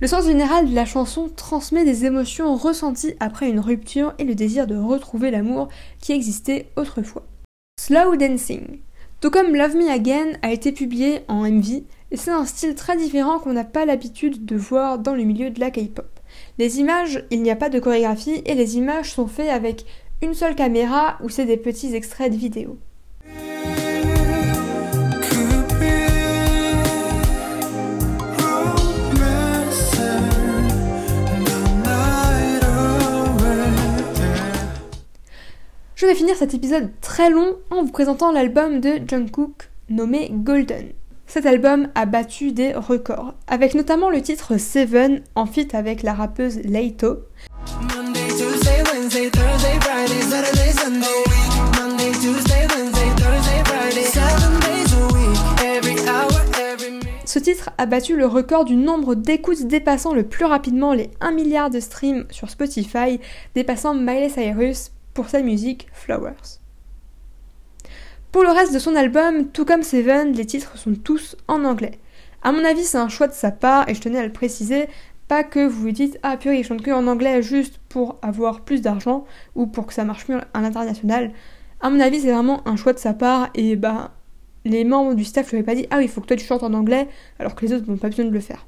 Le 0.00 0.06
sens 0.06 0.26
général 0.26 0.68
de 0.68 0.74
la 0.74 0.84
chanson 0.84 1.30
transmet 1.34 1.84
des 1.84 2.04
émotions 2.04 2.54
ressenties 2.54 3.14
après 3.18 3.48
une 3.48 3.58
rupture 3.58 4.14
et 4.18 4.24
le 4.24 4.36
désir 4.36 4.68
de 4.68 4.76
retrouver 4.76 5.32
l'amour 5.32 5.68
qui 6.00 6.12
existait 6.12 6.70
autrefois. 6.76 7.24
Slow 7.80 8.14
Dancing. 8.14 8.80
Tout 9.24 9.30
comme 9.30 9.56
Love 9.56 9.74
Me 9.76 9.90
Again 9.90 10.32
a 10.42 10.52
été 10.52 10.70
publié 10.70 11.20
en 11.28 11.50
MV, 11.50 11.84
et 12.10 12.16
c'est 12.18 12.30
un 12.30 12.44
style 12.44 12.74
très 12.74 12.94
différent 12.94 13.38
qu'on 13.38 13.54
n'a 13.54 13.64
pas 13.64 13.86
l'habitude 13.86 14.44
de 14.44 14.54
voir 14.54 14.98
dans 14.98 15.14
le 15.14 15.22
milieu 15.22 15.48
de 15.48 15.60
la 15.60 15.70
K-pop. 15.70 16.20
Les 16.58 16.78
images, 16.78 17.24
il 17.30 17.40
n'y 17.40 17.50
a 17.50 17.56
pas 17.56 17.70
de 17.70 17.78
chorégraphie 17.78 18.42
et 18.44 18.54
les 18.54 18.76
images 18.76 19.12
sont 19.12 19.26
faites 19.26 19.48
avec 19.48 19.86
une 20.20 20.34
seule 20.34 20.54
caméra 20.54 21.16
ou 21.22 21.30
c'est 21.30 21.46
des 21.46 21.56
petits 21.56 21.94
extraits 21.94 22.32
de 22.32 22.36
vidéos. 22.36 22.76
Je 36.04 36.08
vais 36.10 36.14
finir 36.14 36.36
cet 36.36 36.52
épisode 36.52 36.90
très 37.00 37.30
long 37.30 37.56
en 37.70 37.82
vous 37.82 37.90
présentant 37.90 38.30
l'album 38.30 38.78
de 38.78 39.00
Jungkook 39.08 39.70
nommé 39.88 40.28
Golden. 40.30 40.92
Cet 41.26 41.46
album 41.46 41.88
a 41.94 42.04
battu 42.04 42.52
des 42.52 42.74
records, 42.74 43.32
avec 43.46 43.74
notamment 43.74 44.10
le 44.10 44.20
titre 44.20 44.58
Seven 44.58 45.22
en 45.34 45.46
feat 45.46 45.74
avec 45.74 46.02
la 46.02 46.12
rappeuse 46.12 46.58
Leito. 46.58 47.20
Ce 57.24 57.38
titre 57.38 57.70
a 57.78 57.86
battu 57.86 58.14
le 58.14 58.26
record 58.26 58.66
du 58.66 58.76
nombre 58.76 59.14
d'écoutes 59.14 59.66
dépassant 59.66 60.12
le 60.12 60.24
plus 60.24 60.44
rapidement 60.44 60.92
les 60.92 61.10
1 61.22 61.30
milliard 61.30 61.70
de 61.70 61.80
streams 61.80 62.26
sur 62.30 62.50
Spotify, 62.50 63.18
dépassant 63.54 63.94
Miley 63.94 64.28
Cyrus 64.28 64.90
pour 65.14 65.28
sa 65.28 65.40
musique 65.40 65.88
Flowers. 65.92 66.60
Pour 68.32 68.42
le 68.42 68.50
reste 68.50 68.74
de 68.74 68.80
son 68.80 68.96
album, 68.96 69.48
tout 69.48 69.64
comme 69.64 69.84
Seven, 69.84 70.32
les 70.32 70.44
titres 70.44 70.76
sont 70.76 70.94
tous 70.94 71.36
en 71.46 71.64
anglais. 71.64 72.00
À 72.42 72.50
mon 72.50 72.64
avis, 72.64 72.82
c'est 72.82 72.98
un 72.98 73.08
choix 73.08 73.28
de 73.28 73.32
sa 73.32 73.52
part 73.52 73.88
et 73.88 73.94
je 73.94 74.00
tenais 74.00 74.18
à 74.18 74.26
le 74.26 74.32
préciser, 74.32 74.88
pas 75.28 75.44
que 75.44 75.66
vous 75.66 75.82
vous 75.82 75.90
dites 75.92 76.18
ah 76.22 76.36
purée, 76.36 76.58
il 76.58 76.64
chante 76.64 76.82
que 76.82 76.90
en 76.90 77.06
anglais 77.06 77.42
juste 77.42 77.78
pour 77.88 78.18
avoir 78.22 78.62
plus 78.62 78.82
d'argent 78.82 79.24
ou 79.54 79.66
pour 79.66 79.86
que 79.86 79.94
ça 79.94 80.04
marche 80.04 80.28
mieux 80.28 80.40
à 80.52 80.60
l'international. 80.60 81.30
À 81.80 81.90
mon 81.90 82.00
avis, 82.00 82.20
c'est 82.20 82.32
vraiment 82.32 82.66
un 82.68 82.76
choix 82.76 82.92
de 82.92 82.98
sa 82.98 83.14
part 83.14 83.50
et 83.54 83.76
bah 83.76 84.12
les 84.64 84.84
membres 84.84 85.14
du 85.14 85.24
staff 85.24 85.50
lui 85.50 85.58
avaient 85.58 85.64
pas 85.64 85.74
dit 85.74 85.86
ah 85.90 85.98
oui, 85.98 86.04
il 86.04 86.10
faut 86.10 86.20
que 86.20 86.26
toi 86.26 86.36
tu 86.36 86.44
chantes 86.44 86.62
en 86.62 86.74
anglais 86.74 87.08
alors 87.38 87.54
que 87.54 87.64
les 87.64 87.72
autres 87.72 87.88
n'ont 87.88 87.96
pas 87.96 88.08
besoin 88.08 88.24
de 88.24 88.30
le 88.30 88.40
faire. 88.40 88.66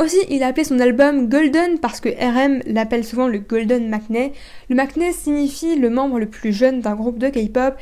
Aussi, 0.00 0.18
il 0.30 0.44
a 0.44 0.46
appelé 0.46 0.62
son 0.62 0.78
album 0.78 1.28
Golden 1.28 1.80
parce 1.80 2.00
que 2.00 2.08
RM 2.08 2.62
l'appelle 2.66 3.04
souvent 3.04 3.26
le 3.26 3.40
Golden 3.40 3.88
McNay. 3.88 4.32
Le 4.68 4.76
McNay 4.76 5.12
signifie 5.12 5.76
le 5.76 5.90
membre 5.90 6.20
le 6.20 6.28
plus 6.28 6.52
jeune 6.52 6.80
d'un 6.80 6.94
groupe 6.94 7.18
de 7.18 7.28
K-pop 7.28 7.74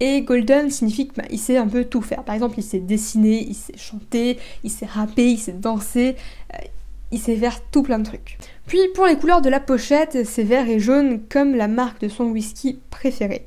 et 0.00 0.20
Golden 0.20 0.70
signifie 0.70 1.08
qu'il 1.08 1.22
bah, 1.22 1.36
sait 1.38 1.56
un 1.56 1.66
peu 1.66 1.84
tout 1.84 2.02
faire. 2.02 2.22
Par 2.22 2.34
exemple, 2.34 2.56
il 2.58 2.62
sait 2.62 2.80
dessiner, 2.80 3.46
il 3.48 3.54
sait 3.54 3.78
chanter, 3.78 4.38
il 4.62 4.70
sait 4.70 4.84
rapper, 4.84 5.30
il 5.30 5.38
sait 5.38 5.52
danser, 5.52 6.16
euh, 6.52 6.58
il 7.12 7.18
sait 7.18 7.36
faire 7.36 7.58
tout 7.70 7.82
plein 7.82 7.98
de 7.98 8.04
trucs. 8.04 8.36
Puis 8.66 8.80
pour 8.94 9.06
les 9.06 9.16
couleurs 9.16 9.40
de 9.40 9.48
la 9.48 9.60
pochette, 9.60 10.26
c'est 10.26 10.42
vert 10.42 10.68
et 10.68 10.80
jaune 10.80 11.22
comme 11.30 11.54
la 11.54 11.68
marque 11.68 12.02
de 12.02 12.08
son 12.08 12.24
whisky 12.24 12.78
préféré. 12.90 13.46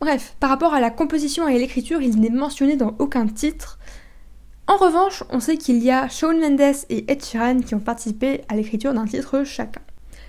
Bref, 0.00 0.36
par 0.38 0.50
rapport 0.50 0.74
à 0.74 0.80
la 0.80 0.90
composition 0.90 1.48
et 1.48 1.58
l'écriture, 1.58 2.02
il 2.02 2.20
n'est 2.20 2.30
mentionné 2.30 2.76
dans 2.76 2.94
aucun 2.98 3.26
titre, 3.26 3.78
en 4.72 4.76
revanche, 4.76 5.22
on 5.28 5.38
sait 5.38 5.58
qu'il 5.58 5.82
y 5.84 5.90
a 5.90 6.08
Shawn 6.08 6.40
Mendes 6.40 6.76
et 6.88 7.04
Ed 7.12 7.22
Sheeran 7.22 7.60
qui 7.60 7.74
ont 7.74 7.80
participé 7.80 8.40
à 8.48 8.56
l'écriture 8.56 8.94
d'un 8.94 9.04
titre 9.04 9.44
chacun. 9.44 9.82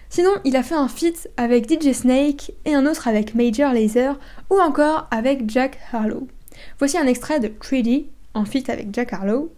Sinon, 0.10 0.32
il 0.44 0.58
a 0.58 0.64
fait 0.64 0.76
un 0.76 0.90
feat 0.90 1.30
avec 1.38 1.72
DJ 1.72 1.94
Snake 1.94 2.52
et 2.66 2.76
un 2.76 2.86
autre 2.86 3.08
avec 3.08 3.36
Major 3.36 3.72
Lazer 3.72 4.20
ou 4.50 4.60
encore 4.60 5.08
avec 5.12 5.50
Jack 5.50 5.80
Harlow. 5.94 6.28
Voici 6.78 6.98
un 6.98 7.08
extrait 7.08 7.40
de 7.40 7.48
3D 7.48 8.08
en 8.34 8.44
feat 8.44 8.70
avec 8.70 8.94
Jack 8.94 9.14
Harlow. 9.14 9.54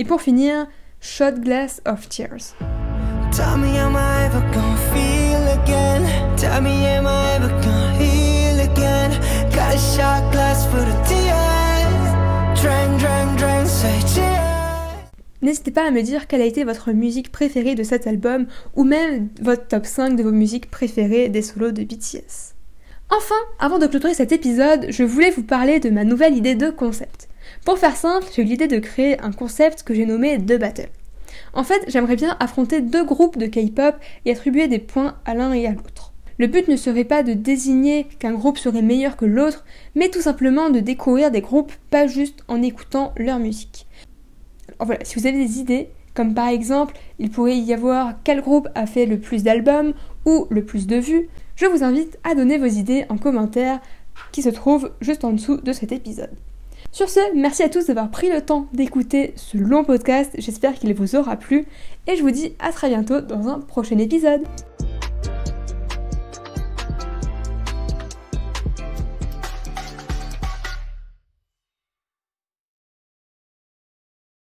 Et 0.00 0.04
pour 0.04 0.22
finir, 0.22 0.66
Shot 1.00 1.32
Glass 1.40 1.80
of 1.86 2.08
Tears. 2.08 2.56
N'hésitez 15.40 15.70
pas 15.70 15.86
à 15.86 15.90
me 15.90 16.02
dire 16.02 16.26
quelle 16.26 16.42
a 16.42 16.46
été 16.46 16.64
votre 16.64 16.92
musique 16.92 17.30
préférée 17.30 17.74
de 17.74 17.82
cet 17.82 18.06
album 18.06 18.46
ou 18.74 18.84
même 18.84 19.28
votre 19.40 19.66
top 19.66 19.86
5 19.86 20.16
de 20.16 20.22
vos 20.22 20.32
musiques 20.32 20.70
préférées 20.70 21.28
des 21.28 21.42
solos 21.42 21.70
de 21.70 21.84
BTS. 21.84 22.54
Enfin, 23.10 23.34
avant 23.58 23.78
de 23.78 23.86
clôturer 23.86 24.14
cet 24.14 24.32
épisode, 24.32 24.86
je 24.90 25.04
voulais 25.04 25.30
vous 25.30 25.44
parler 25.44 25.80
de 25.80 25.90
ma 25.90 26.04
nouvelle 26.04 26.36
idée 26.36 26.54
de 26.54 26.70
concept. 26.70 27.28
Pour 27.64 27.78
faire 27.78 27.96
simple, 27.96 28.26
j'ai 28.34 28.42
eu 28.42 28.44
l'idée 28.44 28.68
de 28.68 28.78
créer 28.78 29.18
un 29.20 29.32
concept 29.32 29.82
que 29.84 29.94
j'ai 29.94 30.06
nommé 30.06 30.38
The 30.38 30.58
Battle. 30.58 30.90
En 31.58 31.64
fait, 31.64 31.82
j'aimerais 31.88 32.14
bien 32.14 32.36
affronter 32.38 32.80
deux 32.80 33.04
groupes 33.04 33.36
de 33.36 33.46
K-pop 33.46 33.96
et 34.24 34.30
attribuer 34.30 34.68
des 34.68 34.78
points 34.78 35.16
à 35.24 35.34
l'un 35.34 35.52
et 35.52 35.66
à 35.66 35.72
l'autre. 35.72 36.12
Le 36.38 36.46
but 36.46 36.68
ne 36.68 36.76
serait 36.76 37.02
pas 37.02 37.24
de 37.24 37.32
désigner 37.32 38.06
qu'un 38.20 38.34
groupe 38.34 38.58
serait 38.58 38.80
meilleur 38.80 39.16
que 39.16 39.24
l'autre, 39.24 39.64
mais 39.96 40.08
tout 40.08 40.20
simplement 40.20 40.70
de 40.70 40.78
découvrir 40.78 41.32
des 41.32 41.40
groupes 41.40 41.72
pas 41.90 42.06
juste 42.06 42.44
en 42.46 42.62
écoutant 42.62 43.12
leur 43.16 43.40
musique. 43.40 43.88
Alors 44.68 44.86
voilà, 44.86 45.04
si 45.04 45.18
vous 45.18 45.26
avez 45.26 45.44
des 45.44 45.58
idées, 45.58 45.88
comme 46.14 46.32
par 46.32 46.46
exemple, 46.46 46.94
il 47.18 47.28
pourrait 47.28 47.58
y 47.58 47.74
avoir 47.74 48.14
quel 48.22 48.40
groupe 48.40 48.68
a 48.76 48.86
fait 48.86 49.06
le 49.06 49.18
plus 49.18 49.42
d'albums 49.42 49.94
ou 50.26 50.46
le 50.50 50.64
plus 50.64 50.86
de 50.86 50.94
vues, 50.94 51.28
je 51.56 51.66
vous 51.66 51.82
invite 51.82 52.20
à 52.22 52.36
donner 52.36 52.58
vos 52.58 52.66
idées 52.66 53.04
en 53.08 53.18
commentaire 53.18 53.80
qui 54.30 54.42
se 54.42 54.48
trouvent 54.50 54.92
juste 55.00 55.24
en 55.24 55.32
dessous 55.32 55.56
de 55.56 55.72
cet 55.72 55.90
épisode. 55.90 56.36
Sur 56.90 57.08
ce, 57.10 57.20
merci 57.34 57.62
à 57.62 57.68
tous 57.68 57.86
d'avoir 57.86 58.10
pris 58.10 58.30
le 58.30 58.40
temps 58.40 58.66
d'écouter 58.72 59.34
ce 59.36 59.58
long 59.58 59.84
podcast, 59.84 60.32
j'espère 60.38 60.74
qu'il 60.74 60.92
vous 60.94 61.16
aura 61.16 61.36
plu 61.36 61.66
et 62.06 62.16
je 62.16 62.22
vous 62.22 62.30
dis 62.30 62.54
à 62.58 62.72
très 62.72 62.88
bientôt 62.88 63.20
dans 63.20 63.48
un 63.48 63.60
prochain 63.60 63.98
épisode. 63.98 64.42